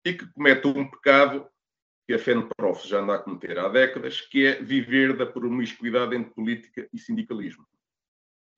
e 0.06 0.14
que 0.14 0.32
comete 0.34 0.68
um 0.68 0.90
pecado 0.92 1.50
a 2.14 2.20
FENPROF 2.20 2.88
já 2.88 3.00
anda 3.00 3.16
a 3.16 3.20
cometer 3.20 3.58
há 3.58 3.68
décadas, 3.70 4.22
que 4.22 4.46
é 4.46 4.62
viver 4.62 5.16
da 5.16 5.26
promiscuidade 5.26 6.16
entre 6.16 6.34
política 6.34 6.88
e 6.92 6.98
sindicalismo. 6.98 7.66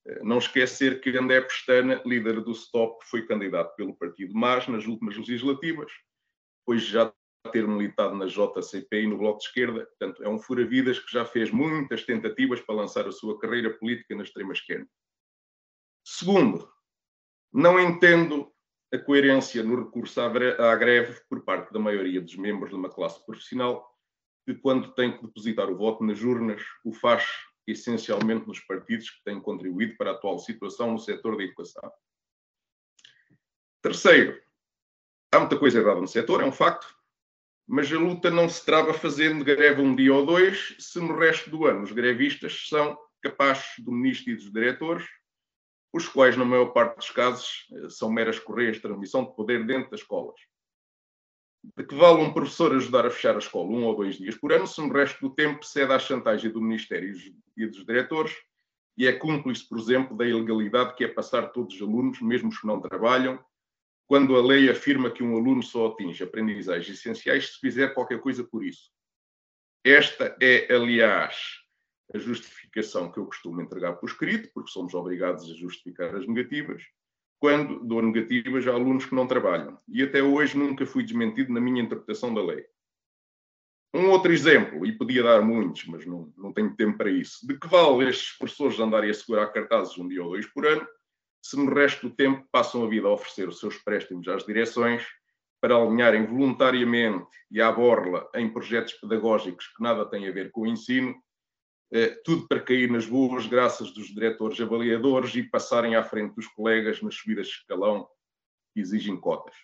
Eh, 0.06 0.24
não 0.24 0.38
esquecer 0.38 1.02
que 1.02 1.18
André 1.18 1.42
Pestana, 1.42 2.02
líder 2.06 2.42
do 2.42 2.54
STOP, 2.54 3.04
foi 3.06 3.26
candidato 3.26 3.76
pelo 3.76 3.96
Partido 3.96 4.34
MAS 4.34 4.68
nas 4.68 4.86
últimas 4.86 5.18
legislativas, 5.18 5.92
pois 6.66 6.84
já 6.84 7.14
ter 7.52 7.68
militado 7.68 8.16
na 8.16 8.26
JCP 8.26 9.04
e 9.04 9.08
no 9.08 9.18
Bloco 9.18 9.40
de 9.40 9.46
Esquerda. 9.46 9.86
Portanto, 9.86 10.24
é 10.24 10.30
um 10.30 10.40
fura-vidas 10.40 11.00
que 11.00 11.12
já 11.12 11.26
fez 11.26 11.52
muitas 11.52 12.04
tentativas 12.04 12.60
para 12.62 12.76
lançar 12.76 13.08
a 13.08 13.12
sua 13.12 13.40
carreira 13.40 13.70
política 13.78 14.16
na 14.16 14.24
extrema-esquerda. 14.24 14.88
Segundo, 16.04 16.72
não 17.54 17.80
entendo 17.80 18.52
a 18.96 19.00
coerência 19.00 19.62
no 19.62 19.84
recurso 19.84 20.20
à 20.22 20.76
greve 20.76 21.22
por 21.30 21.44
parte 21.44 21.72
da 21.74 21.80
maioria 21.80 22.22
dos 22.22 22.36
membros 22.36 22.70
de 22.70 22.76
uma 22.76 22.90
classe 22.90 23.24
profissional 23.26 23.94
que, 24.46 24.56
quando 24.56 24.94
tem 24.94 25.12
que 25.12 25.26
depositar 25.26 25.70
o 25.70 25.78
voto 25.78 26.04
nas 26.04 26.22
urnas, 26.22 26.62
o 26.84 26.94
faz 26.94 27.26
essencialmente 27.68 28.48
nos 28.48 28.60
partidos 28.60 29.10
que 29.10 29.24
têm 29.24 29.42
contribuído 29.42 29.98
para 29.98 30.12
a 30.12 30.14
atual 30.14 30.40
situação 30.40 30.92
no 30.92 31.00
setor 31.00 31.36
da 31.36 31.44
educação. 31.44 31.92
Terceiro, 33.82 34.42
há 35.32 35.40
muita 35.40 35.60
coisa 35.60 35.80
errada 35.80 36.00
no 36.00 36.08
setor, 36.08 36.42
é 36.42 36.46
um 36.46 36.52
facto, 36.52 36.88
mas 37.68 37.92
a 37.92 37.98
luta 37.98 38.30
não 38.30 38.48
se 38.48 38.64
trava 38.64 38.94
fazendo 38.94 39.44
greve 39.44 39.82
um 39.82 39.96
dia 39.96 40.14
ou 40.14 40.26
dois, 40.26 40.76
se 40.80 41.00
no 41.00 41.18
resto 41.18 41.50
do 41.50 41.66
ano 41.66 41.84
os 41.84 41.92
grevistas 41.92 42.68
são 42.68 42.98
capazes 43.22 43.66
do 43.80 43.92
ministro 43.92 44.32
e 44.32 44.36
dos 44.36 44.52
diretores 44.52 45.06
os 45.96 46.10
quais, 46.10 46.36
na 46.36 46.44
maior 46.44 46.74
parte 46.74 46.98
dos 46.98 47.10
casos, 47.10 47.66
eh, 47.72 47.90
são 47.90 48.12
meras 48.12 48.38
correias 48.38 48.76
de 48.76 48.82
transmissão 48.82 49.24
de 49.24 49.34
poder 49.34 49.66
dentro 49.66 49.90
das 49.90 50.02
escolas. 50.02 50.38
De 51.64 51.86
que 51.86 51.96
vale 51.96 52.22
um 52.22 52.34
professor 52.34 52.76
ajudar 52.76 53.06
a 53.06 53.10
fechar 53.10 53.36
a 53.36 53.40
escola 53.40 53.70
um 53.70 53.86
ou 53.86 53.96
dois 53.96 54.18
dias 54.18 54.36
por 54.36 54.52
ano, 54.52 54.68
se 54.68 54.82
no 54.82 54.92
resto 54.92 55.22
do 55.22 55.34
tempo 55.34 55.66
cede 55.66 55.94
à 55.94 55.98
chantagem 55.98 56.52
do 56.52 56.62
Ministério 56.62 57.16
e 57.56 57.66
dos 57.66 57.86
diretores 57.86 58.36
e 58.98 59.08
é 59.08 59.14
cúmplice, 59.14 59.68
por 59.68 59.80
exemplo, 59.80 60.18
da 60.18 60.26
ilegalidade 60.26 60.96
que 60.96 61.06
é 61.06 61.08
passar 61.08 61.48
todos 61.54 61.76
os 61.76 61.82
alunos, 61.82 62.22
mesmo 62.22 62.50
os 62.50 62.60
que 62.60 62.68
não 62.68 62.82
trabalham, 62.82 63.44
quando 64.06 64.36
a 64.36 64.46
lei 64.46 64.70
afirma 64.70 65.10
que 65.10 65.24
um 65.24 65.36
aluno 65.36 65.64
só 65.64 65.88
atinge 65.88 66.24
aprendizagens 66.24 66.98
essenciais 66.98 67.54
se 67.54 67.60
fizer 67.60 67.94
qualquer 67.94 68.20
coisa 68.20 68.44
por 68.44 68.66
isso. 68.66 68.92
Esta 69.84 70.36
é, 70.42 70.74
aliás, 70.74 71.65
a 72.14 72.18
justificação 72.18 73.12
que 73.12 73.20
eu 73.20 73.26
costumo 73.26 73.62
entregar 73.62 73.94
por 73.94 74.08
escrito, 74.08 74.50
porque 74.54 74.72
somos 74.72 74.94
obrigados 74.94 75.50
a 75.50 75.54
justificar 75.54 76.16
as 76.16 76.28
negativas, 76.28 76.84
quando 77.40 77.84
dou 77.84 78.02
negativas 78.02 78.68
a 78.68 78.72
alunos 78.72 79.06
que 79.06 79.16
não 79.16 79.28
trabalham. 79.28 79.80
E 79.88 80.04
até 80.04 80.22
hoje 80.22 80.58
nunca 80.58 80.86
fui 80.86 81.04
desmentido 81.04 81.52
na 81.52 81.60
minha 81.60 81.82
interpretação 81.82 82.34
da 82.34 82.44
lei. 82.44 82.66
Um 83.94 84.10
outro 84.10 84.34
exemplo, 84.34 84.86
e 84.86 84.92
podia 84.92 85.24
dar 85.24 85.42
muitos, 85.42 85.86
mas 85.86 86.06
não, 86.06 86.32
não 86.38 86.52
tenho 86.52 86.76
tempo 86.76 86.98
para 86.98 87.10
isso, 87.10 87.48
de 87.48 87.58
que 87.58 87.68
vale 87.68 88.10
estes 88.10 88.38
professores 88.38 88.80
andarem 88.80 89.10
a 89.10 89.14
segurar 89.14 89.48
cartazes 89.48 89.98
um 89.98 90.08
dia 90.08 90.22
ou 90.22 90.32
dois 90.32 90.46
por 90.48 90.66
ano, 90.66 90.86
se 91.42 91.56
no 91.56 91.74
resto 91.74 92.10
do 92.10 92.16
tempo 92.16 92.46
passam 92.52 92.84
a 92.84 92.90
vida 92.90 93.08
a 93.08 93.12
oferecer 93.12 93.48
os 93.48 93.60
seus 93.60 93.78
préstimos 93.78 94.28
às 94.28 94.46
direções 94.46 95.06
para 95.62 95.76
alinharem 95.76 96.26
voluntariamente 96.26 97.30
e 97.50 97.62
à 97.62 97.72
borla 97.72 98.28
em 98.36 98.52
projetos 98.52 98.94
pedagógicos 98.94 99.68
que 99.68 99.82
nada 99.82 100.06
têm 100.06 100.28
a 100.28 100.32
ver 100.32 100.52
com 100.52 100.62
o 100.62 100.68
ensino 100.68 101.16
tudo 102.24 102.48
para 102.48 102.62
cair 102.62 102.90
nas 102.92 103.06
boas 103.06 103.48
graças 103.48 103.92
dos 103.92 104.08
diretores 104.08 104.60
avaliadores 104.60 105.34
e 105.36 105.44
passarem 105.44 105.96
à 105.96 106.04
frente 106.04 106.36
dos 106.36 106.48
colegas 106.48 107.02
nas 107.02 107.16
subidas 107.16 107.48
de 107.48 107.54
escalão 107.54 108.08
que 108.74 108.82
exigem 108.82 109.20
cotas. 109.20 109.56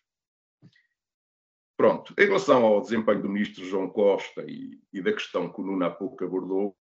Pronto, 1.82 2.14
em 2.16 2.26
relação 2.26 2.64
ao 2.64 2.80
desempenho 2.80 3.24
do 3.24 3.30
ministro 3.30 3.66
João 3.66 3.90
Costa 3.90 4.44
e, 4.48 4.80
e 4.94 5.02
da 5.02 5.12
questão 5.12 5.52
que 5.52 5.60
o 5.60 5.64
Nuno 5.64 5.84
há 5.84 5.90
pouco 5.90 6.24
abordou, 6.24 6.78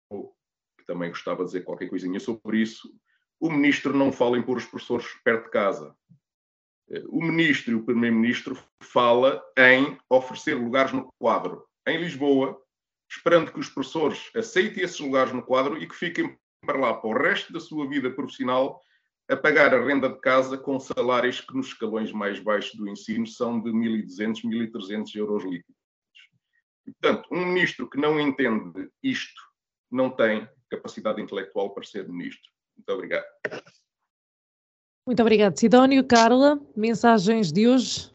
que 0.78 0.86
também 0.86 1.10
gostava 1.10 1.44
de 1.44 1.46
dizer 1.46 1.64
qualquer 1.64 1.88
coisinha 1.88 2.20
sobre 2.20 2.60
isso, 2.60 2.94
o 3.40 3.50
ministro 3.50 3.96
não 3.96 4.12
fala 4.12 4.38
em 4.38 4.44
pôr 4.44 4.58
os 4.58 4.66
professores 4.66 5.08
perto 5.24 5.46
de 5.46 5.52
casa. 5.52 5.96
Eh, 6.90 7.04
o 7.08 7.24
ministro 7.24 7.72
e 7.72 7.76
o 7.76 7.86
primeiro-ministro 7.86 8.62
fala 8.84 9.42
em 9.58 9.98
oferecer 10.10 10.56
lugares 10.56 10.92
no 10.92 11.10
quadro. 11.18 11.66
Em 11.88 11.98
Lisboa, 11.98 12.62
esperando 13.10 13.52
que 13.52 13.60
os 13.60 13.70
professores 13.70 14.30
aceitem 14.36 14.84
esses 14.84 15.00
lugares 15.00 15.34
no 15.34 15.42
quadro 15.42 15.82
e 15.82 15.88
que 15.88 15.96
fiquem 15.96 16.38
para 16.66 16.78
lá 16.80 16.94
para 16.94 17.10
o 17.10 17.18
resto 17.18 17.52
da 17.52 17.60
sua 17.60 17.88
vida 17.88 18.12
profissional 18.12 18.82
a 19.30 19.36
pagar 19.38 19.74
a 19.74 19.84
renda 19.84 20.10
de 20.10 20.20
casa 20.20 20.58
com 20.58 20.80
salários 20.80 21.42
que 21.42 21.56
nos 21.56 21.68
escalões 21.68 22.12
mais 22.12 22.40
baixos 22.40 22.76
do 22.76 22.90
ensino 22.90 23.28
são 23.28 23.62
de 23.62 23.70
1.200, 23.72 24.44
1.300 24.44 25.16
euros 25.16 25.44
líquidos. 25.44 25.76
Portanto, 26.84 27.30
um 27.32 27.46
ministro 27.46 27.88
que 27.90 28.00
não 28.00 28.20
entende 28.20 28.90
isto 29.04 29.42
não 29.92 30.10
tem 30.10 30.48
capacidade 30.70 31.22
intelectual 31.22 31.72
para 31.72 31.84
ser 31.84 32.08
ministro. 32.08 32.50
Muito 32.76 32.90
obrigado. 32.92 33.26
Muito 35.06 35.22
obrigado, 35.22 35.58
Sidónio. 35.58 36.06
Carla, 36.06 36.60
mensagens 36.76 37.52
de 37.52 37.68
hoje? 37.68 38.12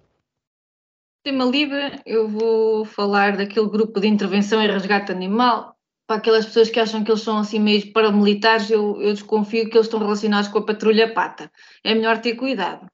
Tema 1.24 1.46
livre, 1.46 2.02
eu 2.04 2.28
vou 2.28 2.84
falar 2.84 3.34
daquele 3.34 3.66
grupo 3.66 3.98
de 3.98 4.06
intervenção 4.06 4.62
e 4.62 4.66
resgate 4.66 5.10
animal. 5.10 5.74
Para 6.06 6.18
aquelas 6.18 6.44
pessoas 6.44 6.68
que 6.68 6.78
acham 6.78 7.02
que 7.02 7.10
eles 7.10 7.22
são 7.22 7.38
assim 7.38 7.58
meio 7.58 7.90
paramilitares, 7.94 8.68
eu, 8.70 9.00
eu 9.00 9.14
desconfio 9.14 9.70
que 9.70 9.74
eles 9.74 9.86
estão 9.86 9.98
relacionados 9.98 10.48
com 10.48 10.58
a 10.58 10.66
patrulha 10.66 11.14
pata. 11.14 11.50
É 11.82 11.94
melhor 11.94 12.18
ter 12.18 12.34
cuidado. 12.34 12.86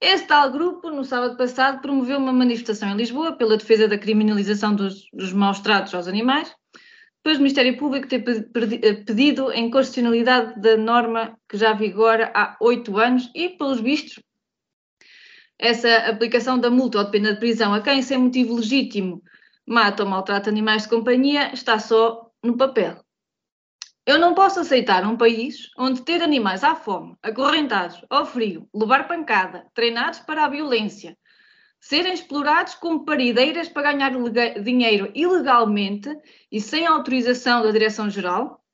Esse 0.00 0.26
tal 0.26 0.50
grupo, 0.50 0.88
no 0.88 1.04
sábado 1.04 1.36
passado, 1.36 1.82
promoveu 1.82 2.16
uma 2.16 2.32
manifestação 2.32 2.88
em 2.88 2.96
Lisboa 2.96 3.32
pela 3.32 3.58
defesa 3.58 3.86
da 3.86 3.98
criminalização 3.98 4.74
dos, 4.74 5.02
dos 5.12 5.30
maus 5.34 5.60
tratos 5.60 5.94
aos 5.94 6.08
animais, 6.08 6.50
depois 7.22 7.36
do 7.36 7.42
Ministério 7.42 7.76
Público 7.76 8.08
ter 8.08 8.24
eh, 8.26 8.94
pedido 9.04 9.48
a 9.48 9.58
inconstitucionalidade 9.58 10.58
da 10.58 10.78
norma 10.78 11.36
que 11.46 11.58
já 11.58 11.74
vigora 11.74 12.32
há 12.34 12.56
oito 12.58 12.96
anos 12.96 13.30
e, 13.34 13.50
pelos 13.50 13.82
vistos, 13.82 14.18
essa 15.60 15.94
aplicação 16.08 16.58
da 16.58 16.70
multa 16.70 16.98
ou 16.98 17.04
de 17.04 17.10
pena 17.10 17.34
de 17.34 17.38
prisão 17.38 17.74
a 17.74 17.82
quem, 17.82 18.02
sem 18.02 18.16
motivo 18.16 18.56
legítimo, 18.56 19.22
mata 19.66 20.02
ou 20.02 20.08
maltrata 20.08 20.48
animais 20.48 20.82
de 20.82 20.88
companhia 20.88 21.52
está 21.52 21.78
só 21.78 22.30
no 22.42 22.56
papel. 22.56 23.04
Eu 24.06 24.18
não 24.18 24.34
posso 24.34 24.60
aceitar 24.60 25.04
um 25.06 25.16
país 25.16 25.68
onde 25.78 26.02
ter 26.02 26.22
animais 26.22 26.64
à 26.64 26.74
fome, 26.74 27.14
acorrentados, 27.22 28.02
ao 28.08 28.24
frio, 28.24 28.66
levar 28.74 29.06
pancada, 29.06 29.66
treinados 29.74 30.20
para 30.20 30.46
a 30.46 30.48
violência, 30.48 31.16
serem 31.78 32.14
explorados 32.14 32.74
como 32.74 33.04
parideiras 33.04 33.68
para 33.68 33.92
ganhar 33.92 34.12
dinheiro 34.62 35.12
ilegalmente 35.14 36.10
e 36.50 36.60
sem 36.60 36.86
autorização 36.86 37.62
da 37.62 37.70
Direção-Geral, 37.70 38.64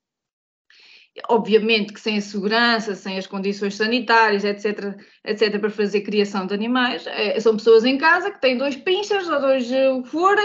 obviamente 1.28 1.92
que 1.92 2.00
sem 2.00 2.18
a 2.18 2.20
segurança, 2.20 2.94
sem 2.94 3.18
as 3.18 3.26
condições 3.26 3.74
sanitárias, 3.74 4.44
etc., 4.44 4.96
etc., 5.24 5.58
para 5.58 5.70
fazer 5.70 6.02
criação 6.02 6.46
de 6.46 6.54
animais, 6.54 7.06
é, 7.06 7.38
são 7.40 7.56
pessoas 7.56 7.84
em 7.84 7.98
casa 7.98 8.30
que 8.30 8.40
têm 8.40 8.56
dois 8.56 8.76
pinchas 8.76 9.28
ou 9.28 9.40
dois 9.40 9.70
eh, 9.70 9.90
o 9.90 10.02
que 10.02 10.08
for, 10.08 10.36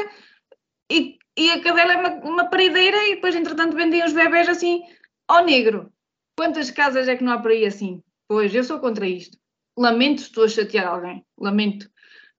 e, 0.89 1.17
e 1.37 1.51
a 1.51 1.61
cadela 1.61 1.93
é 1.93 1.97
uma, 1.97 2.09
uma 2.29 2.45
parideira 2.49 2.97
e 3.07 3.15
depois, 3.15 3.35
entretanto, 3.35 3.75
vendem 3.75 4.03
os 4.03 4.13
bebés 4.13 4.49
assim 4.49 4.81
ao 5.27 5.43
negro. 5.43 5.91
Quantas 6.37 6.71
casas 6.71 7.07
é 7.07 7.15
que 7.15 7.23
não 7.23 7.33
há 7.33 7.39
por 7.39 7.51
aí 7.51 7.65
assim? 7.65 8.01
Pois, 8.27 8.53
eu 8.53 8.63
sou 8.63 8.79
contra 8.79 9.07
isto. 9.07 9.37
Lamento 9.77 10.21
estou 10.21 10.43
a 10.43 10.49
chatear 10.49 10.87
alguém. 10.87 11.25
Lamento. 11.37 11.89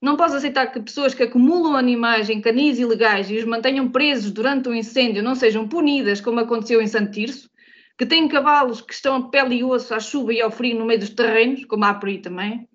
Não 0.01 0.17
posso 0.17 0.35
aceitar 0.35 0.67
que 0.67 0.81
pessoas 0.81 1.15
que 1.15 1.23
acumulam 1.23 1.77
animais 1.77 2.29
em 2.29 2.41
canis 2.41 2.79
ilegais 2.79 3.31
e 3.31 3.37
os 3.37 3.45
mantenham 3.45 3.89
presos 3.91 4.33
durante 4.33 4.69
um 4.69 4.75
incêndio 4.75 5.23
não 5.23 5.35
sejam 5.35 5.69
punidas, 5.69 6.21
como 6.21 6.41
aconteceu 6.41 6.83
em 6.83 6.89
Santo 6.89 7.13
Tirso, 7.13 7.49
que 7.99 8.07
têm 8.07 8.29
cavalos 8.29 8.81
que 8.81 8.93
estão 8.93 9.17
a 9.17 9.29
pele 9.29 9.57
e 9.57 9.65
osso 9.65 9.95
à 9.95 10.01
chuva 10.01 10.33
e 10.33 10.41
ao 10.41 10.51
frio 10.51 10.79
no 10.79 10.87
meio 10.87 11.01
dos 11.01 11.11
terrenos, 11.11 11.65
como 11.65 11.85
há 11.85 11.95
por 11.95 12.09
aí 12.09 12.19
também. 12.19 12.69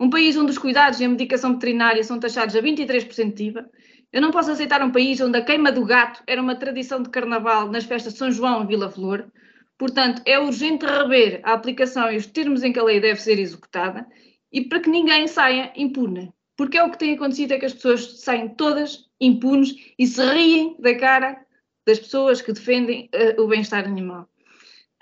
Um 0.00 0.10
país 0.10 0.36
onde 0.36 0.50
os 0.50 0.58
cuidados 0.58 1.00
e 1.00 1.04
a 1.04 1.08
medicação 1.08 1.54
veterinária 1.54 2.02
são 2.04 2.20
taxados 2.20 2.54
a 2.54 2.62
23% 2.62 3.34
de 3.34 3.44
IVA. 3.44 3.68
Eu 4.12 4.22
não 4.22 4.30
posso 4.30 4.50
aceitar 4.50 4.82
um 4.82 4.92
país 4.92 5.20
onde 5.20 5.36
a 5.36 5.44
queima 5.44 5.72
do 5.72 5.84
gato 5.84 6.22
era 6.26 6.40
uma 6.40 6.54
tradição 6.56 7.02
de 7.02 7.10
carnaval 7.10 7.68
nas 7.70 7.84
festas 7.84 8.12
de 8.12 8.18
São 8.18 8.30
João 8.30 8.62
e 8.62 8.66
Vila 8.66 8.90
Flor. 8.90 9.30
Portanto, 9.76 10.22
é 10.24 10.38
urgente 10.38 10.86
rever 10.86 11.40
a 11.42 11.52
aplicação 11.52 12.10
e 12.10 12.16
os 12.16 12.26
termos 12.26 12.62
em 12.62 12.72
que 12.72 12.78
a 12.78 12.84
lei 12.84 13.00
deve 13.00 13.20
ser 13.20 13.38
executada 13.38 14.06
e 14.52 14.62
para 14.62 14.80
que 14.80 14.88
ninguém 14.88 15.26
saia 15.26 15.72
impune 15.76 16.32
porque 16.58 16.76
é 16.76 16.82
o 16.82 16.90
que 16.90 16.98
tem 16.98 17.14
acontecido 17.14 17.52
é 17.52 17.58
que 17.58 17.66
as 17.66 17.72
pessoas 17.72 18.20
saem 18.20 18.48
todas 18.48 19.08
impunes 19.20 19.76
e 19.96 20.06
se 20.08 20.20
riem 20.20 20.76
da 20.80 20.92
cara 20.98 21.40
das 21.86 22.00
pessoas 22.00 22.42
que 22.42 22.52
defendem 22.52 23.08
uh, 23.14 23.40
o 23.40 23.46
bem-estar 23.46 23.86
animal. 23.86 24.28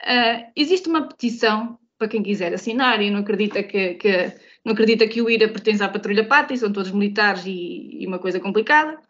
Uh, 0.02 0.52
existe 0.54 0.88
uma 0.88 1.08
petição 1.08 1.78
para 1.98 2.08
quem 2.08 2.22
quiser 2.22 2.52
assinar 2.52 3.00
e 3.00 3.10
não 3.10 3.20
acredita 3.20 3.62
que, 3.62 3.94
que, 3.94 4.32
não 4.64 4.72
acredita 4.72 5.08
que 5.08 5.22
o 5.22 5.30
IRA 5.30 5.48
pertence 5.48 5.82
à 5.82 5.88
Patrulha 5.88 6.28
e 6.50 6.58
são 6.58 6.72
todos 6.72 6.90
militares 6.90 7.44
e, 7.46 8.02
e 8.02 8.06
uma 8.06 8.18
coisa 8.18 8.38
complicada 8.38 9.00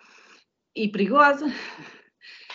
e 0.74 0.88
perigosa. 0.88 1.52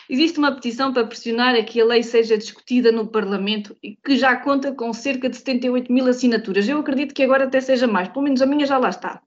Existe 0.09 0.39
uma 0.39 0.53
petição 0.53 0.93
para 0.93 1.07
pressionar 1.07 1.55
a 1.55 1.63
que 1.63 1.79
a 1.79 1.85
lei 1.85 2.03
seja 2.03 2.37
discutida 2.37 2.91
no 2.91 3.07
Parlamento 3.07 3.77
e 3.81 3.95
que 3.95 4.17
já 4.17 4.35
conta 4.35 4.73
com 4.73 4.91
cerca 4.93 5.29
de 5.29 5.37
78 5.37 5.91
mil 5.91 6.05
assinaturas. 6.07 6.67
Eu 6.67 6.79
acredito 6.79 7.13
que 7.13 7.23
agora 7.23 7.45
até 7.45 7.61
seja 7.61 7.87
mais, 7.87 8.09
pelo 8.09 8.23
menos 8.23 8.41
a 8.41 8.45
minha 8.45 8.65
já 8.65 8.77
lá 8.77 8.89
está. 8.89 9.21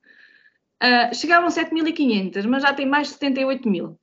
Uh, 0.83 1.15
chegavam 1.15 1.49
7.500, 1.49 2.47
mas 2.47 2.63
já 2.63 2.75
tem 2.75 2.87
mais 2.87 3.09
de 3.09 3.15
78 3.15 3.69
mil. 3.69 3.99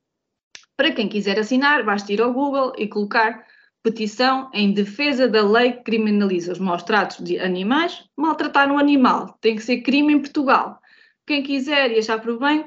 Para 0.76 0.90
quem 0.92 1.08
quiser 1.08 1.38
assinar, 1.38 1.84
basta 1.84 2.12
ir 2.12 2.20
ao 2.20 2.32
Google 2.32 2.72
e 2.76 2.88
colocar 2.88 3.46
petição 3.82 4.50
em 4.52 4.72
defesa 4.72 5.28
da 5.28 5.42
lei 5.42 5.72
que 5.72 5.82
criminaliza 5.82 6.52
os 6.52 6.58
maus 6.58 6.82
tratos 6.82 7.18
de 7.24 7.38
animais. 7.38 8.04
Maltratar 8.16 8.70
um 8.70 8.78
animal 8.78 9.36
tem 9.40 9.56
que 9.56 9.62
ser 9.62 9.82
crime 9.82 10.12
em 10.12 10.20
Portugal. 10.20 10.80
Quem 11.26 11.42
quiser 11.42 11.90
e 11.90 11.98
achar 11.98 12.20
por 12.20 12.38
bem, 12.38 12.64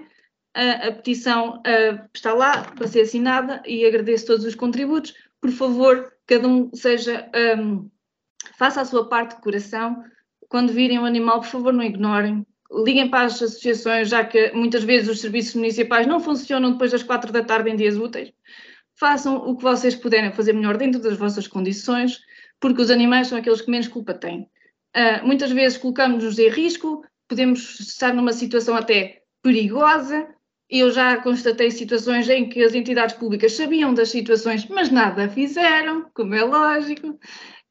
a, 0.54 0.88
a 0.88 0.92
petição 0.92 1.58
uh, 1.58 2.10
está 2.14 2.34
lá 2.34 2.64
para 2.64 2.88
ser 2.88 3.02
assinada 3.02 3.62
e 3.66 3.86
agradeço 3.86 4.28
todos 4.28 4.46
os 4.46 4.56
contributos. 4.56 5.14
Por 5.40 5.52
favor, 5.52 6.14
cada 6.26 6.48
um 6.48 6.70
seja, 6.74 7.30
um, 7.58 7.90
faça 8.58 8.82
a 8.82 8.86
sua 8.86 9.08
parte 9.08 9.36
de 9.36 9.42
coração. 9.42 10.04
Quando 10.50 10.74
virem 10.74 11.00
um 11.00 11.06
animal, 11.06 11.40
por 11.40 11.50
favor, 11.50 11.74
não 11.74 11.84
ignorem 11.84 12.46
liguem 12.72 13.10
para 13.10 13.26
as 13.26 13.36
associações, 13.36 14.10
já 14.10 14.24
que 14.26 14.52
muitas 14.52 14.84
vezes 14.84 15.08
os 15.08 15.22
serviços 15.22 15.56
municipais 15.56 16.08
não 16.08 16.20
funcionam 16.20 16.72
depois 16.72 16.92
das 16.92 17.04
quatro 17.04 17.32
da 17.32 17.44
tarde 17.44 17.70
em 17.70 17.76
dias 17.76 17.98
úteis. 17.98 18.32
Façam 18.98 19.36
o 19.38 19.58
que 19.58 19.64
vocês 19.64 19.96
puderem 19.96 20.32
fazer 20.32 20.54
melhor 20.54 20.78
dentro 20.78 21.02
das 21.02 21.18
vossas 21.18 21.48
condições, 21.48 22.22
porque 22.60 22.82
os 22.82 22.90
animais 22.90 23.28
são 23.28 23.38
aqueles 23.38 23.62
que 23.62 23.70
menos 23.70 23.88
culpa 23.88 24.14
têm. 24.14 24.50
Uh, 24.96 25.26
muitas 25.26 25.52
vezes 25.52 25.78
colocamos-nos 25.78 26.40
em 26.40 26.50
risco, 26.50 27.04
podemos 27.28 27.80
estar 27.80 28.14
numa 28.14 28.32
situação 28.32 28.76
até 28.76 29.22
perigosa. 29.44 30.28
Eu 30.70 30.90
já 30.92 31.18
constatei 31.18 31.70
situações 31.70 32.30
em 32.30 32.48
que 32.48 32.64
as 32.64 32.74
entidades 32.74 33.16
públicas 33.16 33.54
sabiam 33.54 33.94
das 33.94 34.10
situações, 34.10 34.66
mas 34.68 34.90
nada 34.90 35.28
fizeram, 35.30 36.10
como 36.14 36.34
é 36.34 36.44
lógico. 36.44 37.20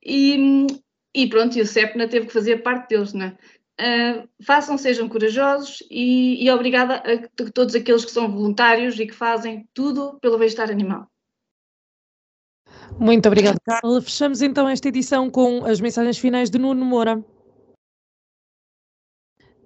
E, 0.04 0.66
e 1.14 1.26
pronto, 1.28 1.56
e 1.56 1.62
o 1.62 1.66
CEPNA 1.66 2.06
teve 2.06 2.26
que 2.26 2.32
fazer 2.32 2.62
parte 2.62 2.90
deles? 2.90 3.14
Uh, 3.14 4.28
façam, 4.44 4.76
sejam 4.76 5.08
corajosos 5.08 5.82
e, 5.90 6.44
e 6.44 6.50
obrigada 6.50 6.96
a 6.96 7.50
todos 7.50 7.74
aqueles 7.74 8.04
que 8.04 8.12
são 8.12 8.30
voluntários 8.30 9.00
e 9.00 9.06
que 9.06 9.14
fazem 9.14 9.66
tudo 9.72 10.18
pelo 10.20 10.38
bem-estar 10.38 10.70
animal. 10.70 11.10
Muito 12.98 13.26
obrigada, 13.26 13.58
Carla. 13.64 14.00
Fechamos 14.00 14.40
então 14.40 14.68
esta 14.68 14.88
edição 14.88 15.30
com 15.30 15.64
as 15.64 15.80
mensagens 15.80 16.18
finais 16.18 16.50
de 16.50 16.58
Nuno 16.58 16.84
Moura. 16.84 17.22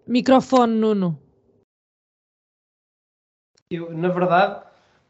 Microfone, 0.07 0.75
Nuno. 0.75 1.19
Eu, 3.71 3.93
na 3.93 4.09
verdade, 4.09 4.63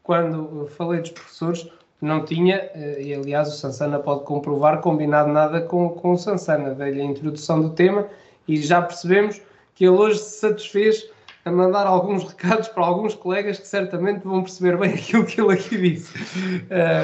quando 0.02 0.66
falei 0.66 1.00
dos 1.00 1.10
professores, 1.10 1.68
não 2.00 2.24
tinha, 2.24 2.56
eh, 2.74 3.02
e 3.02 3.14
aliás 3.14 3.48
o 3.48 3.56
Sansana 3.56 4.00
pode 4.00 4.24
comprovar, 4.24 4.80
combinado 4.80 5.32
nada 5.32 5.60
com, 5.60 5.90
com 5.90 6.12
o 6.12 6.18
Sansana. 6.18 6.74
Dei-lhe 6.74 7.00
a 7.00 7.04
introdução 7.04 7.62
do 7.62 7.70
tema 7.70 8.08
e 8.48 8.60
já 8.60 8.82
percebemos 8.82 9.40
que 9.74 9.84
ele 9.84 9.96
hoje 9.96 10.18
se 10.18 10.40
satisfez 10.40 11.08
a 11.44 11.52
mandar 11.52 11.86
alguns 11.86 12.24
recados 12.24 12.68
para 12.68 12.84
alguns 12.84 13.14
colegas 13.14 13.60
que 13.60 13.66
certamente 13.66 14.22
vão 14.24 14.42
perceber 14.42 14.76
bem 14.76 14.94
aquilo 14.94 15.24
que 15.24 15.40
ele 15.40 15.52
aqui 15.52 15.76
disse. 15.78 16.12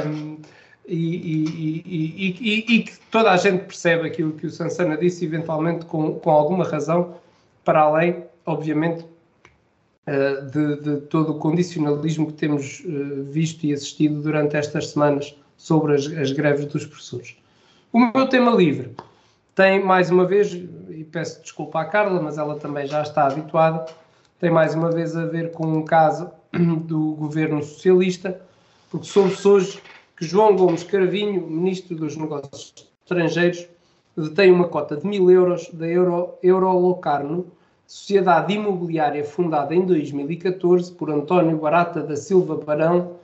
Um, 0.08 0.38
e, 0.86 2.84
que 2.86 2.98
toda 3.10 3.32
a 3.32 3.36
gente 3.36 3.64
percebe 3.64 4.06
aquilo 4.06 4.32
que 4.32 4.46
o 4.46 4.50
Sansana 4.50 4.96
disse, 4.96 5.24
eventualmente 5.24 5.86
com, 5.86 6.18
com 6.18 6.30
alguma 6.30 6.64
razão, 6.64 7.16
para 7.64 7.80
além, 7.80 8.24
obviamente, 8.44 9.04
uh, 10.06 10.50
de, 10.50 10.76
de, 10.82 11.00
todo 11.06 11.32
o 11.32 11.38
condicionalismo 11.38 12.26
que 12.26 12.34
temos 12.34 12.80
uh, 12.80 13.24
visto 13.24 13.64
e 13.64 13.72
assistido 13.72 14.20
durante 14.20 14.56
estas 14.56 14.90
semanas 14.90 15.34
sobre 15.56 15.94
as, 15.94 16.06
as 16.06 16.32
greves 16.32 16.66
dos 16.66 16.84
professores. 16.84 17.36
O 17.92 17.98
meu 17.98 18.28
tema 18.28 18.50
livre 18.52 18.94
tem 19.54 19.82
mais 19.82 20.10
uma 20.10 20.26
vez, 20.26 20.52
e 20.52 21.04
peço 21.10 21.40
desculpa 21.40 21.80
à 21.80 21.84
Carla, 21.84 22.20
mas 22.20 22.36
ela 22.38 22.56
também 22.58 22.86
já 22.86 23.02
está 23.02 23.26
habituada, 23.26 23.86
tem 24.40 24.50
mais 24.50 24.74
uma 24.74 24.90
vez 24.90 25.16
a 25.16 25.24
ver 25.24 25.52
com 25.52 25.66
um 25.66 25.84
caso 25.84 26.30
do 26.52 27.14
governo 27.14 27.62
socialista, 27.62 28.40
porque 28.90 29.06
soube-se 29.06 29.48
hoje 29.48 29.82
que 30.16 30.24
João 30.24 30.54
Gomes 30.54 30.84
Carvinho, 30.84 31.46
ministro 31.46 31.96
dos 31.96 32.16
Negócios 32.16 32.88
Estrangeiros, 33.02 33.68
detém 34.16 34.52
uma 34.52 34.68
cota 34.68 34.96
de 34.96 35.06
mil 35.06 35.30
euros 35.30 35.68
da 35.72 35.88
Euro, 35.88 36.34
Eurolocarno, 36.42 37.46
sociedade 37.86 38.54
imobiliária 38.54 39.24
fundada 39.24 39.74
em 39.74 39.84
2014 39.84 40.92
por 40.92 41.10
António 41.10 41.58
Barata 41.58 42.00
da 42.00 42.16
Silva 42.16 42.56
Barão 42.56 43.16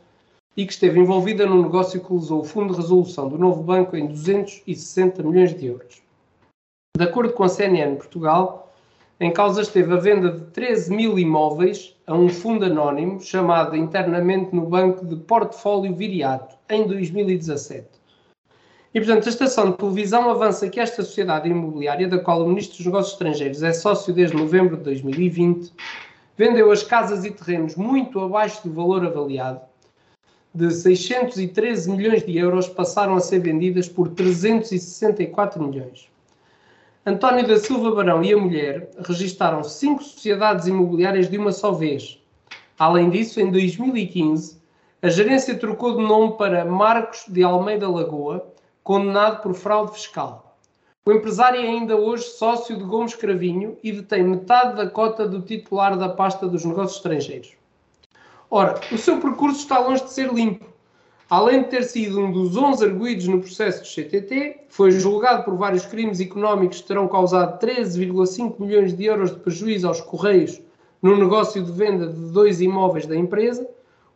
e 0.57 0.67
que 0.67 0.73
esteve 0.73 0.99
envolvida 0.99 1.47
num 1.47 1.63
negócio 1.63 2.01
que 2.01 2.13
usou 2.13 2.41
o 2.41 2.45
Fundo 2.45 2.75
de 2.75 2.81
Resolução 2.81 3.29
do 3.29 3.39
novo 3.39 3.63
banco 3.63 3.97
em 3.97 4.07
260 4.09 5.23
milhões 5.23 5.55
de 5.55 5.67
euros. 5.67 6.03
De 6.97 7.05
acordo 7.05 7.33
com 7.33 7.45
a 7.45 7.49
CNN 7.49 7.97
Portugal, 7.97 8.70
em 9.21 9.31
causa 9.31 9.61
esteve 9.61 9.93
a 9.93 9.99
venda 9.99 10.31
de 10.31 10.41
13 10.47 10.97
mil 10.97 11.19
imóveis 11.19 11.95
a 12.07 12.15
um 12.15 12.31
fundo 12.31 12.65
anónimo 12.65 13.21
chamado 13.21 13.77
internamente 13.77 14.57
no 14.57 14.65
Banco 14.65 15.05
de 15.05 15.15
Portfólio 15.15 15.95
Viriato, 15.95 16.57
em 16.71 16.87
2017. 16.87 17.87
E, 18.95 18.99
portanto, 18.99 19.27
a 19.27 19.29
estação 19.29 19.71
de 19.71 19.77
televisão 19.77 20.31
avança 20.31 20.71
que 20.71 20.81
esta 20.81 21.03
sociedade 21.03 21.51
imobiliária, 21.51 22.09
da 22.09 22.19
qual 22.19 22.43
o 22.43 22.49
Ministro 22.49 22.79
dos 22.79 22.87
Negócios 22.87 23.13
Estrangeiros 23.13 23.63
é 23.63 23.75
sócio 23.75 24.15
desde 24.15 24.35
novembro 24.35 24.79
de 24.79 24.85
2020, 24.85 25.71
vendeu 26.35 26.73
as 26.73 26.83
casas 26.83 27.23
e 27.23 27.31
terrenos 27.31 27.77
muito 27.77 28.21
abaixo 28.21 28.67
do 28.67 28.73
valor 28.73 29.05
avaliado. 29.05 29.61
De 30.55 30.71
613 30.71 31.91
milhões 31.91 32.25
de 32.25 32.39
euros 32.39 32.71
passaram 32.71 33.15
a 33.17 33.21
ser 33.21 33.41
vendidas 33.41 33.87
por 33.87 34.09
364 34.09 35.63
milhões. 35.63 36.09
António 37.11 37.45
da 37.45 37.59
Silva 37.59 37.91
Barão 37.91 38.23
e 38.23 38.33
a 38.33 38.37
mulher 38.37 38.89
registaram 39.05 39.65
cinco 39.65 40.01
sociedades 40.05 40.69
imobiliárias 40.69 41.29
de 41.29 41.37
uma 41.37 41.51
só 41.51 41.73
vez. 41.73 42.23
Além 42.79 43.11
disso, 43.11 43.41
em 43.41 43.51
2015, 43.51 44.63
a 45.03 45.09
gerência 45.09 45.59
trocou 45.59 45.97
de 45.97 46.05
nome 46.05 46.37
para 46.39 46.65
Marcos 46.65 47.25
de 47.27 47.43
Almeida 47.43 47.89
Lagoa, 47.91 48.47
condenado 48.85 49.43
por 49.43 49.55
fraude 49.55 49.95
fiscal. 49.95 50.57
O 51.05 51.11
empresário 51.11 51.61
é 51.61 51.65
ainda 51.65 51.97
hoje 51.97 52.23
sócio 52.23 52.77
de 52.77 52.85
Gomes 52.85 53.17
Cravinho 53.17 53.77
e 53.83 53.91
detém 53.91 54.23
metade 54.23 54.77
da 54.77 54.89
cota 54.89 55.27
do 55.27 55.43
titular 55.43 55.99
da 55.99 56.11
pasta 56.11 56.47
dos 56.47 56.65
negócios 56.65 56.99
estrangeiros. 56.99 57.55
Ora, 58.49 58.81
o 58.93 58.97
seu 58.97 59.21
percurso 59.21 59.59
está 59.59 59.81
longe 59.81 60.05
de 60.05 60.13
ser 60.13 60.33
limpo. 60.33 60.65
Além 61.31 61.63
de 61.63 61.69
ter 61.69 61.85
sido 61.85 62.21
um 62.21 62.33
dos 62.33 62.57
11 62.57 62.85
arguídos 62.85 63.29
no 63.29 63.41
processo 63.41 63.83
do 63.83 63.89
CTT, 63.89 64.65
foi 64.69 64.91
julgado 64.91 65.45
por 65.45 65.57
vários 65.57 65.87
crimes 65.87 66.21
económicos 66.21 66.81
que 66.81 66.89
terão 66.89 67.07
causado 67.07 67.65
13,5 67.65 68.59
milhões 68.59 68.97
de 68.97 69.05
euros 69.05 69.31
de 69.31 69.39
prejuízo 69.39 69.87
aos 69.87 70.01
Correios 70.01 70.61
no 71.01 71.17
negócio 71.17 71.63
de 71.63 71.71
venda 71.71 72.09
de 72.09 72.33
dois 72.33 72.61
imóveis 72.61 73.07
da 73.07 73.17
empresa 73.17 73.67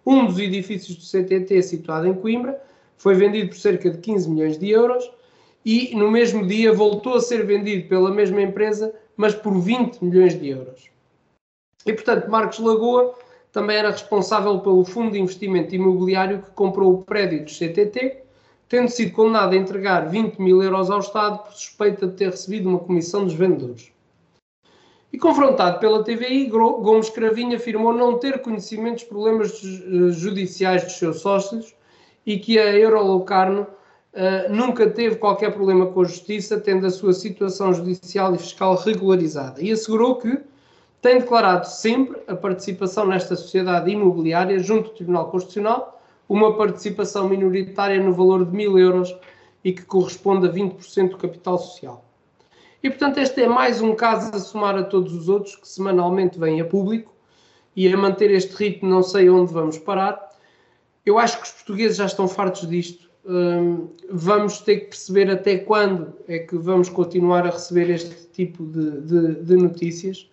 um 0.07 0.27
dos 0.27 0.39
edifícios 0.39 0.97
do 0.97 1.03
CTT, 1.03 1.63
situado 1.63 2.07
em 2.07 2.15
Coimbra, 2.15 2.61
foi 2.97 3.15
vendido 3.15 3.49
por 3.49 3.57
cerca 3.57 3.91
de 3.91 3.99
15 3.99 4.31
milhões 4.31 4.59
de 4.59 4.71
euros 4.71 5.11
e 5.65 5.95
no 5.97 6.11
mesmo 6.11 6.47
dia 6.47 6.73
voltou 6.73 7.15
a 7.15 7.21
ser 7.21 7.45
vendido 7.47 7.89
pela 7.89 8.11
mesma 8.11 8.43
empresa, 8.43 8.95
mas 9.17 9.35
por 9.35 9.59
20 9.59 10.05
milhões 10.05 10.39
de 10.39 10.49
euros. 10.49 10.91
E 11.87 11.93
portanto, 11.93 12.31
Marcos 12.31 12.59
Lagoa 12.59 13.15
também 13.55 13.77
era 13.77 13.93
responsável 13.93 14.59
pelo 14.59 14.85
fundo 14.85 15.13
de 15.13 15.21
investimento 15.21 15.77
imobiliário 15.77 16.43
que 16.43 16.51
comprou 16.51 16.93
o 16.93 17.03
prédio 17.05 17.45
do 17.45 17.51
CTT, 17.51 18.25
tendo 18.69 18.89
sido 18.89 19.13
condenado 19.13 19.53
a 19.53 19.57
entregar 19.57 20.11
20 20.11 20.39
mil 20.41 20.61
euros 20.61 20.91
ao 20.91 20.99
Estado 20.99 21.39
por 21.39 21.53
suspeita 21.53 22.09
de 22.09 22.17
ter 22.17 22.31
recebido 22.31 22.69
uma 22.69 22.81
comissão 22.81 23.25
dos 23.25 23.35
vendedores. 23.35 23.93
E 25.13 25.17
confrontado 25.17 25.79
pela 25.79 26.03
TVI, 26.03 26.47
Gomes 26.47 27.09
Cravinho 27.11 27.57
afirmou 27.57 27.93
não 27.93 28.19
ter 28.19 28.43
conhecimento 28.43 28.95
dos 28.95 29.05
problemas 29.05 29.63
eh, 29.63 30.11
judiciais 30.11 30.83
dos 30.83 30.99
seus 30.99 31.21
sócios 31.21 31.77
e 32.27 32.37
que 32.37 32.59
a 32.59 32.77
Eurolocarno 32.77 33.69
uh, 34.15 34.53
nunca 34.53 34.91
teve 34.91 35.15
qualquer 35.15 35.53
problema 35.53 35.87
com 35.87 36.01
a 36.01 36.05
justiça, 36.05 36.59
tendo 36.59 36.87
a 36.87 36.91
sua 36.91 37.13
situação 37.13 37.73
judicial 37.73 38.35
e 38.35 38.39
fiscal 38.39 38.75
regularizada. 38.75 39.63
E 39.63 39.71
assegurou 39.71 40.17
que 40.17 40.41
tem 41.05 41.19
declarado 41.19 41.67
sempre 41.67 42.19
a 42.27 42.35
participação 42.35 43.07
nesta 43.07 43.37
sociedade 43.37 43.91
imobiliária 43.91 44.59
junto 44.59 44.89
ao 44.89 44.95
Tribunal 44.95 45.31
Constitucional, 45.31 46.03
uma 46.27 46.57
participação 46.57 47.29
minoritária 47.29 48.03
no 48.03 48.11
valor 48.11 48.47
de 48.47 48.57
mil 48.57 48.79
euros 48.79 49.15
e 49.63 49.71
que 49.71 49.83
corresponde 49.83 50.47
a 50.47 50.51
20% 50.51 51.11
do 51.11 51.19
capital 51.19 51.59
social. 51.59 52.03
E, 52.83 52.89
portanto, 52.89 53.19
este 53.19 53.43
é 53.43 53.47
mais 53.47 53.83
um 53.83 53.95
caso 53.95 54.35
a 54.35 54.39
somar 54.39 54.79
a 54.79 54.83
todos 54.83 55.13
os 55.13 55.29
outros 55.29 55.57
que 55.57 55.69
semanalmente 55.69 56.39
vêm 56.39 56.63
a 56.63 56.65
público 56.65 57.13
e 57.77 57.87
a 57.93 57.97
manter 57.99 58.31
este 58.31 58.55
ritmo 58.55 58.89
não 58.89 59.03
sei 59.03 59.29
onde 59.29 59.53
vamos 59.53 59.77
parar. 59.77 60.31
Eu 61.05 61.19
acho 61.19 61.37
que 61.37 61.45
os 61.45 61.53
portugueses 61.53 61.99
já 61.99 62.07
estão 62.07 62.27
fartos 62.27 62.67
disto. 62.67 63.11
Hum, 63.27 63.91
vamos 64.11 64.61
ter 64.61 64.77
que 64.77 64.87
perceber 64.87 65.31
até 65.31 65.59
quando 65.59 66.15
é 66.27 66.39
que 66.39 66.57
vamos 66.57 66.89
continuar 66.89 67.47
a 67.47 67.51
receber 67.51 67.91
este 67.91 68.27
tipo 68.29 68.65
de, 68.65 69.03
de, 69.03 69.35
de 69.43 69.57
notícias. 69.57 70.31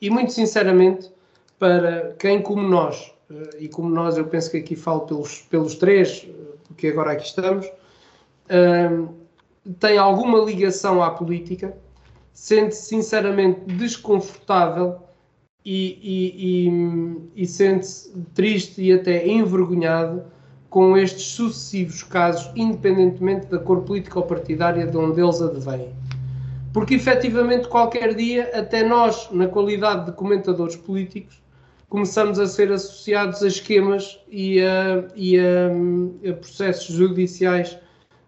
E, 0.00 0.08
muito 0.08 0.32
sinceramente, 0.32 1.10
para 1.58 2.14
quem 2.18 2.40
como 2.40 2.62
nós, 2.62 3.12
eh, 3.30 3.58
e 3.60 3.68
como 3.68 3.90
nós 3.90 4.16
eu 4.16 4.26
penso 4.26 4.50
que 4.50 4.56
aqui 4.56 4.74
falo 4.74 5.00
pelos, 5.00 5.42
pelos 5.42 5.74
três, 5.74 6.26
eh, 6.26 6.56
porque 6.66 6.88
agora 6.88 7.12
aqui 7.12 7.26
estamos, 7.26 7.70
hum, 8.50 9.08
tem 9.78 9.98
alguma 9.98 10.38
ligação 10.38 11.02
à 11.02 11.10
política, 11.10 11.76
sente-se 12.32 12.86
sinceramente 12.86 13.60
desconfortável 13.74 14.96
e, 15.64 15.98
e, 16.02 16.68
e, 16.68 17.42
e 17.42 17.46
sente-se 17.46 18.10
triste 18.34 18.80
e 18.82 18.92
até 18.92 19.26
envergonhado 19.28 20.24
com 20.70 20.96
estes 20.96 21.24
sucessivos 21.24 22.02
casos, 22.02 22.50
independentemente 22.56 23.46
da 23.46 23.58
cor 23.58 23.82
política 23.82 24.18
ou 24.18 24.24
partidária 24.24 24.86
de 24.86 24.96
onde 24.96 25.20
eles 25.20 25.42
advêm. 25.42 25.92
Porque 26.72 26.94
efetivamente 26.94 27.68
qualquer 27.68 28.14
dia, 28.14 28.50
até 28.54 28.84
nós, 28.84 29.28
na 29.32 29.48
qualidade 29.48 30.06
de 30.06 30.12
comentadores 30.12 30.76
políticos, 30.76 31.42
começamos 31.88 32.38
a 32.38 32.46
ser 32.46 32.70
associados 32.70 33.42
a 33.42 33.48
esquemas 33.48 34.20
e 34.28 34.60
a, 34.60 35.08
e 35.16 35.38
a, 35.38 36.30
a 36.30 36.32
processos 36.34 36.94
judiciais 36.94 37.76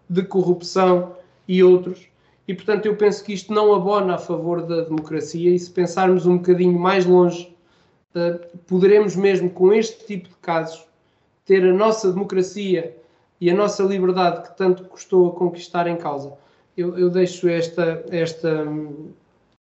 de 0.09 0.23
corrupção 0.23 1.15
e 1.47 1.63
outros 1.63 2.07
e, 2.47 2.53
portanto, 2.53 2.85
eu 2.85 2.95
penso 2.95 3.23
que 3.23 3.33
isto 3.33 3.53
não 3.53 3.73
abona 3.73 4.15
a 4.15 4.17
favor 4.17 4.63
da 4.63 4.81
democracia 4.81 5.49
e 5.49 5.57
se 5.57 5.71
pensarmos 5.71 6.25
um 6.25 6.37
bocadinho 6.37 6.77
mais 6.77 7.05
longe, 7.05 7.55
uh, 8.15 8.57
poderemos 8.67 9.15
mesmo, 9.15 9.49
com 9.49 9.73
este 9.73 10.05
tipo 10.05 10.27
de 10.27 10.35
casos, 10.35 10.85
ter 11.45 11.63
a 11.63 11.73
nossa 11.73 12.11
democracia 12.11 12.97
e 13.39 13.49
a 13.49 13.55
nossa 13.55 13.83
liberdade 13.83 14.43
que 14.43 14.57
tanto 14.57 14.83
custou 14.85 15.29
a 15.29 15.31
conquistar 15.31 15.87
em 15.87 15.95
causa. 15.95 16.33
Eu, 16.75 16.97
eu 16.97 17.09
deixo 17.09 17.47
esta, 17.47 18.03
esta, 18.09 18.65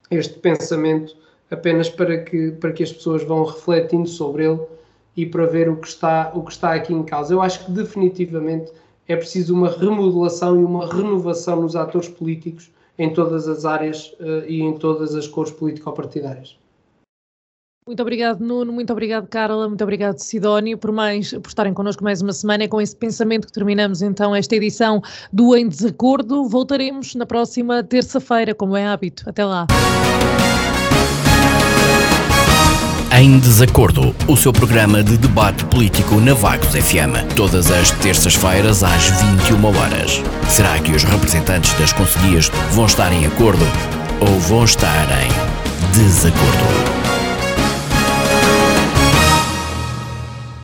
este 0.10 0.40
pensamento 0.40 1.16
apenas 1.52 1.90
para 1.90 2.18
que, 2.24 2.52
para 2.52 2.72
que 2.72 2.84
as 2.84 2.92
pessoas 2.92 3.24
vão 3.24 3.44
refletindo 3.44 4.08
sobre 4.08 4.46
ele 4.46 4.60
e 5.16 5.26
para 5.26 5.46
ver 5.46 5.70
o 5.70 5.78
que 5.78 5.88
está, 5.88 6.32
o 6.34 6.44
que 6.44 6.52
está 6.52 6.74
aqui 6.74 6.94
em 6.94 7.04
causa. 7.04 7.34
Eu 7.34 7.42
acho 7.42 7.66
que 7.66 7.72
definitivamente 7.72 8.72
é 9.08 9.16
preciso 9.16 9.54
uma 9.54 9.70
remodelação 9.70 10.60
e 10.60 10.64
uma 10.64 10.88
renovação 10.88 11.62
nos 11.62 11.76
atores 11.76 12.10
políticos 12.10 12.72
em 12.98 13.14
todas 13.14 13.48
as 13.48 13.66
áreas 13.66 14.14
uh, 14.20 14.46
e 14.48 14.62
em 14.62 14.74
todas 14.78 15.16
as 15.16 15.28
cores 15.28 15.52
político-partidárias. 15.52 16.58
Muito 17.88 18.02
obrigado, 18.02 18.40
Nuno. 18.42 18.74
Muito 18.74 18.92
obrigado, 18.92 19.28
Carla. 19.28 19.68
Muito 19.68 19.84
obrigado, 19.84 20.18
Sidónio, 20.18 20.76
por, 20.76 20.92
mais, 20.92 21.32
por 21.34 21.48
estarem 21.48 21.72
connosco 21.72 22.04
mais 22.04 22.20
uma 22.20 22.34
semana. 22.34 22.64
É 22.64 22.68
com 22.68 22.82
esse 22.82 22.96
pensamento 22.96 23.46
que 23.46 23.54
terminamos 23.54 24.02
então 24.02 24.36
esta 24.36 24.56
edição 24.56 25.04
do 25.32 25.56
Em 25.56 25.68
Desacordo. 25.70 26.50
Voltaremos 26.50 27.14
na 27.14 27.28
próxima 27.28 27.84
terça-feira, 27.84 28.56
como 28.56 28.76
é 28.76 28.88
hábito. 28.88 29.30
Até 29.30 29.46
lá. 29.46 29.68
Em 33.16 33.38
Desacordo, 33.38 34.16
o 34.28 34.36
seu 34.36 34.52
programa 34.52 35.04
de 35.04 35.16
debate 35.16 35.64
político 35.66 36.16
na 36.16 36.34
Vagos 36.34 36.70
FM, 36.70 37.36
todas 37.36 37.70
as 37.70 37.92
terças-feiras 38.00 38.84
às 38.84 39.04
21 39.22 39.64
horas. 39.64 40.24
Será 40.50 40.80
que 40.80 40.92
os 40.92 41.04
representantes 41.04 41.72
das 41.78 41.94
conselhias 41.94 42.50
vão 42.72 42.88
estar 42.88 43.14
em 43.14 43.28
acordo 43.28 43.64
ou 44.20 44.40
vão 44.40 44.66
estar 44.66 45.08
em 45.22 45.96
desacordo? 45.96 47.05